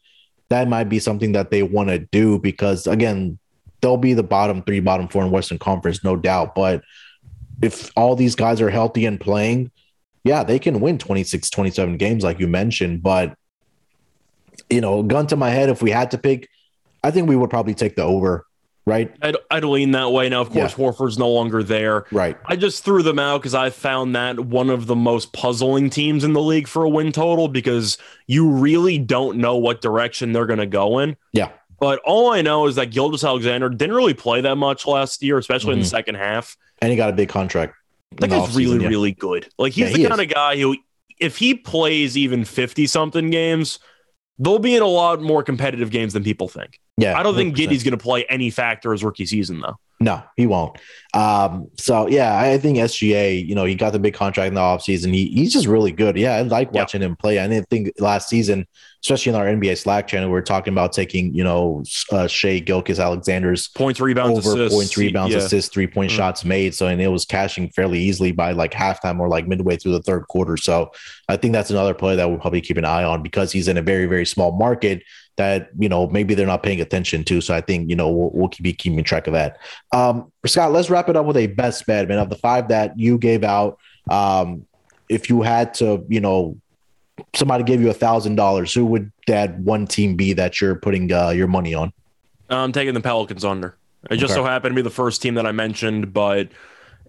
that 0.49 0.67
might 0.67 0.85
be 0.85 0.99
something 0.99 1.33
that 1.33 1.51
they 1.51 1.61
want 1.63 1.89
to 1.89 1.99
do 1.99 2.39
because, 2.39 2.87
again, 2.87 3.37
they'll 3.81 3.97
be 3.97 4.13
the 4.13 4.23
bottom 4.23 4.63
three, 4.63 4.79
bottom 4.79 5.07
four 5.07 5.23
in 5.23 5.31
Western 5.31 5.59
Conference, 5.59 6.03
no 6.03 6.15
doubt. 6.15 6.55
But 6.55 6.81
if 7.61 7.91
all 7.95 8.15
these 8.15 8.35
guys 8.35 8.61
are 8.61 8.69
healthy 8.69 9.05
and 9.05 9.19
playing, 9.19 9.69
yeah, 10.23 10.43
they 10.43 10.59
can 10.59 10.79
win 10.79 10.97
26, 10.97 11.49
27 11.49 11.97
games, 11.97 12.23
like 12.23 12.39
you 12.39 12.47
mentioned. 12.47 13.03
But, 13.03 13.35
you 14.69 14.81
know, 14.81 15.03
gun 15.03 15.27
to 15.27 15.35
my 15.35 15.49
head, 15.49 15.69
if 15.69 15.81
we 15.81 15.91
had 15.91 16.11
to 16.11 16.17
pick, 16.17 16.49
I 17.03 17.11
think 17.11 17.29
we 17.29 17.35
would 17.35 17.49
probably 17.49 17.73
take 17.73 17.95
the 17.95 18.03
over 18.03 18.45
right? 18.89 19.13
I'd, 19.21 19.35
I'd 19.51 19.63
lean 19.63 19.91
that 19.91 20.11
way. 20.11 20.27
Now, 20.29 20.41
of 20.41 20.49
course, 20.49 20.77
yeah. 20.77 20.85
Horford's 20.85 21.17
no 21.17 21.29
longer 21.29 21.63
there. 21.63 22.05
Right. 22.11 22.37
I 22.45 22.55
just 22.55 22.83
threw 22.83 23.03
them 23.03 23.19
out 23.19 23.41
because 23.41 23.53
I 23.53 23.69
found 23.69 24.15
that 24.15 24.39
one 24.39 24.69
of 24.69 24.87
the 24.87 24.95
most 24.95 25.31
puzzling 25.31 25.89
teams 25.89 26.23
in 26.23 26.33
the 26.33 26.41
league 26.41 26.67
for 26.67 26.83
a 26.83 26.89
win 26.89 27.11
total 27.11 27.47
because 27.47 27.97
you 28.27 28.49
really 28.49 28.97
don't 28.97 29.37
know 29.37 29.55
what 29.57 29.81
direction 29.81 30.33
they're 30.33 30.47
going 30.47 30.59
to 30.59 30.65
go 30.65 30.99
in. 30.99 31.15
Yeah. 31.31 31.51
But 31.79 31.99
all 32.03 32.31
I 32.31 32.41
know 32.41 32.67
is 32.67 32.75
that 32.75 32.87
Gilgeous-Alexander 32.87 33.69
didn't 33.69 33.95
really 33.95 34.13
play 34.13 34.41
that 34.41 34.55
much 34.55 34.85
last 34.85 35.23
year, 35.23 35.37
especially 35.37 35.69
mm-hmm. 35.69 35.73
in 35.73 35.79
the 35.79 35.85
mm-hmm. 35.85 35.89
second 35.91 36.15
half. 36.15 36.57
And 36.81 36.91
he 36.91 36.97
got 36.97 37.09
a 37.09 37.13
big 37.13 37.29
contract. 37.29 37.75
That 38.17 38.31
guy's 38.31 38.55
really, 38.55 38.81
yeah. 38.81 38.89
really 38.89 39.11
good. 39.11 39.47
Like 39.57 39.73
he's 39.73 39.91
yeah, 39.91 39.93
the 39.93 39.97
he 39.97 40.07
kind 40.07 40.19
is. 40.19 40.27
of 40.27 40.33
guy 40.33 40.57
who, 40.57 40.75
if 41.19 41.37
he 41.37 41.53
plays 41.53 42.17
even 42.17 42.43
50 42.43 42.87
something 42.87 43.29
games, 43.29 43.79
they'll 44.39 44.59
be 44.59 44.75
in 44.75 44.81
a 44.81 44.87
lot 44.87 45.21
more 45.21 45.43
competitive 45.43 45.91
games 45.91 46.13
than 46.13 46.23
people 46.23 46.47
think. 46.47 46.79
Yeah. 46.99 47.17
I 47.17 47.23
don't 47.23 47.33
100%. 47.33 47.37
think 47.37 47.55
Giddey's 47.55 47.83
going 47.83 47.97
to 47.97 48.03
play 48.03 48.25
any 48.25 48.49
factor 48.49 48.91
his 48.91 49.03
rookie 49.03 49.25
season, 49.25 49.61
though. 49.61 49.77
No, 50.01 50.23
he 50.37 50.47
won't. 50.47 50.77
Um, 51.13 51.67
so 51.77 52.07
yeah, 52.07 52.39
I 52.39 52.57
think 52.57 52.77
SGA, 52.77 53.45
you 53.45 53.53
know, 53.53 53.65
he 53.65 53.75
got 53.75 53.91
the 53.91 53.99
big 53.99 54.13
contract 54.13 54.47
in 54.47 54.53
the 54.53 54.61
offseason. 54.61 55.13
He 55.13 55.27
he's 55.27 55.51
just 55.51 55.67
really 55.67 55.91
good. 55.91 56.15
Yeah, 56.15 56.35
I 56.35 56.41
like 56.43 56.71
watching 56.71 57.01
yep. 57.01 57.09
him 57.09 57.15
play. 57.17 57.37
I 57.37 57.47
didn't 57.49 57.69
think 57.69 57.91
last 57.99 58.29
season, 58.29 58.65
especially 59.03 59.31
in 59.31 59.35
our 59.35 59.45
NBA 59.45 59.77
Slack 59.77 60.07
channel, 60.07 60.29
we 60.29 60.37
are 60.37 60.41
talking 60.41 60.73
about 60.73 60.93
taking, 60.93 61.33
you 61.33 61.43
know, 61.43 61.83
uh, 62.13 62.27
Shai 62.27 62.59
Gilgeous-Alexander's 62.59 63.67
points, 63.67 63.99
rebounds, 63.99 64.39
over 64.39 64.55
assists. 64.55 64.77
points, 64.77 64.97
rebounds, 64.97 65.35
yeah. 65.35 65.41
assists, 65.41 65.69
three 65.73 65.87
point 65.87 66.11
mm-hmm. 66.11 66.17
shots 66.17 66.45
made. 66.45 66.73
So 66.73 66.87
and 66.87 67.01
it 67.01 67.09
was 67.09 67.25
cashing 67.25 67.69
fairly 67.71 67.99
easily 67.99 68.31
by 68.31 68.53
like 68.53 68.71
halftime 68.71 69.19
or 69.19 69.27
like 69.27 69.49
midway 69.49 69.75
through 69.75 69.93
the 69.93 70.03
third 70.03 70.29
quarter. 70.29 70.55
So 70.55 70.91
I 71.27 71.35
think 71.35 71.51
that's 71.51 71.71
another 71.71 71.93
play 71.93 72.15
that 72.15 72.29
we'll 72.29 72.39
probably 72.39 72.61
keep 72.61 72.77
an 72.77 72.85
eye 72.85 73.03
on 73.03 73.21
because 73.21 73.51
he's 73.51 73.67
in 73.67 73.75
a 73.75 73.81
very, 73.81 74.05
very 74.05 74.25
small 74.25 74.53
market 74.53 75.03
that 75.39 75.69
you 75.79 75.89
know 75.89 76.07
maybe 76.07 76.35
they're 76.35 76.45
not 76.45 76.61
paying 76.61 76.81
attention 76.81 77.23
to. 77.23 77.41
So 77.41 77.55
I 77.55 77.61
think 77.61 77.89
you 77.89 77.95
know 77.95 78.11
we'll, 78.11 78.29
we'll 78.33 78.51
be 78.61 78.73
keeping 78.73 79.03
track 79.03 79.25
of 79.25 79.33
that. 79.33 79.57
Um, 79.91 80.31
Scott, 80.45 80.71
let's 80.71 80.89
wrap 80.89 81.09
it 81.09 81.15
up 81.15 81.25
with 81.25 81.37
a 81.37 81.47
best 81.47 81.85
bet, 81.87 82.07
man. 82.07 82.19
Of 82.19 82.29
the 82.29 82.35
five 82.35 82.67
that 82.67 82.99
you 82.99 83.17
gave 83.17 83.43
out, 83.43 83.79
um, 84.09 84.67
if 85.07 85.29
you 85.29 85.41
had 85.41 85.73
to, 85.75 86.05
you 86.09 86.19
know, 86.19 86.57
somebody 87.33 87.63
gave 87.63 87.81
you 87.81 87.89
a 87.89 87.93
thousand 87.93 88.35
dollars, 88.35 88.73
who 88.73 88.85
would 88.85 89.11
that 89.27 89.57
one 89.59 89.87
team 89.87 90.15
be 90.15 90.33
that 90.33 90.59
you're 90.61 90.75
putting 90.75 91.11
uh, 91.11 91.29
your 91.29 91.47
money 91.47 91.73
on? 91.73 91.93
I'm 92.49 92.71
taking 92.71 92.93
the 92.93 93.01
Pelicans 93.01 93.45
under. 93.45 93.77
It 94.09 94.17
just 94.17 94.31
okay. 94.31 94.41
so 94.41 94.45
happened 94.45 94.73
to 94.73 94.75
be 94.75 94.81
the 94.81 94.89
first 94.89 95.21
team 95.21 95.35
that 95.35 95.45
I 95.45 95.51
mentioned, 95.51 96.13
but 96.13 96.49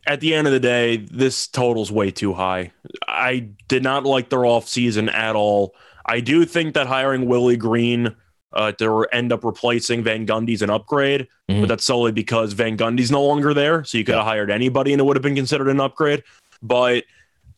at 0.06 0.20
the 0.20 0.34
end 0.34 0.46
of 0.46 0.52
the 0.52 0.60
day, 0.60 0.98
this 0.98 1.46
total's 1.46 1.90
way 1.90 2.10
too 2.10 2.32
high. 2.32 2.72
I 3.06 3.48
did 3.68 3.82
not 3.82 4.04
like 4.04 4.30
their 4.30 4.44
off 4.44 4.68
season 4.68 5.08
at 5.08 5.36
all. 5.36 5.74
I 6.06 6.20
do 6.20 6.44
think 6.44 6.74
that 6.74 6.86
hiring 6.86 7.26
Willie 7.26 7.56
Green 7.56 8.14
uh, 8.52 8.72
to 8.72 9.06
end 9.12 9.32
up 9.32 9.44
replacing 9.44 10.02
Van 10.02 10.26
Gundy's 10.26 10.62
an 10.62 10.70
upgrade, 10.70 11.28
mm-hmm. 11.48 11.60
but 11.60 11.68
that's 11.68 11.84
solely 11.84 12.12
because 12.12 12.52
Van 12.52 12.76
Gundy's 12.76 13.10
no 13.10 13.24
longer 13.24 13.54
there. 13.54 13.84
So 13.84 13.98
you 13.98 14.04
could 14.04 14.16
have 14.16 14.24
hired 14.24 14.50
anybody 14.50 14.92
and 14.92 15.00
it 15.00 15.04
would 15.04 15.16
have 15.16 15.22
been 15.22 15.36
considered 15.36 15.68
an 15.68 15.80
upgrade. 15.80 16.24
But 16.62 17.04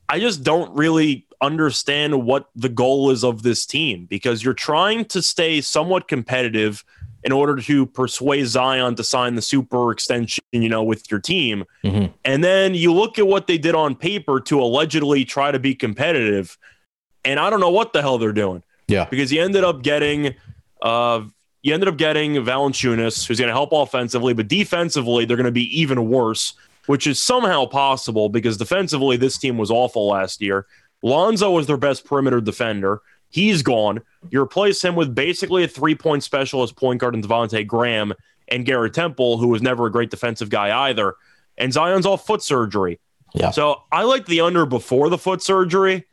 I 0.09 0.20
just 0.20 0.43
don't 0.43 0.74
really 0.76 1.26
understand 1.40 2.24
what 2.24 2.49
the 2.55 2.68
goal 2.68 3.11
is 3.11 3.24
of 3.24 3.43
this 3.43 3.66
team 3.66 4.07
because 4.07 4.45
you're 4.45 4.55
trying 4.55 5.05
to 5.07 5.22
stay 5.22 5.61
somewhat 5.61 6.09
competitive 6.09 6.84
in 7.24 7.32
order 7.32 7.57
to 7.57 7.86
persuade 7.86 8.47
Zion 8.47 8.95
to 8.97 9.05
sign 9.05 9.36
the 9.36 9.43
super 9.43 9.93
extension, 9.93 10.45
you 10.53 10.68
know, 10.68 10.82
with 10.82 11.11
your 11.11 11.20
team. 11.20 11.64
Mm-hmm. 11.84 12.12
And 12.24 12.43
then 12.43 12.74
you 12.74 12.93
look 12.93 13.18
at 13.18 13.26
what 13.26 13.47
they 13.47 13.59
did 13.59 13.74
on 13.74 13.95
paper 13.95 14.40
to 14.40 14.61
allegedly 14.61 15.24
try 15.24 15.51
to 15.51 15.59
be 15.59 15.74
competitive 15.74 16.59
and 17.25 17.39
I 17.39 17.51
don't 17.51 17.61
know 17.61 17.70
what 17.70 17.93
the 17.93 18.01
hell 18.01 18.18
they're 18.18 18.33
doing. 18.33 18.62
Yeah, 18.89 19.07
because 19.09 19.31
he 19.31 19.39
ended 19.39 19.64
up 19.64 19.83
getting, 19.83 20.35
uh, 20.83 21.23
you 21.62 21.73
ended 21.73 21.89
up 21.89 21.97
getting 21.97 22.35
Valanciunas, 22.35 23.27
who's 23.27 23.39
going 23.39 23.49
to 23.49 23.55
help 23.55 23.73
offensively, 23.73 24.35
but 24.35 24.49
defensively 24.49 25.25
they're 25.25 25.37
going 25.37 25.45
to 25.45 25.53
be 25.53 25.81
even 25.81 26.09
worse, 26.09 26.55
which 26.87 27.07
is 27.07 27.20
somehow 27.23 27.66
possible 27.66 28.29
because 28.29 28.57
defensively 28.57 29.16
this 29.16 29.39
team 29.39 29.57
was 29.57 29.70
awful 29.70 30.09
last 30.09 30.41
year. 30.41 30.66
Lonzo 31.03 31.51
was 31.51 31.66
their 31.66 31.77
best 31.77 32.05
perimeter 32.05 32.41
defender. 32.41 33.01
He's 33.31 33.62
gone. 33.62 34.03
You 34.31 34.43
replace 34.43 34.83
him 34.83 34.95
with 34.95 35.14
basically 35.14 35.64
a 35.64 35.68
three 35.68 35.95
point 35.95 36.23
specialist 36.23 36.77
point 36.77 37.01
guard 37.01 37.14
in 37.14 37.23
Devonte 37.23 37.66
Graham 37.66 38.12
and 38.49 38.66
Garrett 38.66 38.95
Temple, 38.95 39.39
who 39.39 39.49
was 39.49 39.62
never 39.62 39.87
a 39.87 39.91
great 39.91 40.11
defensive 40.11 40.51
guy 40.51 40.89
either. 40.89 41.14
And 41.57 41.73
Zion's 41.73 42.07
off 42.07 42.27
foot 42.27 42.43
surgery. 42.43 43.01
Yeah. 43.35 43.51
So 43.51 43.83
I 43.91 44.03
liked 44.03 44.27
the 44.27 44.43
under 44.43 44.66
before 44.66 45.09
the 45.09 45.18
foot 45.18 45.43
surgery 45.43 46.05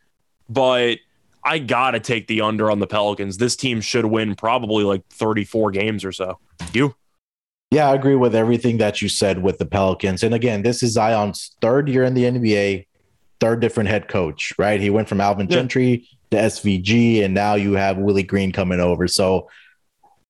but 0.50 0.98
I 1.44 1.60
gotta 1.60 2.00
take 2.00 2.28
the 2.28 2.42
under 2.42 2.70
on 2.70 2.80
the 2.80 2.88
Pelicans. 2.88 3.38
This 3.38 3.56
team 3.56 3.82
should 3.82 4.06
win 4.06 4.36
probably 4.36 4.84
like 4.84 5.08
34 5.10 5.72
games 5.72 6.04
or 6.04 6.12
so. 6.12 6.40
You? 6.74 6.96
Yeah, 7.72 7.90
I 7.90 7.94
agree 7.94 8.16
with 8.16 8.34
everything 8.34 8.78
that 8.80 9.02
you 9.02 9.10
said 9.10 9.44
with 9.44 9.60
the 9.60 9.66
Pelicans. 9.66 10.24
And 10.24 10.34
again, 10.34 10.64
this 10.64 10.82
is 10.82 10.94
Zion's 10.94 11.56
third 11.62 11.88
year 11.88 12.04
in 12.04 12.16
the 12.16 12.24
NBA, 12.24 12.88
third 13.40 13.60
different 13.60 13.90
head 13.90 14.08
coach, 14.08 14.54
right? 14.58 14.82
He 14.82 14.90
went 14.90 15.08
from 15.08 15.22
Alvin 15.22 15.48
yeah. 15.48 15.58
Gentry 15.58 16.08
to 16.32 16.38
SVG, 16.38 17.24
and 17.24 17.34
now 17.34 17.56
you 17.56 17.74
have 17.74 17.98
Willie 17.98 18.24
Green 18.24 18.52
coming 18.52 18.80
over. 18.80 19.08
So 19.08 19.50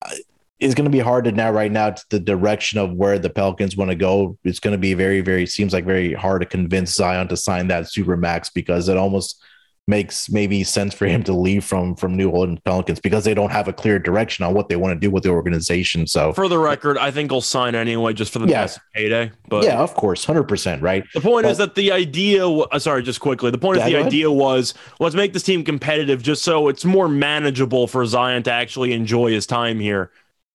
uh, 0.01 0.15
it's 0.59 0.75
going 0.75 0.85
to 0.85 0.91
be 0.91 0.99
hard 0.99 1.23
to 1.25 1.31
now, 1.31 1.51
right 1.51 1.71
now, 1.71 1.95
the 2.09 2.19
direction 2.19 2.77
of 2.77 2.91
where 2.91 3.17
the 3.17 3.29
Pelicans 3.29 3.77
want 3.77 3.89
to 3.89 3.95
go. 3.95 4.37
It's 4.43 4.59
going 4.59 4.73
to 4.73 4.77
be 4.77 4.93
very, 4.93 5.21
very, 5.21 5.45
seems 5.45 5.71
like 5.71 5.85
very 5.85 6.13
hard 6.13 6.41
to 6.41 6.45
convince 6.45 6.93
Zion 6.93 7.29
to 7.29 7.37
sign 7.37 7.67
that 7.69 7.89
super 7.89 8.17
max 8.17 8.49
because 8.49 8.89
it 8.89 8.97
almost 8.97 9.41
makes 9.89 10.29
maybe 10.29 10.63
sense 10.63 10.93
for 10.93 11.07
him 11.07 11.23
to 11.23 11.33
leave 11.33 11.65
from 11.65 11.95
from 11.95 12.15
New 12.15 12.29
Orleans 12.29 12.59
Pelicans 12.63 12.99
because 12.99 13.25
they 13.25 13.33
don't 13.33 13.51
have 13.51 13.67
a 13.67 13.73
clear 13.73 13.99
direction 13.99 14.45
on 14.45 14.53
what 14.53 14.69
they 14.69 14.75
want 14.75 14.93
to 14.93 14.99
do 14.99 15.11
with 15.11 15.23
the 15.23 15.29
organization. 15.29 16.07
So, 16.07 16.31
for 16.31 16.47
the 16.47 16.59
record, 16.59 16.97
I 16.97 17.11
think 17.11 17.31
he'll 17.31 17.41
sign 17.41 17.75
anyway 17.75 18.13
just 18.13 18.31
for 18.31 18.39
the 18.39 18.47
yeah. 18.47 18.67
payday. 18.93 19.31
But 19.49 19.65
yeah, 19.65 19.79
of 19.79 19.93
course, 19.95 20.23
hundred 20.23 20.43
percent, 20.43 20.81
right. 20.81 21.03
The 21.13 21.21
point 21.21 21.43
but, 21.43 21.51
is 21.51 21.57
that 21.57 21.75
the 21.75 21.91
idea. 21.91 22.47
Uh, 22.47 22.79
sorry, 22.79 23.03
just 23.03 23.19
quickly, 23.19 23.51
the 23.51 23.57
point 23.57 23.79
yeah, 23.79 23.87
is 23.87 23.91
the 23.91 23.99
idea 23.99 24.31
was 24.31 24.75
let's 24.99 25.15
make 25.15 25.33
this 25.33 25.43
team 25.43 25.63
competitive, 25.63 26.21
just 26.21 26.43
so 26.43 26.67
it's 26.67 26.85
more 26.85 27.09
manageable 27.09 27.87
for 27.87 28.05
Zion 28.05 28.43
to 28.43 28.51
actually 28.51 28.93
enjoy 28.93 29.31
his 29.31 29.47
time 29.47 29.79
here. 29.79 30.11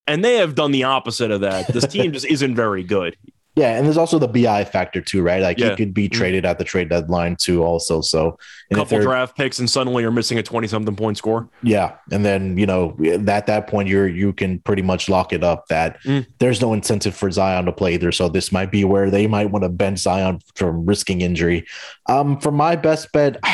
And 0.07 0.23
they 0.23 0.35
have 0.35 0.55
done 0.55 0.71
the 0.71 0.83
opposite 0.83 1.31
of 1.31 1.41
that. 1.41 1.67
This 1.67 1.87
team 1.87 2.11
just 2.13 2.25
isn't 2.25 2.55
very 2.55 2.83
good. 2.83 3.17
Yeah, 3.55 3.77
and 3.77 3.85
there's 3.85 3.97
also 3.97 4.19
the 4.19 4.27
BI 4.27 4.65
factor 4.65 4.99
too, 4.99 5.21
right? 5.21 5.41
Like 5.41 5.57
yeah. 5.57 5.69
he 5.69 5.75
could 5.77 5.93
be 5.93 6.09
mm-hmm. 6.09 6.17
traded 6.17 6.45
at 6.45 6.57
the 6.57 6.65
trade 6.65 6.89
deadline 6.89 7.37
too, 7.37 7.63
also. 7.63 8.01
So 8.01 8.37
a 8.69 8.75
couple 8.75 8.99
draft 8.99 9.37
picks, 9.37 9.59
and 9.59 9.69
suddenly 9.69 10.03
you're 10.03 10.11
missing 10.11 10.37
a 10.37 10.43
twenty 10.43 10.67
something 10.67 10.95
point 10.95 11.17
score. 11.17 11.49
Yeah, 11.63 11.95
and 12.11 12.25
then 12.25 12.57
you 12.57 12.65
know 12.65 12.97
at 13.05 13.45
that 13.47 13.67
point 13.67 13.87
you're 13.87 14.09
you 14.09 14.33
can 14.33 14.59
pretty 14.59 14.81
much 14.81 15.07
lock 15.07 15.31
it 15.31 15.43
up 15.43 15.67
that 15.69 16.01
mm. 16.03 16.25
there's 16.39 16.59
no 16.59 16.73
incentive 16.73 17.15
for 17.15 17.31
Zion 17.31 17.65
to 17.65 17.71
play 17.71 17.93
either. 17.93 18.11
So 18.11 18.27
this 18.27 18.51
might 18.51 18.71
be 18.71 18.83
where 18.83 19.09
they 19.09 19.25
might 19.25 19.51
want 19.51 19.63
to 19.63 19.69
bench 19.69 19.99
Zion 19.99 20.39
from 20.55 20.85
risking 20.85 21.21
injury. 21.21 21.65
Um, 22.07 22.39
for 22.39 22.51
my 22.51 22.75
best 22.75 23.11
bet. 23.11 23.39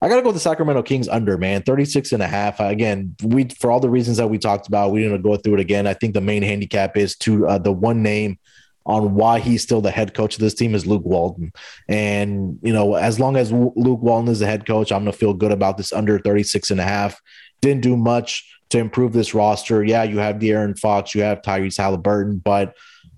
I 0.00 0.08
got 0.08 0.14
to 0.14 0.22
go 0.22 0.28
with 0.28 0.36
the 0.36 0.40
Sacramento 0.40 0.82
Kings 0.84 1.08
under, 1.08 1.36
man. 1.36 1.62
36 1.62 2.12
and 2.12 2.22
a 2.22 2.26
half. 2.28 2.60
Again, 2.60 3.16
we 3.20 3.48
for 3.58 3.72
all 3.72 3.80
the 3.80 3.90
reasons 3.90 4.18
that 4.18 4.30
we 4.30 4.38
talked 4.38 4.68
about, 4.68 4.92
we 4.92 5.02
didn't 5.02 5.22
go 5.22 5.36
through 5.36 5.54
it 5.54 5.60
again. 5.60 5.88
I 5.88 5.94
think 5.94 6.14
the 6.14 6.20
main 6.20 6.44
handicap 6.44 6.96
is 6.96 7.16
to 7.16 7.48
uh, 7.48 7.58
the 7.58 7.72
one 7.72 8.00
name 8.00 8.38
on 8.88 9.14
why 9.14 9.38
he's 9.38 9.62
still 9.62 9.82
the 9.82 9.90
head 9.90 10.14
coach 10.14 10.34
of 10.34 10.40
this 10.40 10.54
team 10.54 10.74
is 10.74 10.86
Luke 10.86 11.04
Walton. 11.04 11.52
And, 11.88 12.58
you 12.62 12.72
know, 12.72 12.94
as 12.94 13.20
long 13.20 13.36
as 13.36 13.52
Luke 13.52 13.76
Walton 13.76 14.28
is 14.30 14.38
the 14.38 14.46
head 14.46 14.66
coach, 14.66 14.90
I'm 14.90 15.02
going 15.02 15.12
to 15.12 15.18
feel 15.18 15.34
good 15.34 15.52
about 15.52 15.76
this 15.76 15.92
under 15.92 16.18
36 16.18 16.70
and 16.70 16.80
a 16.80 16.84
half. 16.84 17.20
Didn't 17.60 17.82
do 17.82 17.98
much 17.98 18.50
to 18.70 18.78
improve 18.78 19.12
this 19.12 19.34
roster. 19.34 19.84
Yeah, 19.84 20.04
you 20.04 20.18
have 20.18 20.36
De'Aaron 20.36 20.78
Fox, 20.78 21.14
you 21.14 21.20
have 21.20 21.42
Tyrese 21.42 21.76
Halliburton, 21.76 22.38
but 22.38 22.74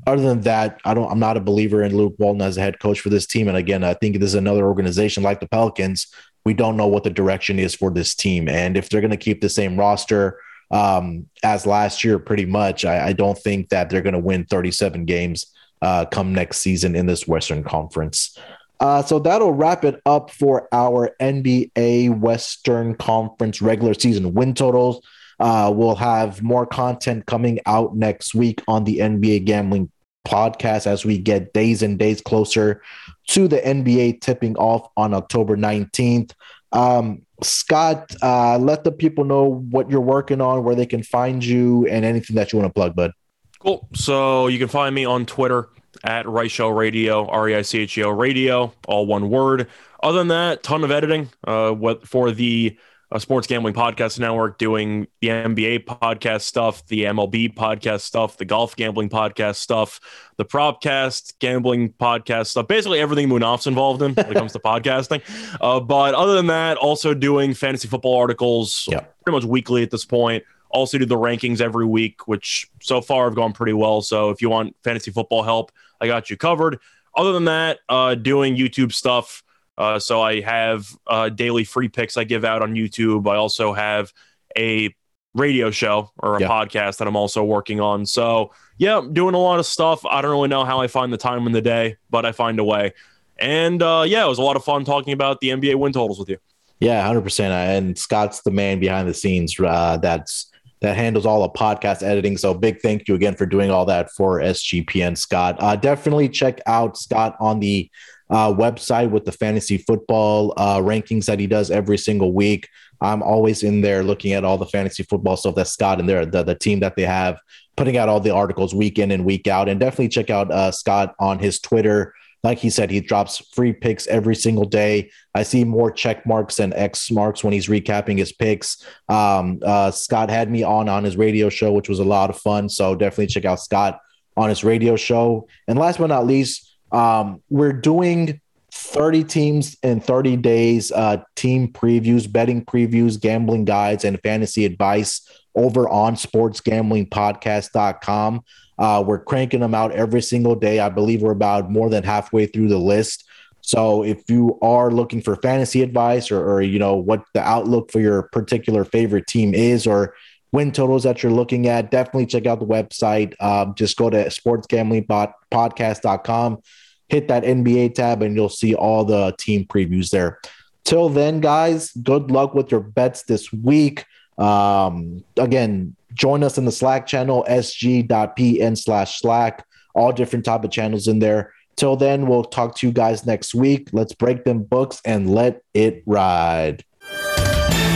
other 0.06 0.22
than 0.22 0.40
that, 0.40 0.80
I 0.84 0.94
don't. 0.94 1.10
I'm 1.10 1.18
not 1.18 1.36
a 1.36 1.40
believer 1.40 1.82
in 1.82 1.94
Luke 1.94 2.14
Walton 2.18 2.40
as 2.40 2.56
a 2.56 2.62
head 2.62 2.80
coach 2.80 3.00
for 3.00 3.10
this 3.10 3.26
team. 3.26 3.48
And 3.48 3.56
again, 3.56 3.84
I 3.84 3.92
think 3.92 4.18
this 4.18 4.30
is 4.30 4.34
another 4.34 4.66
organization 4.66 5.22
like 5.22 5.40
the 5.40 5.48
Pelicans. 5.48 6.06
We 6.42 6.54
don't 6.54 6.78
know 6.78 6.86
what 6.86 7.04
the 7.04 7.10
direction 7.10 7.58
is 7.58 7.74
for 7.74 7.90
this 7.90 8.14
team, 8.14 8.48
and 8.48 8.78
if 8.78 8.88
they're 8.88 9.02
going 9.02 9.10
to 9.10 9.18
keep 9.18 9.42
the 9.42 9.50
same 9.50 9.78
roster 9.78 10.40
um, 10.70 11.26
as 11.42 11.66
last 11.66 12.02
year, 12.02 12.18
pretty 12.18 12.46
much, 12.46 12.86
I, 12.86 13.08
I 13.08 13.12
don't 13.12 13.36
think 13.36 13.68
that 13.68 13.90
they're 13.90 14.00
going 14.00 14.14
to 14.14 14.18
win 14.18 14.46
37 14.46 15.04
games 15.04 15.52
uh, 15.82 16.04
come 16.06 16.32
next 16.32 16.58
season 16.58 16.94
in 16.94 17.06
this 17.06 17.26
Western 17.26 17.64
Conference. 17.64 18.36
Uh, 18.80 19.02
so 19.02 19.18
that'll 19.18 19.52
wrap 19.52 19.84
it 19.84 20.00
up 20.06 20.30
for 20.30 20.66
our 20.72 21.14
NBA 21.20 22.18
Western 22.18 22.94
Conference 22.94 23.60
regular 23.60 23.94
season 23.94 24.32
win 24.32 24.54
totals. 24.54 25.06
Uh, 25.38 25.72
we'll 25.74 25.94
have 25.94 26.42
more 26.42 26.66
content 26.66 27.26
coming 27.26 27.60
out 27.66 27.94
next 27.96 28.34
week 28.34 28.62
on 28.68 28.84
the 28.84 28.98
NBA 28.98 29.44
Gambling 29.44 29.90
podcast 30.26 30.86
as 30.86 31.04
we 31.04 31.18
get 31.18 31.52
days 31.52 31.82
and 31.82 31.98
days 31.98 32.20
closer 32.20 32.82
to 33.28 33.48
the 33.48 33.58
NBA 33.58 34.20
tipping 34.20 34.56
off 34.56 34.88
on 34.96 35.14
October 35.14 35.56
19th. 35.56 36.32
Um, 36.72 37.22
Scott, 37.42 38.14
uh, 38.22 38.58
let 38.58 38.84
the 38.84 38.92
people 38.92 39.24
know 39.24 39.64
what 39.70 39.90
you're 39.90 40.00
working 40.00 40.40
on, 40.40 40.62
where 40.62 40.74
they 40.74 40.86
can 40.86 41.02
find 41.02 41.44
you, 41.44 41.86
and 41.86 42.04
anything 42.04 42.36
that 42.36 42.52
you 42.52 42.58
want 42.58 42.68
to 42.68 42.74
plug, 42.74 42.94
bud. 42.94 43.12
Cool. 43.60 43.86
So 43.94 44.46
you 44.46 44.58
can 44.58 44.68
find 44.68 44.94
me 44.94 45.04
on 45.04 45.26
Twitter 45.26 45.68
at 46.02 46.24
Reichel 46.26 46.74
Radio, 46.76 47.26
R 47.26 47.48
E 47.50 47.56
I 47.56 47.62
C 47.62 47.80
H 47.80 47.98
E 47.98 48.02
L 48.02 48.12
Radio, 48.12 48.72
all 48.88 49.06
one 49.06 49.28
word. 49.28 49.68
Other 50.02 50.18
than 50.18 50.28
that, 50.28 50.62
ton 50.62 50.82
of 50.82 50.90
editing. 50.90 51.28
Uh, 51.46 51.72
what 51.72 52.08
for 52.08 52.30
the 52.30 52.78
uh, 53.12 53.18
Sports 53.18 53.46
Gambling 53.46 53.74
Podcast 53.74 54.18
Network, 54.18 54.56
doing 54.56 55.08
the 55.20 55.28
NBA 55.28 55.84
podcast 55.84 56.42
stuff, 56.42 56.86
the 56.86 57.04
MLB 57.04 57.52
podcast 57.54 58.00
stuff, 58.00 58.38
the 58.38 58.46
golf 58.46 58.76
gambling 58.76 59.10
podcast 59.10 59.56
stuff, 59.56 60.00
the 60.36 60.44
Propcast 60.44 61.38
gambling 61.38 61.92
podcast 61.92 62.46
stuff. 62.46 62.66
Basically, 62.66 63.00
everything 63.00 63.28
Munaf's 63.28 63.66
involved 63.66 64.00
in 64.00 64.14
when 64.14 64.30
it 64.30 64.34
comes 64.34 64.52
to 64.52 64.58
podcasting. 64.64 65.20
Uh, 65.60 65.80
but 65.80 66.14
other 66.14 66.34
than 66.34 66.46
that, 66.46 66.78
also 66.78 67.12
doing 67.12 67.52
fantasy 67.52 67.88
football 67.88 68.16
articles, 68.16 68.88
pretty 69.24 69.36
much 69.36 69.44
weekly 69.44 69.82
at 69.82 69.90
this 69.90 70.04
point. 70.04 70.44
Also 70.70 70.98
do 70.98 71.04
the 71.06 71.16
rankings 71.16 71.60
every 71.60 71.84
week, 71.86 72.26
which 72.28 72.68
so 72.80 73.00
far 73.00 73.24
have 73.24 73.34
gone 73.34 73.52
pretty 73.52 73.72
well. 73.72 74.02
So 74.02 74.30
if 74.30 74.40
you 74.40 74.48
want 74.50 74.76
fantasy 74.84 75.10
football 75.10 75.42
help, 75.42 75.72
I 76.00 76.06
got 76.06 76.30
you 76.30 76.36
covered. 76.36 76.78
Other 77.16 77.32
than 77.32 77.44
that, 77.46 77.80
uh, 77.88 78.14
doing 78.14 78.56
YouTube 78.56 78.92
stuff. 78.92 79.42
Uh, 79.76 79.98
so 79.98 80.20
I 80.22 80.40
have 80.42 80.86
uh, 81.06 81.28
daily 81.30 81.64
free 81.64 81.88
picks 81.88 82.16
I 82.16 82.24
give 82.24 82.44
out 82.44 82.62
on 82.62 82.74
YouTube. 82.74 83.28
I 83.28 83.36
also 83.36 83.72
have 83.72 84.12
a 84.56 84.94
radio 85.34 85.70
show 85.70 86.10
or 86.18 86.36
a 86.36 86.40
Yeah. 86.40 86.48
podcast 86.48 86.98
that 86.98 87.08
I'm 87.08 87.16
also 87.16 87.42
working 87.42 87.80
on. 87.80 88.04
So 88.06 88.52
yeah, 88.78 88.98
I'm 88.98 89.12
doing 89.12 89.34
a 89.34 89.38
lot 89.38 89.58
of 89.58 89.66
stuff. 89.66 90.04
I 90.04 90.22
don't 90.22 90.30
really 90.32 90.48
know 90.48 90.64
how 90.64 90.80
I 90.80 90.86
find 90.86 91.12
the 91.12 91.16
time 91.16 91.46
in 91.46 91.52
the 91.52 91.62
day, 91.62 91.96
but 92.10 92.24
I 92.26 92.32
find 92.32 92.58
a 92.58 92.64
way. 92.64 92.92
And 93.38 93.82
uh, 93.82 94.04
yeah, 94.06 94.24
it 94.24 94.28
was 94.28 94.38
a 94.38 94.42
lot 94.42 94.56
of 94.56 94.64
fun 94.64 94.84
talking 94.84 95.12
about 95.14 95.40
the 95.40 95.48
NBA 95.50 95.76
win 95.76 95.92
totals 95.92 96.18
with 96.18 96.28
you. 96.28 96.38
Yeah, 96.78 97.04
hundred 97.06 97.22
percent. 97.22 97.52
And 97.52 97.96
Scott's 97.98 98.42
the 98.42 98.50
man 98.50 98.80
behind 98.80 99.08
the 99.08 99.14
scenes. 99.14 99.58
Uh, 99.58 99.96
that's 99.98 100.50
that 100.80 100.96
handles 100.96 101.26
all 101.26 101.42
the 101.42 101.50
podcast 101.50 102.02
editing. 102.02 102.36
So 102.36 102.54
big 102.54 102.80
thank 102.80 103.08
you 103.08 103.14
again 103.14 103.34
for 103.34 103.46
doing 103.46 103.70
all 103.70 103.84
that 103.86 104.10
for 104.10 104.40
SGPN, 104.40 105.16
Scott. 105.16 105.56
Uh, 105.58 105.76
definitely 105.76 106.28
check 106.28 106.60
out 106.66 106.96
Scott 106.96 107.36
on 107.40 107.60
the 107.60 107.90
uh, 108.30 108.52
website 108.52 109.10
with 109.10 109.24
the 109.24 109.32
fantasy 109.32 109.78
football 109.78 110.54
uh, 110.56 110.78
rankings 110.78 111.26
that 111.26 111.40
he 111.40 111.46
does 111.46 111.70
every 111.70 111.98
single 111.98 112.32
week. 112.32 112.68
I'm 113.00 113.22
always 113.22 113.62
in 113.62 113.80
there 113.80 114.02
looking 114.02 114.32
at 114.32 114.44
all 114.44 114.58
the 114.58 114.66
fantasy 114.66 115.02
football 115.02 115.36
stuff 115.36 115.54
that 115.56 115.68
Scott 115.68 116.00
and 116.00 116.08
their 116.08 116.26
the, 116.26 116.42
the 116.42 116.54
team 116.54 116.80
that 116.80 116.96
they 116.96 117.04
have 117.04 117.40
putting 117.76 117.96
out 117.96 118.10
all 118.10 118.20
the 118.20 118.34
articles 118.34 118.74
week 118.74 118.98
in 118.98 119.10
and 119.10 119.24
week 119.24 119.46
out. 119.46 119.66
And 119.66 119.80
definitely 119.80 120.08
check 120.08 120.28
out 120.28 120.50
uh, 120.52 120.70
Scott 120.70 121.14
on 121.18 121.38
his 121.38 121.58
Twitter. 121.58 122.14
Like 122.42 122.58
he 122.58 122.70
said, 122.70 122.90
he 122.90 123.00
drops 123.00 123.38
free 123.52 123.72
picks 123.72 124.06
every 124.06 124.34
single 124.34 124.64
day. 124.64 125.10
I 125.34 125.42
see 125.42 125.64
more 125.64 125.90
check 125.90 126.26
marks 126.26 126.58
and 126.58 126.72
X 126.74 127.10
marks 127.10 127.44
when 127.44 127.52
he's 127.52 127.68
recapping 127.68 128.18
his 128.18 128.32
picks. 128.32 128.84
Um, 129.08 129.60
uh, 129.62 129.90
Scott 129.90 130.30
had 130.30 130.50
me 130.50 130.62
on 130.62 130.88
on 130.88 131.04
his 131.04 131.16
radio 131.16 131.50
show, 131.50 131.72
which 131.72 131.88
was 131.88 131.98
a 131.98 132.04
lot 132.04 132.30
of 132.30 132.38
fun. 132.38 132.68
So 132.68 132.94
definitely 132.94 133.26
check 133.26 133.44
out 133.44 133.60
Scott 133.60 134.00
on 134.36 134.48
his 134.48 134.64
radio 134.64 134.96
show. 134.96 135.46
And 135.68 135.78
last 135.78 135.98
but 135.98 136.06
not 136.06 136.26
least, 136.26 136.76
um, 136.92 137.42
we're 137.50 137.74
doing 137.74 138.40
30 138.72 139.24
teams 139.24 139.76
in 139.82 140.00
30 140.00 140.36
days, 140.36 140.92
uh, 140.92 141.18
team 141.36 141.68
previews, 141.68 142.30
betting 142.30 142.64
previews, 142.64 143.20
gambling 143.20 143.64
guides, 143.64 144.04
and 144.04 144.20
fantasy 144.22 144.64
advice 144.64 145.28
over 145.54 145.88
on 145.88 146.14
sportsgamblingpodcast.com. 146.14 148.42
Uh, 148.80 149.04
we're 149.06 149.22
cranking 149.22 149.60
them 149.60 149.74
out 149.74 149.92
every 149.92 150.22
single 150.22 150.56
day. 150.56 150.80
I 150.80 150.88
believe 150.88 151.20
we're 151.20 151.32
about 151.32 151.70
more 151.70 151.90
than 151.90 152.02
halfway 152.02 152.46
through 152.46 152.68
the 152.68 152.78
list. 152.78 153.26
So 153.60 154.02
if 154.02 154.22
you 154.28 154.58
are 154.62 154.90
looking 154.90 155.20
for 155.20 155.36
fantasy 155.36 155.82
advice 155.82 156.30
or, 156.30 156.42
or 156.42 156.62
you 156.62 156.78
know 156.78 156.96
what 156.96 157.22
the 157.34 157.42
outlook 157.42 157.92
for 157.92 158.00
your 158.00 158.22
particular 158.22 158.86
favorite 158.86 159.26
team 159.26 159.52
is 159.54 159.86
or 159.86 160.14
win 160.52 160.72
totals 160.72 161.02
that 161.04 161.22
you're 161.22 161.30
looking 161.30 161.68
at, 161.68 161.90
definitely 161.90 162.24
check 162.26 162.46
out 162.46 162.58
the 162.58 162.66
website. 162.66 163.34
Um, 163.40 163.74
just 163.74 163.98
go 163.98 164.08
to 164.08 164.24
sportsgamblingpodcast.com, 164.24 166.62
hit 167.08 167.28
that 167.28 167.44
NBA 167.44 167.94
tab, 167.94 168.22
and 168.22 168.34
you'll 168.34 168.48
see 168.48 168.74
all 168.74 169.04
the 169.04 169.34
team 169.38 169.66
previews 169.66 170.08
there. 170.10 170.40
Till 170.84 171.10
then, 171.10 171.40
guys, 171.40 171.92
good 171.92 172.30
luck 172.30 172.54
with 172.54 172.70
your 172.70 172.80
bets 172.80 173.24
this 173.24 173.52
week. 173.52 174.06
Um, 174.38 175.22
again, 175.36 175.96
join 176.14 176.42
us 176.42 176.58
in 176.58 176.64
the 176.64 176.72
Slack 176.72 177.06
channel, 177.06 177.44
sg.pn 177.48 178.78
slash 178.78 179.20
Slack, 179.20 179.64
all 179.94 180.12
different 180.12 180.44
type 180.44 180.64
of 180.64 180.70
channels 180.70 181.08
in 181.08 181.18
there. 181.18 181.52
Till 181.76 181.96
then, 181.96 182.26
we'll 182.26 182.44
talk 182.44 182.76
to 182.76 182.86
you 182.86 182.92
guys 182.92 183.24
next 183.24 183.54
week. 183.54 183.88
Let's 183.92 184.12
break 184.14 184.44
them 184.44 184.62
books 184.62 185.00
and 185.04 185.34
let 185.34 185.62
it 185.72 186.02
ride. 186.06 186.84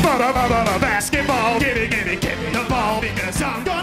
Basketball, 0.02 1.60
give 1.60 1.76
me, 1.76 1.88
give 1.88 2.06
me, 2.06 2.16
give 2.16 2.38
me 2.40 2.50
the 2.50 2.66
ball 2.68 3.00
because 3.00 3.42
I'm 3.42 3.73